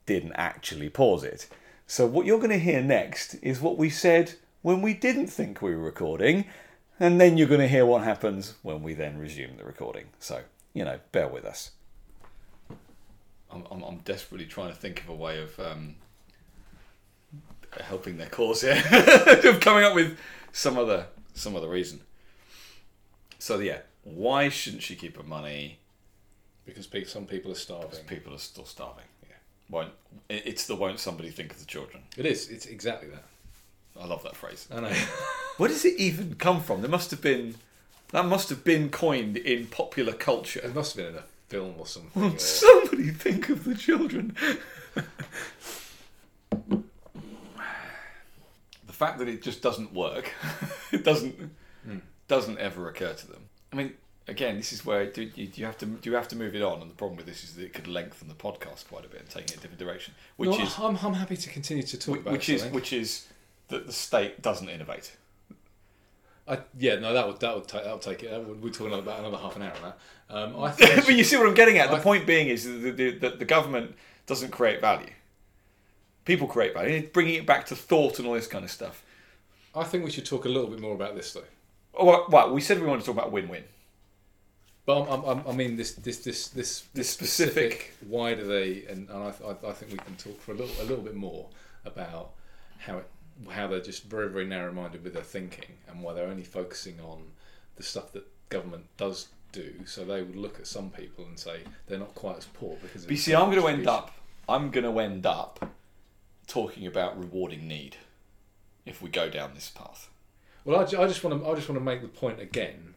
didn't 0.06 0.34
actually 0.34 0.90
pause 0.90 1.24
it. 1.24 1.48
So, 1.88 2.06
what 2.06 2.24
you're 2.24 2.38
going 2.38 2.50
to 2.50 2.58
hear 2.60 2.80
next 2.80 3.34
is 3.42 3.60
what 3.60 3.76
we 3.76 3.90
said 3.90 4.34
when 4.62 4.80
we 4.80 4.94
didn't 4.94 5.26
think 5.26 5.60
we 5.60 5.74
were 5.74 5.82
recording, 5.82 6.44
and 7.00 7.20
then 7.20 7.36
you're 7.36 7.48
going 7.48 7.58
to 7.58 7.66
hear 7.66 7.84
what 7.84 8.04
happens 8.04 8.54
when 8.62 8.84
we 8.84 8.94
then 8.94 9.18
resume 9.18 9.56
the 9.56 9.64
recording. 9.64 10.04
So, 10.20 10.42
you 10.72 10.84
know, 10.84 11.00
bear 11.10 11.26
with 11.26 11.44
us. 11.44 11.72
I'm, 13.50 13.64
I'm, 13.72 13.82
I'm 13.82 13.98
desperately 14.04 14.46
trying 14.46 14.70
to 14.70 14.78
think 14.78 15.02
of 15.02 15.08
a 15.08 15.14
way 15.16 15.42
of 15.42 15.58
um, 15.58 15.96
helping 17.80 18.18
their 18.18 18.28
cause 18.28 18.60
here, 18.62 18.82
of 19.44 19.60
coming 19.60 19.84
up 19.84 19.94
with 19.94 20.18
some 20.52 20.76
other 20.78 21.06
some 21.34 21.56
other 21.56 21.68
reason. 21.68 22.00
So 23.38 23.58
yeah, 23.58 23.78
why 24.04 24.48
shouldn't 24.48 24.82
she 24.82 24.94
keep 24.96 25.16
her 25.16 25.22
money? 25.22 25.78
Because 26.66 26.86
pe- 26.86 27.04
some 27.04 27.26
people 27.26 27.50
are 27.50 27.56
starving. 27.56 28.04
People 28.06 28.34
are 28.34 28.38
still 28.38 28.64
starving. 28.64 29.04
Yeah. 29.28 29.34
Won't 29.70 29.90
it's 30.28 30.66
the 30.66 30.76
won't 30.76 31.00
somebody 31.00 31.30
think 31.30 31.52
of 31.52 31.58
the 31.58 31.64
children? 31.66 32.02
It 32.16 32.26
is. 32.26 32.48
It's 32.50 32.66
exactly 32.66 33.08
that. 33.10 33.24
I 34.00 34.06
love 34.06 34.22
that 34.22 34.36
phrase. 34.36 34.68
I 34.72 34.80
know. 34.80 34.88
Where 35.58 35.68
does 35.68 35.84
it 35.84 35.98
even 35.98 36.34
come 36.36 36.60
from? 36.62 36.80
There 36.82 36.90
must 36.90 37.10
have 37.10 37.20
been 37.20 37.56
that 38.12 38.26
must 38.26 38.48
have 38.50 38.62
been 38.64 38.90
coined 38.90 39.36
in 39.38 39.66
popular 39.66 40.12
culture. 40.12 40.60
it 40.62 40.74
must 40.74 40.94
have 40.96 41.04
been 41.06 41.14
in 41.14 41.18
a 41.20 41.24
film 41.48 41.74
or 41.78 41.86
something. 41.86 42.22
or- 42.34 42.38
Somebody 42.38 43.10
think 43.10 43.48
of 43.48 43.64
the 43.64 43.74
children. 43.74 44.36
the 49.02 49.06
fact 49.08 49.18
that 49.18 49.28
it 49.28 49.42
just 49.42 49.62
doesn't 49.62 49.92
work, 49.92 50.32
it 50.92 51.04
doesn't 51.04 51.50
doesn't 52.28 52.58
ever 52.58 52.88
occur 52.88 53.12
to 53.12 53.26
them. 53.26 53.48
I 53.72 53.76
mean, 53.76 53.92
again, 54.28 54.56
this 54.56 54.72
is 54.72 54.86
where 54.86 55.06
do 55.06 55.22
you, 55.34 55.46
do 55.48 55.60
you 55.60 55.66
have 55.66 55.76
to 55.78 55.86
do 55.86 56.10
you 56.10 56.16
have 56.16 56.28
to 56.28 56.36
move 56.36 56.54
it 56.54 56.62
on? 56.62 56.80
And 56.80 56.90
the 56.90 56.94
problem 56.94 57.16
with 57.16 57.26
this 57.26 57.44
is 57.44 57.56
that 57.56 57.64
it 57.64 57.72
could 57.74 57.88
lengthen 57.88 58.28
the 58.28 58.34
podcast 58.34 58.88
quite 58.88 59.04
a 59.04 59.08
bit 59.08 59.20
and 59.20 59.28
take 59.28 59.44
it 59.44 59.56
a 59.56 59.60
different 59.60 59.78
direction, 59.78 60.14
which 60.36 60.50
No, 60.50 60.60
is 60.64 60.78
I'm, 60.78 60.96
I'm 61.02 61.14
happy 61.14 61.36
to 61.36 61.50
continue 61.50 61.82
to 61.82 61.98
talk 61.98 62.18
about 62.20 62.32
which 62.32 62.48
it, 62.48 62.54
is 62.54 62.64
which 62.66 62.92
is 62.92 63.26
that 63.68 63.86
the 63.86 63.92
state 63.92 64.40
doesn't 64.40 64.68
innovate. 64.68 65.16
I, 66.46 66.58
yeah, 66.78 66.96
no, 66.96 67.12
that 67.12 67.26
would 67.26 67.40
that 67.40 67.54
would 67.54 67.68
take 67.68 67.84
that 67.84 67.92
would 67.92 68.02
take 68.02 68.22
it. 68.22 68.46
Would, 68.46 68.62
we're 68.62 68.70
talking 68.70 68.92
about 68.98 69.18
another 69.18 69.36
half 69.36 69.56
an 69.56 69.62
hour 69.62 69.72
on 69.76 69.82
that. 69.82 69.98
Um, 70.36 70.62
I 70.62 70.70
think 70.72 71.06
but 71.06 71.14
you 71.14 71.24
see 71.24 71.36
what 71.36 71.46
I'm 71.46 71.54
getting 71.54 71.78
at. 71.78 71.90
The 71.90 71.96
I- 71.96 72.00
point 72.00 72.26
being 72.26 72.48
is 72.48 72.64
that 72.64 72.96
the, 72.96 73.10
the, 73.18 73.30
the 73.30 73.44
government 73.44 73.94
doesn't 74.26 74.50
create 74.50 74.80
value. 74.80 75.10
People 76.24 76.46
create 76.46 76.74
value. 76.74 77.08
Bringing 77.08 77.34
it 77.34 77.46
back 77.46 77.66
to 77.66 77.76
thought 77.76 78.18
and 78.18 78.28
all 78.28 78.34
this 78.34 78.46
kind 78.46 78.64
of 78.64 78.70
stuff. 78.70 79.04
I 79.74 79.84
think 79.84 80.04
we 80.04 80.10
should 80.10 80.26
talk 80.26 80.44
a 80.44 80.48
little 80.48 80.68
bit 80.68 80.80
more 80.80 80.94
about 80.94 81.16
this 81.16 81.32
though. 81.32 81.44
Oh, 81.94 82.06
well, 82.06 82.26
well, 82.28 82.52
we 82.52 82.60
said 82.60 82.80
we 82.80 82.86
wanted 82.86 83.00
to 83.00 83.06
talk 83.06 83.16
about 83.16 83.32
win-win. 83.32 83.64
But 84.84 85.02
I'm, 85.02 85.24
I'm, 85.24 85.48
I 85.48 85.52
mean, 85.52 85.76
this 85.76 85.92
this 85.92 86.18
this 86.18 86.48
this, 86.48 86.84
This 86.92 87.08
specific- 87.08 87.94
Why 88.06 88.34
do 88.34 88.44
they? 88.44 88.84
And, 88.88 89.08
and 89.10 89.22
I, 89.24 89.32
I, 89.46 89.70
I 89.70 89.72
think 89.72 89.92
we 89.92 89.98
can 89.98 90.16
talk 90.16 90.40
for 90.40 90.52
a 90.52 90.54
little 90.56 90.74
a 90.80 90.86
little 90.86 91.04
bit 91.04 91.14
more 91.14 91.48
about 91.84 92.30
how 92.78 92.98
it, 92.98 93.08
how 93.50 93.68
they're 93.68 93.80
just 93.80 94.04
very 94.04 94.28
very 94.28 94.44
narrow 94.44 94.72
minded 94.72 95.04
with 95.04 95.14
their 95.14 95.22
thinking 95.22 95.76
and 95.88 96.02
why 96.02 96.12
they're 96.14 96.26
only 96.26 96.42
focusing 96.42 96.98
on 97.00 97.22
the 97.76 97.82
stuff 97.82 98.12
that 98.12 98.24
government 98.48 98.86
does 98.96 99.28
do. 99.52 99.72
So 99.84 100.04
they 100.04 100.22
would 100.22 100.36
look 100.36 100.58
at 100.58 100.66
some 100.66 100.90
people 100.90 101.24
and 101.26 101.38
say 101.38 101.60
they're 101.86 101.98
not 101.98 102.14
quite 102.14 102.38
as 102.38 102.46
poor 102.46 102.76
because. 102.82 103.04
But 103.04 103.12
you 103.12 103.16
see, 103.18 103.34
I'm 103.34 103.50
going 103.50 103.62
to 103.62 103.68
end 103.68 103.86
up. 103.86 104.10
I'm 104.48 104.70
going 104.70 104.92
to 104.92 104.98
end 104.98 105.26
up 105.26 105.64
talking 106.52 106.86
about 106.86 107.18
rewarding 107.18 107.66
need 107.66 107.96
if 108.84 109.00
we 109.00 109.08
go 109.08 109.30
down 109.30 109.52
this 109.54 109.70
path, 109.70 110.10
Well, 110.64 110.78
I, 110.78 110.82
I 110.82 111.06
just 111.06 111.24
want 111.24 111.42
to 111.42 111.48
I 111.48 111.54
just 111.54 111.68
want 111.68 111.80
to 111.80 111.84
make 111.84 112.02
the 112.02 112.08
point 112.08 112.40
again, 112.40 112.94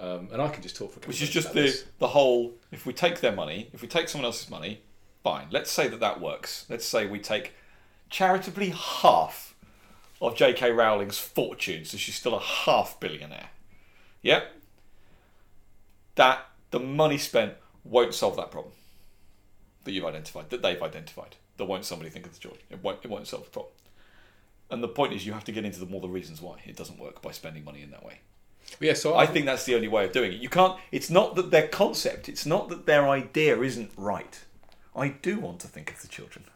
um, 0.00 0.28
and 0.32 0.42
I 0.42 0.48
can 0.48 0.62
just 0.62 0.74
talk 0.74 0.90
for. 0.90 0.98
a 0.98 1.00
couple 1.00 1.08
which 1.08 1.22
is 1.22 1.30
just 1.30 1.52
the 1.52 1.62
this. 1.62 1.84
the 1.98 2.08
whole. 2.08 2.52
If 2.72 2.84
we 2.84 2.92
take 2.92 3.20
their 3.20 3.32
money, 3.32 3.70
if 3.72 3.82
we 3.82 3.88
take 3.88 4.08
someone 4.08 4.26
else's 4.26 4.50
money, 4.50 4.80
fine. 5.22 5.46
Let's 5.50 5.70
say 5.70 5.86
that 5.88 6.00
that 6.00 6.20
works. 6.20 6.66
Let's 6.68 6.84
say 6.84 7.06
we 7.06 7.20
take 7.20 7.52
charitably 8.10 8.70
half 8.70 9.54
of 10.20 10.34
J.K. 10.36 10.72
Rowling's 10.72 11.18
fortune, 11.18 11.84
so 11.84 11.96
she's 11.96 12.14
still 12.16 12.34
a 12.34 12.40
half 12.40 12.98
billionaire. 12.98 13.50
Yep. 14.22 14.52
That 16.16 16.46
the 16.72 16.80
money 16.80 17.18
spent 17.18 17.54
won't 17.84 18.14
solve 18.14 18.36
that 18.36 18.50
problem 18.50 18.74
that 19.84 19.92
you've 19.92 20.04
identified, 20.04 20.50
that 20.50 20.62
they've 20.62 20.82
identified. 20.82 21.36
That 21.62 21.68
won't 21.68 21.84
somebody 21.84 22.10
think 22.10 22.26
of 22.26 22.32
the 22.34 22.40
joy. 22.40 22.56
It 22.70 22.82
won't. 22.82 22.98
It 23.04 23.08
won't 23.08 23.28
solve 23.28 23.44
the 23.44 23.50
problem. 23.50 23.70
And 24.68 24.82
the 24.82 24.88
point 24.88 25.12
is, 25.12 25.24
you 25.24 25.32
have 25.32 25.44
to 25.44 25.52
get 25.52 25.64
into 25.64 25.78
the 25.78 25.86
more 25.86 26.00
the 26.00 26.08
reasons 26.08 26.42
why 26.42 26.56
it 26.66 26.74
doesn't 26.76 26.98
work 26.98 27.22
by 27.22 27.30
spending 27.30 27.62
money 27.62 27.82
in 27.82 27.92
that 27.92 28.04
way. 28.04 28.18
Yeah, 28.80 28.94
so 28.94 29.16
I 29.16 29.26
think 29.26 29.46
that's 29.46 29.64
the 29.64 29.76
only 29.76 29.86
way 29.86 30.04
of 30.04 30.10
doing 30.10 30.32
it. 30.32 30.40
You 30.40 30.48
can't. 30.48 30.76
It's 30.90 31.08
not 31.08 31.36
that 31.36 31.52
their 31.52 31.68
concept. 31.68 32.28
It's 32.28 32.44
not 32.44 32.68
that 32.70 32.86
their 32.86 33.08
idea 33.08 33.60
isn't 33.60 33.92
right. 33.96 34.40
I 34.96 35.08
do 35.10 35.38
want 35.38 35.60
to 35.60 35.68
think 35.68 35.92
of 35.92 36.02
the 36.02 36.08
children, 36.08 36.46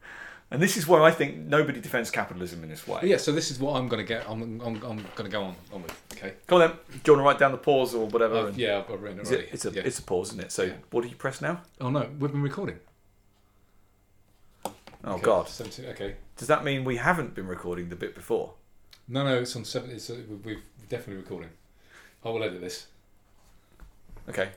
and 0.50 0.62
this 0.62 0.78
is 0.78 0.88
where 0.88 1.02
I 1.02 1.10
think 1.10 1.36
nobody 1.36 1.78
defends 1.78 2.10
capitalism 2.10 2.62
in 2.62 2.70
this 2.70 2.88
way. 2.88 3.00
Yeah, 3.02 3.18
so 3.18 3.32
this 3.32 3.50
is 3.50 3.58
what 3.58 3.76
I'm 3.76 3.86
going 3.88 4.02
to 4.02 4.08
get. 4.08 4.24
I'm, 4.26 4.40
I'm, 4.62 4.76
I'm 4.76 4.80
going 5.14 5.24
to 5.24 5.28
go 5.28 5.42
on, 5.42 5.56
on 5.74 5.82
with. 5.82 6.00
Okay. 6.14 6.32
Come 6.46 6.62
on 6.62 6.68
then. 6.68 6.78
Do 7.02 7.12
you 7.12 7.18
want 7.18 7.24
to 7.24 7.28
write 7.28 7.38
down 7.38 7.52
the 7.52 7.58
pause 7.58 7.94
or 7.94 8.06
whatever? 8.06 8.36
Uh, 8.36 8.46
and- 8.46 8.56
yeah, 8.56 8.78
I've 8.78 8.88
got 8.88 9.02
written 9.02 9.18
it 9.20 9.26
already. 9.26 9.42
it, 9.44 9.48
it's 9.52 9.66
a 9.66 9.70
yeah. 9.72 9.82
it's 9.84 9.98
a 9.98 10.02
pause, 10.02 10.28
isn't 10.30 10.40
it? 10.40 10.52
So 10.52 10.62
Yeah. 10.62 10.72
what 10.90 11.02
do 11.02 11.08
you 11.08 11.16
press 11.16 11.42
now? 11.42 11.60
Oh 11.82 11.90
no, 11.90 12.08
we've 12.18 12.32
been 12.32 12.40
recording. 12.42 12.78
Oh 15.06 15.14
Okay, 15.14 15.22
God! 15.22 15.48
17 15.48 15.84
okay. 15.90 16.16
Does 16.36 16.48
that 16.48 16.64
mean 16.64 16.84
we 16.84 16.96
haven't 16.96 17.34
been 17.34 17.46
recording 17.46 17.88
the 17.90 17.96
bit 17.96 18.14
before? 18.14 18.54
No, 19.06 19.22
no, 19.24 19.40
it's 19.40 19.54
on 19.54 19.64
seven. 19.64 19.90
It's 19.90 20.08
uh, 20.10 20.16
we've 20.44 20.62
definitely 20.88 21.22
recording. 21.22 21.50
I 22.24 22.30
will 22.30 22.42
edit 22.42 22.60
this. 22.60 22.86
Okay. 24.28 24.48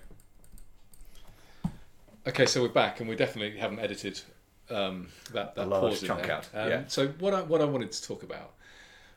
Okay, 2.27 2.45
so 2.45 2.61
we're 2.61 2.69
back, 2.69 2.99
and 2.99 3.07
we 3.09 3.15
definitely 3.15 3.57
haven't 3.57 3.79
edited 3.79 4.21
um, 4.69 5.07
that 5.33 5.55
that 5.55 5.69
pause 5.69 6.01
in 6.01 6.07
chunk 6.07 6.23
there. 6.23 6.31
out, 6.35 6.49
Um, 6.53 6.69
yeah. 6.69 6.83
So 6.87 7.07
what 7.19 7.33
I 7.33 7.41
what 7.41 7.61
I 7.61 7.65
wanted 7.65 7.91
to 7.91 8.03
talk 8.03 8.23
about 8.23 8.53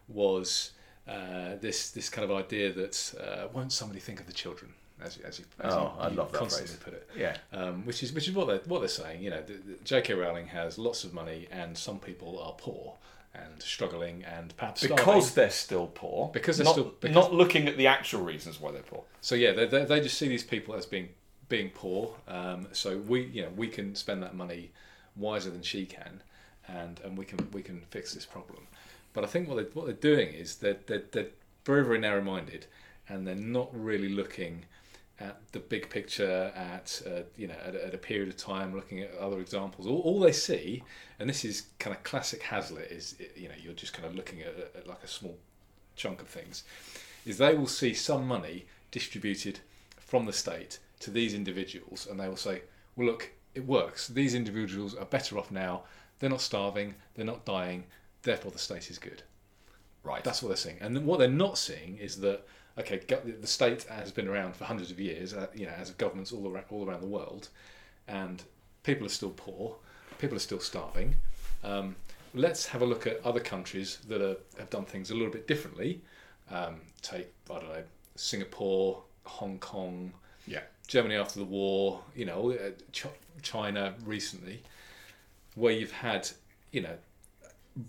was 0.09 0.73
uh, 1.09 1.57
this 1.61 1.91
this 1.91 2.09
kind 2.09 2.29
of 2.29 2.37
idea 2.37 2.73
that 2.73 3.15
uh, 3.21 3.49
won't 3.53 3.73
somebody 3.73 4.01
think 4.01 4.21
of 4.21 4.27
the 4.27 4.33
children, 4.33 4.73
as 5.05 5.17
you, 5.17 5.25
as 5.25 5.39
you, 5.39 5.45
as 5.61 5.73
Oh, 5.75 5.93
you, 5.97 6.03
I 6.03 6.09
love 6.09 6.33
that 6.33 6.39
constantly 6.39 6.75
phrase. 6.77 6.81
put 6.85 6.93
it. 6.95 7.09
Yeah. 7.17 7.37
um, 7.53 7.85
which 7.87 8.03
is 8.03 8.13
which 8.13 8.29
is 8.29 8.35
what 8.35 8.47
they're 8.49 8.61
what 8.67 8.81
they're 8.81 8.89
saying. 8.89 9.23
You 9.23 9.31
know, 9.31 9.43
the, 9.43 9.55
the 9.55 9.77
J.K. 9.85 10.15
Rowling 10.15 10.47
has 10.49 10.79
lots 10.79 11.05
of 11.05 11.13
money, 11.15 11.49
and 11.51 11.77
some 11.77 11.99
people 11.99 12.39
are 12.41 12.53
poor 12.53 12.95
and 13.35 13.63
struggling, 13.63 14.25
and 14.25 14.57
perhaps 14.57 14.81
starving. 14.81 14.97
Because 15.05 15.35
they're 15.35 15.51
still 15.51 15.87
poor. 15.87 16.31
Because 16.33 16.57
they're 16.59 16.65
not, 16.65 16.73
still- 16.73 16.93
because- 17.01 17.15
not 17.15 17.33
looking 17.33 17.69
at 17.69 17.77
the 17.77 17.87
actual 17.87 18.23
reasons 18.23 18.61
why 18.61 18.73
they're 18.73 18.83
poor. 18.83 19.05
So 19.21 19.35
yeah, 19.37 19.53
they, 19.53 19.67
they, 19.67 19.85
they 19.85 20.01
just 20.01 20.19
see 20.19 20.27
these 20.29 20.43
people 20.45 20.75
as 20.75 20.85
being 20.87 21.09
being 21.49 21.71
poor. 21.71 22.15
Um, 22.29 22.69
so 22.73 22.99
we 22.99 23.23
you 23.25 23.43
know 23.43 23.49
we 23.57 23.69
can 23.69 23.95
spend 23.95 24.23
that 24.23 24.35
money 24.35 24.71
wiser 25.17 25.51
than 25.51 25.63
she 25.63 25.87
can, 25.87 26.23
and 26.69 27.01
and 27.05 27.17
we 27.17 27.25
can 27.25 27.49
we 27.53 27.63
can 27.63 27.81
fix 27.91 28.15
this 28.15 28.27
problem. 28.27 28.67
But 29.13 29.25
I 29.25 29.27
think 29.27 29.49
what 29.49 29.57
they 29.57 29.65
what 29.79 29.87
they're 29.87 29.95
doing 30.15 30.33
is 30.33 30.57
they're 30.57 30.79
they're, 30.87 31.03
they're 31.13 31.27
very 31.65 31.85
very 31.85 31.99
narrow 31.99 32.23
minded, 32.23 32.67
and 33.09 33.27
they're 33.27 33.35
not 33.35 33.69
really 33.73 34.09
looking 34.09 34.65
at 35.21 35.37
the 35.53 35.59
big 35.59 35.91
picture 35.91 36.51
at 36.57 37.03
uh, 37.07 37.21
you 37.37 37.47
know 37.47 37.55
at, 37.65 37.75
a- 37.75 37.87
at 37.89 37.95
a 37.95 37.99
period 37.99 38.29
of 38.29 38.37
time 38.37 38.75
looking 38.75 39.01
at 39.01 39.15
other 39.19 39.39
examples. 39.41 39.87
All, 39.87 40.01
all 40.01 40.21
they 40.21 40.33
see 40.33 40.83
and 41.19 41.29
this 41.29 41.45
is 41.45 41.65
kind 41.79 41.95
of 41.95 42.03
classic 42.03 42.43
Hazlitt 42.43 42.91
is 42.91 43.17
you 43.37 43.49
know 43.49 43.55
you're 43.63 43.75
just 43.75 43.93
kind 43.93 44.07
of 44.07 44.15
looking 44.15 44.41
at, 44.41 44.55
at 44.75 44.87
like 44.87 45.03
a 45.05 45.09
small 45.09 45.37
chunk 45.97 46.23
of 46.23 46.29
things 46.29 46.65
is 47.27 47.37
they 47.39 47.55
will 47.55 47.67
see 47.67 47.93
some 47.93 48.27
money 48.27 48.65
distributed 48.91 49.61
from 49.99 50.25
the 50.25 50.33
state 50.33 50.79
to 51.01 51.11
these 51.11 51.35
individuals 51.35 52.07
and 52.11 52.19
they 52.19 52.29
will 52.29 52.37
say 52.37 52.63
well 52.97 53.09
look 53.09 53.31
it 53.55 53.67
works. 53.67 54.07
These 54.09 54.35
individuals 54.35 54.95
are 54.95 55.05
better 55.05 55.37
off 55.37 55.51
now. 55.51 55.83
They're 56.21 56.31
not 56.31 56.41
starving. 56.41 56.95
They're 57.15 57.25
not 57.25 57.45
dying. 57.45 57.85
Therefore 58.23 58.53
the 58.53 58.59
state 58.59 58.91
is 58.91 58.99
good. 58.99 59.23
Right. 60.03 60.25
that's 60.25 60.43
what 60.43 60.49
they're 60.49 60.57
seeing, 60.57 60.79
and 60.81 60.97
then 60.97 61.05
what 61.05 61.19
they're 61.19 61.29
not 61.29 61.59
seeing 61.59 61.99
is 61.99 62.21
that 62.21 62.47
okay, 62.81 63.01
the 63.41 63.47
state 63.47 63.85
has 63.85 64.13
been 64.13 64.29
around 64.29 64.57
for 64.57 64.65
hundreds 64.65 64.91
of 64.91 64.99
years, 64.99 65.35
uh, 65.35 65.47
you 65.55 65.67
know, 65.67 65.73
as 65.73 65.91
governments 65.93 66.33
all 66.33 66.49
around, 66.51 66.65
all 66.71 66.89
around 66.89 67.01
the 67.01 67.07
world, 67.07 67.49
and 68.09 68.43
people 68.83 69.07
are 69.07 69.11
still 69.11 69.31
poor, 69.31 69.77
people 70.19 70.37
are 70.37 70.41
still 70.41 70.61
starving. 70.61 71.15
Um, 71.63 71.97
let's 72.35 72.67
have 72.67 72.83
a 72.83 72.87
look 72.87 73.07
at 73.07 73.25
other 73.25 73.41
countries 73.41 73.99
that 74.09 74.21
are, 74.21 74.37
have 74.59 74.71
done 74.71 74.85
things 74.85 75.11
a 75.11 75.15
little 75.15 75.33
bit 75.33 75.47
differently. 75.47 76.01
Um, 76.51 76.81
take 77.03 77.33
I 77.51 77.55
don't 77.55 77.69
know 77.69 77.83
Singapore, 78.17 79.03
Hong 79.25 79.59
Kong, 79.59 80.13
yeah. 80.47 80.63
Germany 80.87 81.15
after 81.15 81.39
the 81.39 81.45
war, 81.45 82.01
you 82.17 82.25
know, 82.25 82.51
uh, 82.51 82.71
Ch- 82.93 83.07
China 83.43 83.95
recently, 84.05 84.63
where 85.55 85.73
you've 85.73 85.93
had, 85.93 86.29
you 86.73 86.81
know, 86.81 86.97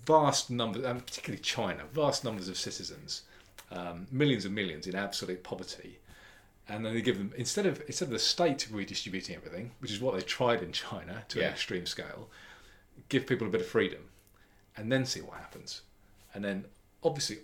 vast 0.06 0.52
numbers, 0.52 0.86
and 0.86 1.04
particularly 1.06 1.42
China, 1.42 1.84
vast 1.92 2.24
numbers 2.24 2.48
of 2.48 2.58
citizens, 2.58 3.24
um, 3.72 4.08
millions 4.12 4.46
and 4.46 4.54
millions 4.54 4.86
in 4.88 4.96
absolute 4.96 5.44
poverty, 5.44 6.00
and 6.68 6.86
then 6.86 6.94
they 6.94 7.02
give 7.02 7.18
them 7.18 7.34
instead 7.38 7.66
of 7.66 7.82
instead 7.88 8.06
of 8.06 8.12
the 8.12 8.20
state 8.20 8.68
redistributing 8.72 9.36
everything, 9.36 9.72
which 9.80 9.92
is 9.92 10.00
what 10.00 10.14
they 10.16 10.22
tried 10.22 10.62
in 10.62 10.72
China 10.72 11.24
to 11.30 11.40
Yeah. 11.40 11.46
an 11.48 11.52
extreme 11.54 11.86
scale, 11.86 12.30
give 13.10 13.26
people 13.26 13.48
a 13.48 13.50
bit 13.50 13.62
of 13.62 13.68
freedom, 13.68 14.10
and 14.78 14.92
then 14.92 15.06
see 15.06 15.22
what 15.22 15.38
happens, 15.38 15.82
and 16.34 16.44
then 16.44 16.66
obviously, 17.04 17.40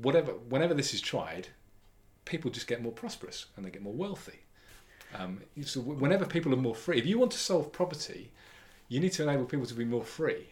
whatever 0.00 0.32
whenever 0.32 0.74
this 0.74 0.94
is 0.94 1.00
tried, 1.00 1.48
people 2.24 2.50
just 2.50 2.66
get 2.66 2.80
more 2.82 2.92
prosperous 2.92 3.46
and 3.56 3.64
they 3.66 3.70
get 3.70 3.82
more 3.82 3.92
wealthy. 3.94 4.40
Um, 5.14 5.42
so 5.62 5.80
whenever 5.80 6.24
people 6.24 6.54
are 6.54 6.56
more 6.56 6.74
free, 6.74 6.96
if 6.98 7.04
you 7.04 7.18
want 7.18 7.32
to 7.32 7.38
solve 7.38 7.70
poverty, 7.72 8.30
you 8.88 8.98
need 9.00 9.12
to 9.12 9.22
enable 9.24 9.44
people 9.44 9.66
to 9.66 9.74
be 9.74 9.84
more 9.84 10.04
free, 10.04 10.48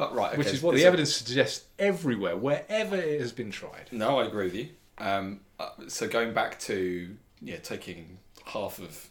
But 0.00 0.14
right. 0.14 0.38
which 0.38 0.46
is 0.46 0.62
what 0.62 0.74
the 0.74 0.84
a- 0.84 0.86
evidence 0.86 1.14
suggests 1.14 1.66
everywhere, 1.78 2.34
wherever 2.34 2.96
it 2.96 3.20
has 3.20 3.32
been 3.32 3.50
tried. 3.50 3.90
No, 3.92 4.18
I 4.18 4.24
agree 4.24 4.46
with 4.46 4.54
you. 4.54 4.68
Um, 4.96 5.40
uh, 5.58 5.68
so 5.88 6.08
going 6.08 6.32
back 6.32 6.58
to 6.60 7.14
yeah, 7.42 7.58
taking 7.58 8.18
half 8.46 8.78
of 8.78 9.10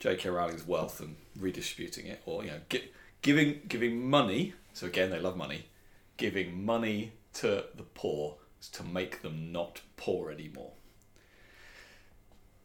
J.K. 0.00 0.28
Rowling's 0.28 0.66
wealth 0.66 0.98
and 0.98 1.14
redistributing 1.38 2.06
it, 2.06 2.20
or 2.26 2.44
you 2.44 2.50
know, 2.50 2.58
gi- 2.68 2.90
giving 3.22 3.60
giving 3.68 4.10
money. 4.10 4.54
So 4.72 4.88
again, 4.88 5.10
they 5.10 5.20
love 5.20 5.36
money. 5.36 5.66
Giving 6.16 6.64
money 6.66 7.12
to 7.34 7.66
the 7.72 7.84
poor 7.94 8.38
to 8.72 8.82
make 8.82 9.22
them 9.22 9.52
not 9.52 9.82
poor 9.96 10.32
anymore. 10.32 10.72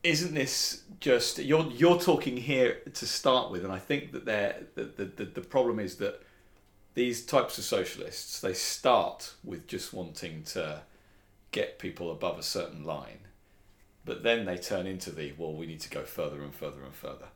Isn't 0.02 0.34
this 0.34 0.86
just 1.00 1.38
you're 1.38 1.68
you're 1.68 2.00
talking 2.00 2.38
here 2.38 2.82
to 2.96 3.06
start 3.06 3.52
with, 3.52 3.64
and 3.64 3.72
I 3.72 3.78
think 3.78 4.12
that 4.14 4.26
they're, 4.26 4.64
the, 4.74 4.86
the 4.86 5.06
the 5.06 5.26
the 5.26 5.42
problem 5.42 5.80
is 5.80 5.98
that 5.98 6.24
these 6.98 7.24
types 7.24 7.60
of 7.60 7.64
socialists 7.64 8.40
they 8.40 8.56
start 8.56 9.36
with 9.44 9.68
just 9.68 9.94
wanting 9.94 10.42
to 10.42 10.82
get 11.52 11.78
people 11.78 12.12
above 12.12 12.40
a 12.40 12.44
certain 12.44 12.84
line. 12.84 13.20
But 14.04 14.24
then 14.24 14.46
they 14.46 14.58
turn 14.58 14.88
into 14.88 15.12
the, 15.12 15.32
well, 15.38 15.54
we 15.54 15.68
need 15.68 15.82
to 15.82 15.92
go 15.92 16.02
further 16.02 16.42
and 16.42 16.56
further 16.56 16.82
and 16.84 16.96
further. 16.96 17.28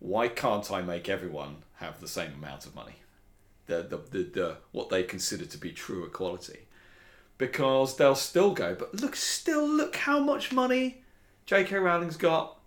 Why 0.00 0.26
can't 0.26 0.72
I 0.72 0.82
make 0.82 1.08
everyone 1.08 1.58
have 1.76 2.00
the 2.00 2.08
same 2.08 2.32
amount 2.32 2.66
of 2.66 2.74
money? 2.74 2.96
The, 3.66 3.82
the, 3.84 3.98
the, 3.98 4.22
the, 4.24 4.56
what 4.72 4.88
they 4.88 5.04
consider 5.04 5.44
to 5.44 5.58
be 5.58 5.70
true 5.70 6.04
equality. 6.04 6.66
Because 7.38 7.96
they'll 7.96 8.16
still 8.16 8.54
go, 8.54 8.74
but 8.74 9.00
look, 9.00 9.14
still 9.14 9.68
look 9.68 9.94
how 9.94 10.18
much 10.18 10.50
money 10.50 11.02
J.K. 11.44 11.76
Rowling's 11.76 12.16
got. 12.16 12.58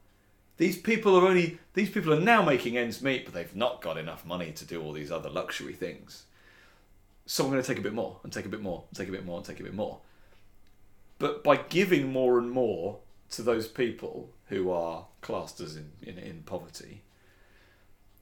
These 0.56 0.78
people 0.78 1.18
are 1.18 1.28
only 1.28 1.60
these 1.74 1.90
people 1.90 2.14
are 2.14 2.20
now 2.20 2.42
making 2.42 2.78
ends 2.78 3.02
meet, 3.02 3.26
but 3.26 3.34
they've 3.34 3.56
not 3.56 3.82
got 3.82 3.98
enough 3.98 4.26
money 4.26 4.54
to 4.54 4.64
do 4.64 4.82
all 4.82 4.94
these 4.94 5.12
other 5.12 5.30
luxury 5.30 5.74
things. 5.74 6.24
So 7.30 7.44
I'm 7.44 7.52
going 7.52 7.62
to 7.62 7.68
take 7.68 7.78
a 7.78 7.82
bit 7.82 7.94
more 7.94 8.20
and 8.24 8.34
take 8.34 8.48
a 8.48 8.50
bit 8.50 8.60
more 8.60 8.86
and 8.90 8.98
take 8.98 9.08
a 9.08 9.12
bit 9.12 9.24
more 9.24 9.38
and 9.38 9.46
take 9.46 9.60
a 9.60 9.64
bit 9.64 9.76
more. 9.76 10.00
But 11.20 11.44
by 11.44 11.58
giving 11.58 12.12
more 12.12 12.40
and 12.40 12.50
more 12.50 12.98
to 13.34 13.44
those 13.44 13.68
people 13.68 14.32
who 14.48 14.72
are 14.72 15.06
classed 15.22 15.62
as 15.62 15.76
in, 15.76 15.92
in, 16.02 16.18
in 16.18 16.42
poverty, 16.48 17.04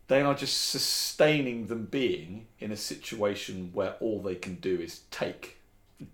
they 0.09 0.19
are 0.19 0.35
just 0.35 0.69
sustaining 0.69 1.67
them 1.67 1.85
being 1.85 2.47
in 2.59 2.73
a 2.73 2.75
situation 2.75 3.69
where 3.71 3.93
all 4.01 4.21
they 4.21 4.35
can 4.35 4.55
do 4.55 4.77
is 4.77 5.03
take, 5.09 5.55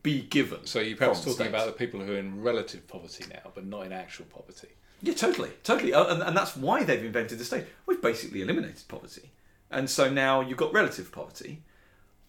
be 0.03 0.21
given. 0.21 0.67
So 0.67 0.79
you're 0.79 0.95
perhaps 0.95 1.21
talking 1.21 1.33
state. 1.33 1.47
about 1.47 1.65
the 1.65 1.71
people 1.71 1.99
who 1.99 2.13
are 2.13 2.19
in 2.19 2.43
relative 2.43 2.87
poverty 2.87 3.25
now, 3.27 3.49
but 3.55 3.65
not 3.65 3.87
in 3.87 3.91
actual 3.91 4.25
poverty. 4.25 4.69
Yeah, 5.01 5.15
totally, 5.15 5.49
totally, 5.63 5.95
Uh, 5.95 6.13
and, 6.13 6.21
and 6.21 6.37
that's 6.37 6.55
why 6.55 6.83
they've 6.83 7.03
invented 7.03 7.39
the 7.39 7.45
state. 7.45 7.65
We've 7.87 8.03
basically 8.03 8.43
eliminated 8.43 8.83
poverty, 8.87 9.31
and 9.71 9.89
so 9.89 10.11
now 10.11 10.41
you've 10.41 10.59
got 10.59 10.71
relative 10.71 11.11
poverty. 11.11 11.63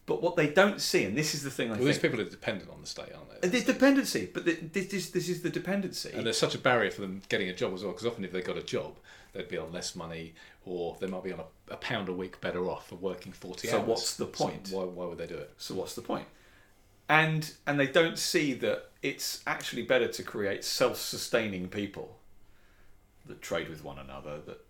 But 0.06 0.20
what 0.22 0.36
they 0.36 0.48
don't 0.48 0.80
see, 0.82 1.04
and 1.04 1.16
this 1.16 1.34
is 1.34 1.42
the 1.42 1.50
thing 1.50 1.70
I 1.70 1.76
Well, 1.76 1.84
these 1.84 1.98
people 1.98 2.20
are 2.20 2.24
dependent 2.24 2.70
on 2.70 2.80
the 2.82 2.86
state, 2.86 3.08
aren't 3.14 3.40
they? 3.40 3.48
there's 3.48 3.64
dependency. 3.64 4.28
But 4.32 4.44
the, 4.44 4.52
this 4.54 4.92
is 4.92 5.10
this 5.10 5.28
is 5.28 5.40
the 5.42 5.50
dependency. 5.50 6.10
And 6.12 6.26
there's 6.26 6.38
such 6.38 6.54
a 6.54 6.58
barrier 6.58 6.90
for 6.90 7.00
them 7.00 7.22
getting 7.28 7.48
a 7.48 7.54
job 7.54 7.72
as 7.72 7.82
well, 7.82 7.92
because 7.92 8.06
often 8.06 8.24
if 8.24 8.32
they 8.32 8.42
got 8.42 8.58
a 8.58 8.62
job, 8.62 8.96
they'd 9.32 9.48
be 9.48 9.56
on 9.56 9.72
less 9.72 9.96
money, 9.96 10.34
or 10.66 10.96
they 11.00 11.06
might 11.06 11.24
be 11.24 11.32
on 11.32 11.40
a, 11.40 11.72
a 11.74 11.76
pound 11.78 12.08
a 12.10 12.12
week 12.12 12.38
better 12.42 12.68
off 12.68 12.88
for 12.88 12.96
working 12.96 13.32
40 13.32 13.68
So 13.68 13.76
hours. 13.78 13.82
So 13.84 13.90
what's 13.90 14.16
the 14.16 14.24
So 14.26 14.30
point? 14.30 14.68
why, 14.70 14.84
why 14.84 15.06
would 15.06 15.18
they 15.18 15.26
do 15.26 15.36
it? 15.36 15.54
So 15.56 15.74
what's 15.74 15.94
the 15.94 16.02
point? 16.02 16.26
And 17.08 17.52
and 17.66 17.80
they 17.80 17.86
don't 17.86 18.18
see 18.18 18.52
that 18.54 18.90
it's 19.02 19.42
actually 19.46 19.82
better 19.82 20.08
to 20.08 20.22
create 20.22 20.64
self-sustaining 20.64 21.68
people 21.68 22.18
that 23.26 23.40
trade 23.40 23.68
with 23.70 23.82
one 23.82 23.98
another, 23.98 24.38
that 24.46 24.63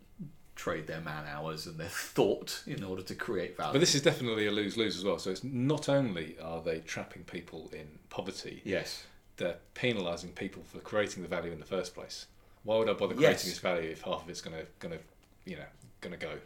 trade 0.55 0.87
their 0.87 1.01
man 1.01 1.25
hours 1.27 1.67
and 1.67 1.79
their 1.79 1.89
thought 1.91 2.63
in 2.67 2.83
order 2.85 3.03
to 3.03 3.15
create 3.15 3.57
value. 3.57 3.73
But 3.73 3.81
this 3.81 3.95
is 3.95 4.03
definitely 4.03 4.47
a 4.47 4.51
lose 4.53 4.77
lose 4.77 4.97
as 4.97 5.05
well. 5.05 5.19
So 5.19 5.31
it's 5.31 5.45
not 5.45 5.89
only 5.89 6.37
are 6.43 6.61
they 6.61 6.81
trapping 6.81 7.25
people 7.25 7.71
in 7.73 7.87
poverty, 8.11 8.63
yes, 8.65 9.05
they're 9.37 9.57
penalising 9.75 10.35
people 10.35 10.63
for 10.65 10.79
creating 10.79 11.23
the 11.23 11.29
value 11.29 11.53
in 11.53 11.59
the 11.59 11.67
first 11.67 11.95
place. 11.95 12.27
Why 12.63 12.79
would 12.79 12.89
I 12.89 12.93
bother 12.95 13.15
Yes. 13.15 13.21
creating 13.43 13.51
this 13.51 13.59
value 13.59 13.91
if 13.91 14.03
half 14.03 14.23
of 14.23 14.31
it's 14.31 14.41
going 14.41 14.57
to, 14.57 14.67
going 14.79 14.97
to, 14.97 15.05
you 15.51 15.57
know, 15.57 15.67
going 16.01 16.19
to 16.19 16.27
go? 16.27 16.39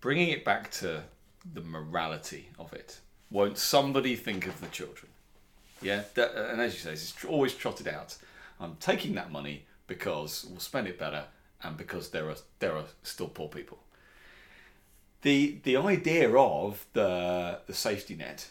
bringing 0.00 0.28
it 0.28 0.44
back 0.44 0.70
to 0.70 1.02
the 1.54 1.62
morality 1.62 2.50
of 2.58 2.72
it. 2.74 3.00
Won't 3.30 3.56
somebody 3.56 4.16
think 4.16 4.46
of 4.46 4.60
the 4.60 4.66
children? 4.66 5.10
Yeah, 5.80 6.02
that, 6.14 6.34
and 6.34 6.60
as 6.60 6.74
you 6.74 6.80
say, 6.80 6.92
it's 6.92 7.24
always 7.24 7.54
trotted 7.54 7.88
out. 7.88 8.14
I'm 8.60 8.76
taking 8.80 9.14
that 9.14 9.32
money 9.32 9.64
because 9.86 10.44
we'll 10.50 10.60
spend 10.60 10.88
it 10.88 10.98
better, 10.98 11.24
and 11.62 11.76
because 11.76 12.10
there 12.10 12.28
are 12.28 12.36
there 12.58 12.76
are 12.76 12.84
still 13.02 13.28
poor 13.28 13.48
people. 13.48 13.78
The 15.22 15.58
the 15.62 15.76
idea 15.76 16.34
of 16.36 16.84
the 16.92 17.60
the 17.66 17.74
safety 17.74 18.14
net, 18.14 18.50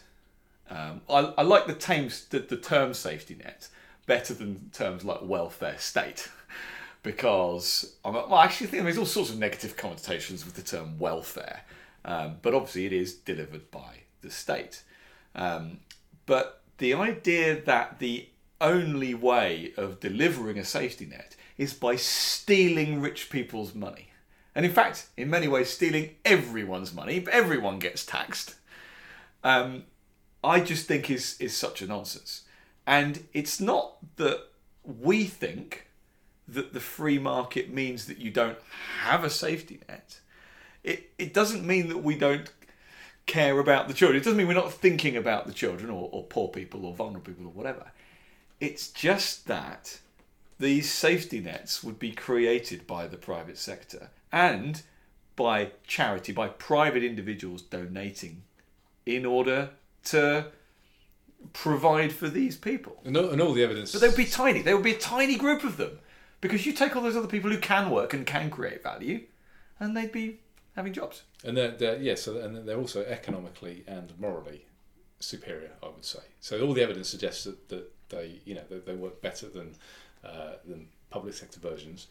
um, 0.70 1.02
I, 1.08 1.32
I 1.38 1.42
like 1.42 1.66
the 1.66 1.74
terms 1.74 2.26
the, 2.26 2.40
the 2.40 2.56
term 2.56 2.94
safety 2.94 3.36
net 3.36 3.68
better 4.06 4.34
than 4.34 4.70
terms 4.72 5.04
like 5.04 5.20
welfare 5.22 5.78
state. 5.78 6.28
Because 7.02 7.96
I'm, 8.02 8.14
well, 8.14 8.32
I 8.32 8.44
actually 8.44 8.68
think 8.68 8.84
there's 8.84 8.96
all 8.96 9.04
sorts 9.04 9.28
of 9.28 9.38
negative 9.38 9.76
connotations 9.76 10.42
with 10.46 10.54
the 10.54 10.62
term 10.62 10.98
welfare, 10.98 11.60
um, 12.02 12.36
but 12.40 12.54
obviously 12.54 12.86
it 12.86 12.94
is 12.94 13.12
delivered 13.12 13.70
by 13.70 14.04
the 14.22 14.30
state. 14.30 14.82
Um, 15.34 15.80
but 16.24 16.62
the 16.78 16.94
idea 16.94 17.60
that 17.60 17.98
the 17.98 18.28
only 18.58 19.12
way 19.12 19.74
of 19.76 20.00
delivering 20.00 20.58
a 20.58 20.64
safety 20.64 21.04
net 21.04 21.36
is 21.58 21.74
by 21.74 21.96
stealing 22.44 23.00
rich 23.00 23.30
people's 23.30 23.74
money. 23.74 24.10
And 24.54 24.66
in 24.66 24.72
fact, 24.72 25.06
in 25.16 25.30
many 25.30 25.48
ways, 25.48 25.70
stealing 25.70 26.16
everyone's 26.26 26.92
money, 26.92 27.24
everyone 27.32 27.78
gets 27.78 28.04
taxed. 28.04 28.56
Um, 29.42 29.84
I 30.42 30.60
just 30.60 30.86
think 30.86 31.10
is 31.10 31.36
is 31.40 31.56
such 31.56 31.80
a 31.80 31.86
nonsense. 31.86 32.42
And 32.86 33.24
it's 33.32 33.60
not 33.60 33.96
that 34.16 34.40
we 34.84 35.24
think 35.24 35.88
that 36.46 36.74
the 36.74 36.80
free 36.80 37.18
market 37.18 37.72
means 37.72 38.04
that 38.08 38.18
you 38.18 38.30
don't 38.30 38.58
have 39.00 39.24
a 39.24 39.30
safety 39.30 39.80
net. 39.88 40.20
It 40.82 41.12
it 41.16 41.32
doesn't 41.32 41.66
mean 41.66 41.88
that 41.88 42.04
we 42.04 42.14
don't 42.14 42.52
care 43.24 43.58
about 43.58 43.88
the 43.88 43.94
children. 43.94 44.20
It 44.20 44.24
doesn't 44.24 44.36
mean 44.36 44.48
we're 44.48 44.64
not 44.64 44.70
thinking 44.70 45.16
about 45.16 45.46
the 45.46 45.54
children 45.54 45.88
or, 45.88 46.10
or 46.12 46.24
poor 46.24 46.48
people 46.48 46.84
or 46.84 46.92
vulnerable 46.92 47.32
people 47.32 47.46
or 47.46 47.52
whatever. 47.52 47.86
It's 48.60 48.88
just 48.90 49.46
that 49.46 49.98
these 50.64 50.90
safety 50.90 51.40
nets 51.40 51.84
would 51.84 51.98
be 51.98 52.12
created 52.12 52.86
by 52.86 53.06
the 53.06 53.16
private 53.16 53.58
sector 53.58 54.10
and 54.32 54.82
by 55.36 55.72
charity, 55.86 56.32
by 56.32 56.48
private 56.48 57.04
individuals 57.04 57.62
donating 57.62 58.42
in 59.04 59.26
order 59.26 59.70
to 60.04 60.46
provide 61.52 62.12
for 62.12 62.28
these 62.28 62.56
people. 62.56 62.96
And 63.04 63.16
all, 63.16 63.30
and 63.30 63.40
all 63.42 63.52
the 63.52 63.62
evidence. 63.62 63.92
But 63.92 64.00
they 64.00 64.08
would 64.08 64.16
be 64.16 64.24
tiny. 64.24 64.62
There 64.62 64.74
would 64.74 64.84
be 64.84 64.94
a 64.94 64.98
tiny 64.98 65.36
group 65.36 65.64
of 65.64 65.76
them. 65.76 65.98
Because 66.40 66.66
you 66.66 66.72
take 66.72 66.94
all 66.94 67.02
those 67.02 67.16
other 67.16 67.28
people 67.28 67.50
who 67.50 67.58
can 67.58 67.90
work 67.90 68.12
and 68.12 68.26
can 68.26 68.50
create 68.50 68.82
value, 68.82 69.22
and 69.80 69.96
they'd 69.96 70.12
be 70.12 70.40
having 70.76 70.92
jobs. 70.92 71.22
And 71.42 71.56
they're, 71.56 71.70
they're 71.70 71.96
yeah, 71.96 72.16
so 72.16 72.38
and 72.38 72.68
they're 72.68 72.78
also 72.78 73.02
economically 73.04 73.82
and 73.86 74.12
morally 74.18 74.66
superior, 75.20 75.72
I 75.82 75.86
would 75.86 76.04
say. 76.04 76.20
So 76.40 76.60
all 76.60 76.74
the 76.74 76.82
evidence 76.82 77.08
suggests 77.08 77.44
that, 77.44 77.68
that 77.70 77.90
they 78.10 78.40
you 78.44 78.54
know 78.54 78.64
that 78.68 78.84
they 78.84 78.94
work 78.94 79.22
better 79.22 79.48
than 79.48 79.74
uh, 80.24 80.54
than 80.66 80.88
public 81.10 81.34
sector 81.34 81.60
versions. 81.60 82.08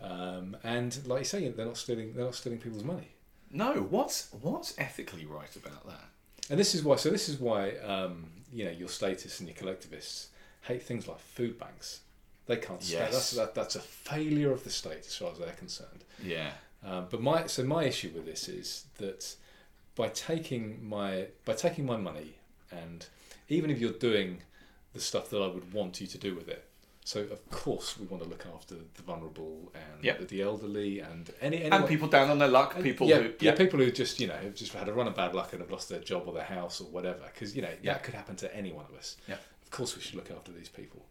Um, 0.00 0.56
and 0.64 0.98
like 1.06 1.20
you 1.20 1.24
say, 1.24 1.48
they're 1.48 1.66
not 1.66 1.76
stealing 1.76 2.14
they're 2.14 2.24
not 2.24 2.34
stealing 2.34 2.58
people's 2.58 2.84
money. 2.84 3.08
No, 3.50 3.74
what's 3.74 4.28
what's 4.40 4.78
ethically 4.78 5.26
right 5.26 5.54
about 5.56 5.86
that? 5.86 6.04
And 6.50 6.58
this 6.58 6.74
is 6.74 6.82
why. 6.82 6.96
So 6.96 7.10
this 7.10 7.28
is 7.28 7.38
why 7.38 7.76
um, 7.78 8.26
you 8.52 8.64
know 8.64 8.70
your 8.70 8.88
statists 8.88 9.40
and 9.40 9.48
your 9.48 9.56
collectivists 9.56 10.28
hate 10.62 10.82
things 10.82 11.06
like 11.06 11.20
food 11.20 11.58
banks. 11.58 12.00
They 12.46 12.56
can't. 12.56 12.82
Yes. 12.82 13.12
That's 13.12 13.30
that, 13.32 13.54
that's 13.54 13.76
a 13.76 13.80
failure 13.80 14.52
of 14.52 14.64
the 14.64 14.70
state 14.70 15.06
as 15.06 15.16
far 15.16 15.30
as 15.32 15.38
they're 15.38 15.52
concerned. 15.52 16.04
Yeah. 16.22 16.50
Um, 16.84 17.06
but 17.10 17.20
my 17.20 17.46
so 17.46 17.62
my 17.64 17.84
issue 17.84 18.10
with 18.14 18.26
this 18.26 18.48
is 18.48 18.86
that 18.98 19.36
by 19.94 20.08
taking 20.08 20.86
my 20.86 21.26
by 21.44 21.52
taking 21.52 21.86
my 21.86 21.96
money 21.96 22.34
and 22.70 23.06
even 23.48 23.70
if 23.70 23.78
you're 23.78 23.92
doing 23.92 24.40
the 24.92 25.00
stuff 25.00 25.30
that 25.30 25.40
I 25.40 25.46
would 25.46 25.72
want 25.72 26.00
you 26.00 26.06
to 26.06 26.18
do 26.18 26.34
with 26.34 26.48
it. 26.48 26.64
So 27.04 27.20
of 27.20 27.50
course 27.50 27.98
we 27.98 28.06
want 28.06 28.22
to 28.22 28.28
look 28.28 28.46
after 28.54 28.74
the 28.76 29.02
vulnerable 29.02 29.72
and 29.74 30.04
Yep. 30.04 30.28
the 30.28 30.42
elderly 30.42 31.00
and 31.00 31.28
any 31.40 31.58
anyone, 31.58 31.80
And 31.80 31.88
people 31.88 32.06
down 32.08 32.30
on 32.30 32.38
their 32.38 32.48
luck, 32.48 32.74
and- 32.76 32.84
people 32.84 33.08
yeah, 33.08 33.18
who 33.20 33.32
yeah, 33.40 33.54
people 33.56 33.80
who 33.80 33.90
just 33.90 34.20
you 34.20 34.28
know 34.28 34.36
have 34.36 34.54
just 34.54 34.72
had 34.72 34.88
a 34.88 34.92
run 34.92 35.08
of 35.08 35.14
bad 35.16 35.34
luck 35.34 35.52
and 35.52 35.60
have 35.60 35.70
lost 35.70 35.88
their 35.88 36.00
job 36.00 36.24
or 36.26 36.32
their 36.32 36.44
house 36.44 36.80
or 36.80 36.84
whatever. 36.84 37.20
Because 37.32 37.56
you 37.56 37.62
know 37.62 37.74
Yeah. 37.82 37.94
that 37.94 38.04
could 38.04 38.14
happen 38.14 38.36
to 38.36 38.54
any 38.56 38.72
one 38.72 38.84
of 38.86 38.94
us. 38.96 39.16
Yeah. 39.28 39.34
Of 39.62 39.70
course, 39.70 39.96
we 39.96 40.02
should 40.02 40.14
look 40.14 40.30
after 40.30 40.52
these 40.52 40.68
people. 40.68 41.06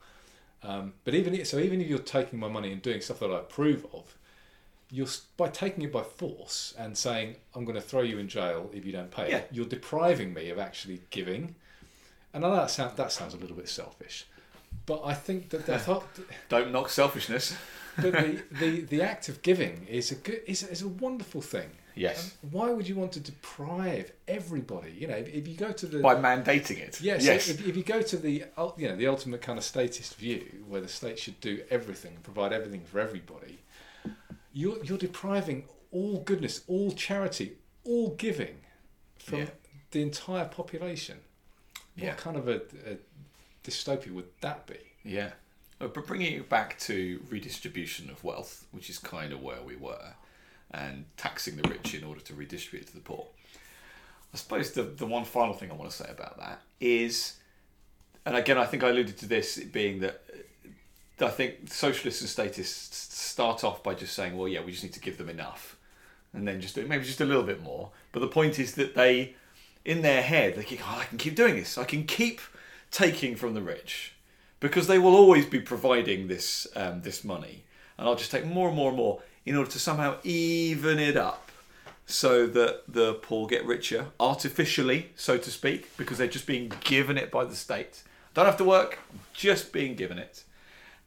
Um, 0.64 0.94
but 1.04 1.14
even 1.16 1.44
so, 1.44 1.58
even 1.60 1.82
if 1.82 1.88
you're 1.88 2.00
taking 2.00 2.40
my 2.40 2.48
money 2.48 2.72
and 2.72 2.82
doing 2.82 3.02
stuff 3.02 3.20
that 3.20 3.32
I 3.32 3.40
approve 3.40 3.86
of, 3.94 4.16
you're 4.92 5.08
by 5.36 5.50
taking 5.50 5.84
it 5.84 5.92
by 5.92 6.04
force 6.04 6.74
and 6.78 6.98
saying 6.98 7.36
I'm 7.56 7.66
going 7.66 7.76
to 7.76 7.82
throw 7.82 8.02
you 8.02 8.18
in 8.20 8.28
jail 8.30 8.70
if 8.74 8.86
you 8.86 8.92
don't 8.92 9.10
pay. 9.12 9.30
Yeah. 9.30 9.42
You're 9.52 9.66
depriving 9.66 10.34
me 10.34 10.50
of 10.50 10.60
actually 10.60 11.02
giving. 11.10 11.56
And 12.34 12.46
I 12.46 12.50
know 12.50 12.56
that 12.56 12.70
sounds 12.72 12.96
that 12.96 13.12
sounds 13.12 13.34
a 13.34 13.38
little 13.38 13.58
bit 13.58 13.68
selfish, 13.68 14.26
but 14.86 15.02
I 15.06 15.14
think 15.14 15.50
that 15.50 15.70
I 15.70 15.78
thought 15.88 16.06
don't 16.50 16.72
knock 16.72 16.90
selfishness. 16.90 17.56
but 17.98 18.14
the, 18.14 18.42
the, 18.60 18.82
the 18.82 19.02
act 19.02 19.30
of 19.30 19.42
giving 19.42 19.86
is 19.90 20.12
a 20.12 20.16
good 20.16 20.42
is, 20.48 20.64
is 20.64 20.82
a 20.82 20.88
wonderful 20.88 21.42
thing. 21.42 21.70
Yes. 21.94 22.38
And 22.42 22.54
why 22.54 22.72
would 22.72 22.88
you 22.88 22.96
want 22.96 23.12
to 23.14 23.20
deprive 23.20 24.14
everybody? 24.26 24.92
You 24.98 25.08
know, 25.08 25.16
if, 25.16 25.28
if 25.28 25.46
you 25.46 25.56
go 25.58 25.74
to 25.74 25.86
the 25.86 26.00
By 26.00 26.16
mandating 26.16 26.78
it. 26.80 27.02
yes, 27.02 27.26
Yes. 27.26 27.50
if, 27.50 27.68
if 27.68 27.76
you 27.76 27.84
go 27.84 28.02
to 28.02 28.16
the 28.18 28.46
you 28.78 28.88
know 28.88 28.96
the 28.96 29.08
ultimate 29.08 29.42
kind 29.42 29.58
of 29.60 29.66
statist 29.66 30.16
view, 30.16 30.46
where 30.70 30.80
the 30.82 30.88
state 30.88 31.20
should 31.20 31.40
do 31.42 31.62
everything, 31.70 32.14
and 32.16 32.24
provide 32.24 32.54
everything 32.54 32.82
for 32.86 33.00
everybody, 33.02 33.60
you're 34.54 34.84
you're 34.86 34.98
depriving 34.98 35.66
all 35.92 36.20
goodness, 36.22 36.62
all 36.68 36.92
charity, 36.94 37.58
all 37.84 38.12
giving 38.16 38.56
from 39.20 39.40
Yeah. 39.40 39.46
the 39.92 40.02
entire 40.02 40.46
population. 40.46 41.18
Yeah. 41.98 42.10
What 42.12 42.18
kind 42.20 42.38
of 42.38 42.48
a, 42.48 42.56
a 42.90 42.98
dystopia 43.64 44.12
would 44.12 44.30
that 44.42 44.68
be? 44.68 44.78
Yeah. 45.04 45.32
But 45.80 45.94
bringing 46.06 46.34
it 46.34 46.50
back 46.50 46.78
to 46.80 47.22
redistribution 47.30 48.10
of 48.10 48.24
wealth, 48.24 48.66
which 48.72 48.90
is 48.90 49.00
kind 49.00 49.34
of 49.34 49.42
where 49.42 49.62
we 49.66 49.76
were, 49.76 50.14
and 50.70 51.06
taxing 51.18 51.56
the 51.56 51.68
rich 51.68 51.96
in 51.96 52.04
order 52.04 52.22
to 52.22 52.34
redistribute 52.34 52.88
to 52.88 52.94
the 52.94 53.02
poor. 53.02 53.26
I 54.34 54.38
suppose 54.38 54.72
the, 54.72 54.84
the 54.84 55.06
one 55.06 55.26
final 55.26 55.54
thing 55.54 55.72
I 55.72 55.74
want 55.74 55.92
to 55.92 55.98
say 55.98 56.10
about 56.10 56.38
that 56.40 56.62
is, 56.80 57.38
and 58.26 58.36
again, 58.36 58.58
I 58.58 58.66
think 58.66 58.84
I 58.84 58.90
alluded 58.90 59.18
to 59.18 59.26
this 59.26 59.58
being 59.58 60.00
that 60.00 60.22
uh, 61.20 61.26
I 61.26 61.30
think 61.30 61.72
socialists 61.72 62.22
and 62.22 62.30
statists 62.30 63.14
start 63.16 63.64
off 63.64 63.84
by 63.84 63.94
just 63.94 64.14
saying, 64.14 64.38
well, 64.38 64.48
yeah, 64.48 64.62
we 64.62 64.72
just 64.72 64.84
need 64.84 64.94
to 64.94 65.00
give 65.00 65.18
them 65.18 65.30
enough, 65.30 65.78
and 66.34 66.48
then 66.48 66.62
just 66.62 66.78
maybe 66.78 67.04
just 67.04 67.22
a 67.22 67.26
little 67.26 67.44
bit 67.44 67.62
more. 67.62 67.92
But 68.12 68.22
the 68.22 68.28
point 68.28 68.58
is 68.60 68.74
that 68.76 68.96
they, 68.96 69.36
in 69.84 70.02
their 70.02 70.22
head, 70.22 70.56
they 70.56 70.64
think, 70.64 70.82
oh, 70.84 71.00
I 71.00 71.06
can 71.06 71.18
keep 71.18 71.36
doing 71.36 71.56
this. 71.56 71.78
I 71.78 71.84
can 71.84 72.06
keep 72.06 72.40
taking 72.92 73.36
from 73.36 73.54
the 73.54 73.62
rich 73.62 74.14
because 74.60 74.88
they 74.88 75.00
will 75.00 75.16
always 75.16 75.46
be 75.46 75.60
providing 75.60 76.28
this 76.28 76.68
um, 76.76 77.02
this 77.02 77.24
money. 77.24 77.64
and 77.98 78.08
I'll 78.08 78.16
just 78.16 78.32
take 78.32 78.46
more 78.46 78.68
and 78.68 78.76
more 78.76 78.90
and 78.90 78.98
more 78.98 79.22
in 79.46 79.56
order 79.56 79.72
to 79.72 79.80
somehow 79.80 80.18
even 80.24 81.00
it 81.00 81.18
up 81.18 81.52
so 82.06 82.46
that 82.48 82.84
the 82.88 83.16
poor 83.16 83.48
get 83.48 83.66
richer 83.66 84.08
artificially, 84.20 85.12
so 85.16 85.38
to 85.38 85.50
speak, 85.50 85.96
because 85.98 86.18
they're 86.18 86.28
just 86.28 86.46
being 86.46 86.72
given 86.82 87.18
it 87.18 87.32
by 87.32 87.46
the 87.46 87.56
state. 87.56 88.04
Don't 88.34 88.46
have 88.46 88.58
to 88.58 88.64
work, 88.64 89.00
just 89.34 89.72
being 89.72 89.96
given 89.96 90.18
it. 90.18 90.44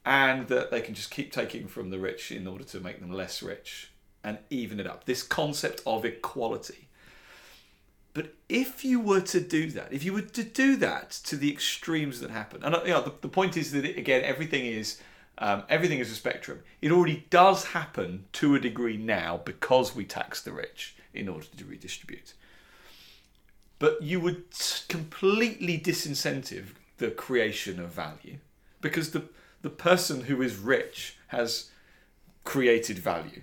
And 0.05 0.47
that 0.49 0.69
they 0.69 0.81
can 0.81 0.93
just 0.93 1.09
keep 1.09 1.31
taking 1.31 1.67
from 1.67 1.89
the 1.89 1.97
rich 1.97 2.31
in 2.31 2.47
order 2.47 2.63
to 2.65 2.79
make 2.79 2.99
them 2.99 3.11
less 3.11 3.41
rich 3.41 3.91
and 4.23 4.37
even 4.49 4.79
it 4.79 4.87
up. 4.87 5.05
This 5.05 5.23
concept 5.23 5.81
of 5.85 6.05
equality. 6.05 6.87
But 8.15 8.33
if 8.47 8.85
you 8.85 9.01
were 9.01 9.19
to 9.19 9.41
do 9.41 9.69
that, 9.71 9.91
if 9.91 10.05
you 10.05 10.13
were 10.13 10.21
to 10.21 10.43
do 10.43 10.77
that 10.77 11.11
to 11.25 11.35
the 11.35 11.51
extremes 11.51 12.21
that 12.21 12.31
happen, 12.31 12.63
and 12.63 12.73
uh, 12.73 12.81
you 12.85 12.91
know, 12.91 13.01
the, 13.01 13.13
the 13.19 13.27
point 13.27 13.57
is 13.57 13.73
that 13.73 13.83
it, 13.83 13.97
again, 13.97 14.23
everything 14.23 14.65
is 14.65 15.01
um, 15.37 15.63
everything 15.67 15.99
is 15.99 16.09
a 16.09 16.15
spectrum. 16.15 16.63
It 16.81 16.93
already 16.93 17.25
does 17.29 17.65
happen 17.65 18.23
to 18.33 18.55
a 18.55 18.59
degree 18.59 18.95
now 18.95 19.41
because 19.43 19.93
we 19.93 20.05
tax 20.05 20.41
the 20.41 20.53
rich 20.53 20.95
in 21.13 21.27
order 21.27 21.45
to 21.57 21.65
redistribute. 21.65 22.33
But 23.79 24.01
you 24.01 24.21
would 24.21 24.45
completely 24.87 25.77
disincentive 25.77 26.67
the 26.97 27.11
creation 27.11 27.81
of 27.81 27.89
value 27.89 28.37
because 28.79 29.11
the 29.11 29.23
the 29.61 29.69
person 29.69 30.21
who 30.21 30.41
is 30.41 30.55
rich 30.55 31.17
has 31.27 31.69
created 32.45 32.97
value. 32.97 33.41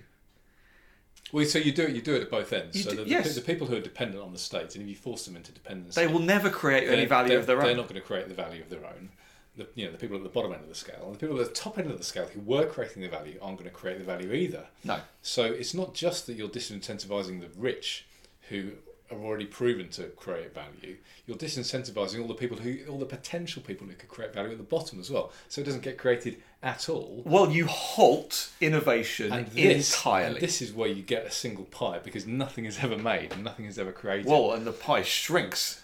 Well, 1.33 1.45
so 1.45 1.57
you 1.57 1.71
do 1.71 1.83
it. 1.83 1.95
You 1.95 2.01
do 2.01 2.15
it 2.15 2.21
at 2.21 2.29
both 2.29 2.53
ends. 2.53 2.77
You 2.77 2.83
so 2.83 2.91
do- 2.91 2.97
the, 2.97 3.03
the, 3.05 3.09
yes. 3.09 3.33
the 3.33 3.41
people 3.41 3.65
who 3.65 3.75
are 3.75 3.81
dependent 3.81 4.23
on 4.23 4.31
the 4.31 4.39
state, 4.39 4.75
and 4.75 4.83
if 4.83 4.87
you 4.87 4.95
force 4.95 5.25
them 5.25 5.35
into 5.35 5.51
dependence, 5.51 5.95
They 5.95 6.05
will 6.05 6.19
never 6.19 6.49
create 6.51 6.87
any 6.87 7.05
value 7.05 7.37
of 7.37 7.47
their 7.47 7.57
own. 7.57 7.65
They're 7.65 7.75
not 7.75 7.89
going 7.89 7.99
to 7.99 8.05
create 8.05 8.29
the 8.29 8.35
value 8.35 8.61
of 8.61 8.69
their 8.69 8.85
own. 8.85 9.09
The, 9.57 9.67
you 9.75 9.85
know, 9.85 9.91
the 9.91 9.97
people 9.97 10.15
at 10.15 10.23
the 10.23 10.29
bottom 10.29 10.53
end 10.53 10.61
of 10.61 10.69
the 10.69 10.75
scale, 10.75 11.01
and 11.05 11.15
the 11.15 11.19
people 11.19 11.39
at 11.39 11.47
the 11.47 11.53
top 11.53 11.79
end 11.79 11.89
of 11.89 11.97
the 11.97 12.03
scale 12.03 12.27
who 12.27 12.39
were 12.41 12.67
creating 12.67 13.01
the 13.01 13.09
value 13.09 13.37
aren't 13.41 13.57
going 13.57 13.69
to 13.69 13.75
create 13.75 13.97
the 13.97 14.03
value 14.03 14.31
either. 14.31 14.65
No. 14.83 14.99
So 15.23 15.43
it's 15.43 15.73
not 15.73 15.95
just 15.95 16.27
that 16.27 16.33
you're 16.33 16.49
disincentivizing 16.49 17.41
the 17.41 17.49
rich 17.57 18.05
who 18.49 18.73
are 19.13 19.23
already 19.23 19.45
proven 19.45 19.89
to 19.89 20.03
create 20.09 20.53
value. 20.53 20.97
You're 21.25 21.37
disincentivizing 21.37 22.21
all 22.21 22.27
the 22.27 22.33
people 22.33 22.57
who, 22.57 22.79
all 22.89 22.97
the 22.99 23.05
potential 23.05 23.61
people 23.61 23.87
who 23.87 23.93
could 23.93 24.09
create 24.09 24.33
value 24.33 24.51
at 24.51 24.57
the 24.57 24.63
bottom 24.63 24.99
as 24.99 25.09
well. 25.09 25.31
So 25.49 25.61
it 25.61 25.63
doesn't 25.63 25.83
get 25.83 25.97
created 25.97 26.37
at 26.61 26.89
all. 26.89 27.21
Well, 27.25 27.49
you 27.51 27.67
halt 27.67 28.49
innovation 28.61 29.31
And 29.31 29.47
this, 29.47 29.93
entirely. 29.95 30.27
and 30.35 30.37
this 30.37 30.61
is 30.61 30.73
where 30.73 30.89
you 30.89 31.01
get 31.01 31.25
a 31.25 31.31
single 31.31 31.65
pie 31.65 31.99
because 32.03 32.25
nothing 32.27 32.65
is 32.65 32.79
ever 32.83 32.97
made 32.97 33.31
and 33.33 33.43
nothing 33.43 33.65
is 33.65 33.79
ever 33.79 33.91
created. 33.91 34.25
Well, 34.25 34.51
and 34.51 34.65
the 34.65 34.71
pie 34.71 35.03
shrinks. 35.03 35.81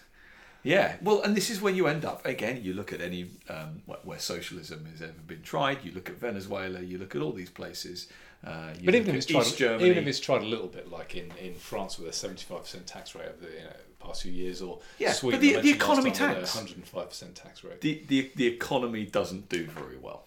Yeah. 0.61 0.97
Well, 1.01 1.21
and 1.21 1.37
this 1.37 1.49
is 1.49 1.61
where 1.61 1.73
you 1.73 1.87
end 1.87 2.03
up. 2.03 2.25
Again, 2.25 2.61
you 2.63 2.73
look 2.73 2.91
at 2.91 2.99
any 3.01 3.29
um, 3.49 3.81
where 4.03 4.19
socialism 4.19 4.85
has 4.91 5.01
ever 5.01 5.13
been 5.25 5.41
tried. 5.41 5.85
You 5.85 5.91
look 5.93 6.09
at 6.09 6.17
Venezuela. 6.17 6.81
You 6.81 6.97
look 6.97 7.15
at 7.15 7.21
all 7.21 7.31
these 7.31 7.49
places. 7.49 8.07
Uh, 8.45 8.73
But 8.85 8.95
even 8.95 9.09
if, 9.09 9.15
it's 9.15 9.25
tried, 9.25 9.41
East 9.41 9.57
Germany. 9.57 9.89
even 9.89 9.97
if 10.03 10.07
it's 10.07 10.19
tried 10.19 10.41
a 10.41 10.45
little 10.45 10.67
bit, 10.67 10.89
like 10.89 11.15
in, 11.15 11.31
in 11.41 11.55
France 11.55 11.99
with 11.99 12.07
a 12.07 12.13
seventy 12.13 12.43
five 12.45 12.61
percent 12.61 12.87
tax 12.87 13.13
rate 13.15 13.27
over 13.27 13.45
the 13.45 13.51
you 13.51 13.63
know, 13.65 13.75
past 13.99 14.21
few 14.23 14.31
years, 14.31 14.61
or 14.61 14.79
Yeah, 14.97 15.13
but 15.21 15.41
the- 15.41 15.59
the 15.59 15.71
economy 15.71 16.11
tax. 16.11 16.55
a 16.55 16.57
hundred 16.57 16.77
and 16.77 16.87
five 16.87 17.09
percent 17.09 17.35
tax 17.35 17.63
rate. 17.63 17.81
the, 17.81 18.01
the 18.07 18.31
the 18.35 18.47
economy 18.47 19.05
doesn't 19.05 19.49
do 19.49 19.65
very 19.67 19.97
well. 19.97 20.25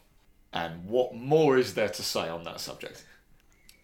And 0.52 0.84
what 0.84 1.14
more 1.14 1.56
is 1.56 1.72
there 1.72 1.88
to 1.88 2.02
say 2.02 2.28
on 2.28 2.44
that 2.44 2.60
subject? 2.60 3.04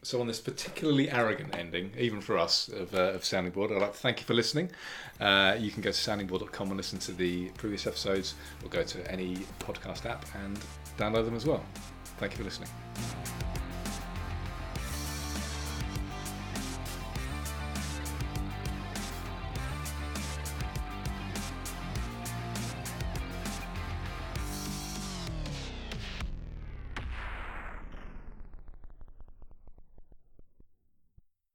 So 0.02 0.20
on 0.20 0.26
this 0.26 0.38
particularly 0.40 1.10
arrogant 1.10 1.56
ending, 1.56 1.90
even 1.98 2.20
for 2.20 2.38
us 2.38 2.68
of, 2.68 2.94
uh, 2.94 3.14
of 3.14 3.24
Sounding 3.24 3.52
Board, 3.52 3.72
I'd 3.72 3.80
like 3.80 3.92
to 3.94 3.98
thank 3.98 4.20
you 4.20 4.26
for 4.26 4.34
listening. 4.34 4.70
Uh, 5.18 5.56
you 5.58 5.70
can 5.72 5.82
go 5.82 5.90
to 5.90 5.96
soundingboard.com 5.96 6.68
and 6.68 6.76
listen 6.76 6.98
to 7.00 7.12
the 7.12 7.48
previous 7.56 7.86
episodes, 7.86 8.34
or 8.62 8.68
go 8.68 8.84
to 8.84 9.10
any 9.10 9.38
podcast 9.58 10.04
app 10.06 10.24
and 10.44 10.58
download 10.98 11.24
them 11.24 11.34
as 11.34 11.46
well. 11.46 11.64
Thank 12.18 12.32
you 12.32 12.38
for 12.38 12.44
listening. 12.44 12.68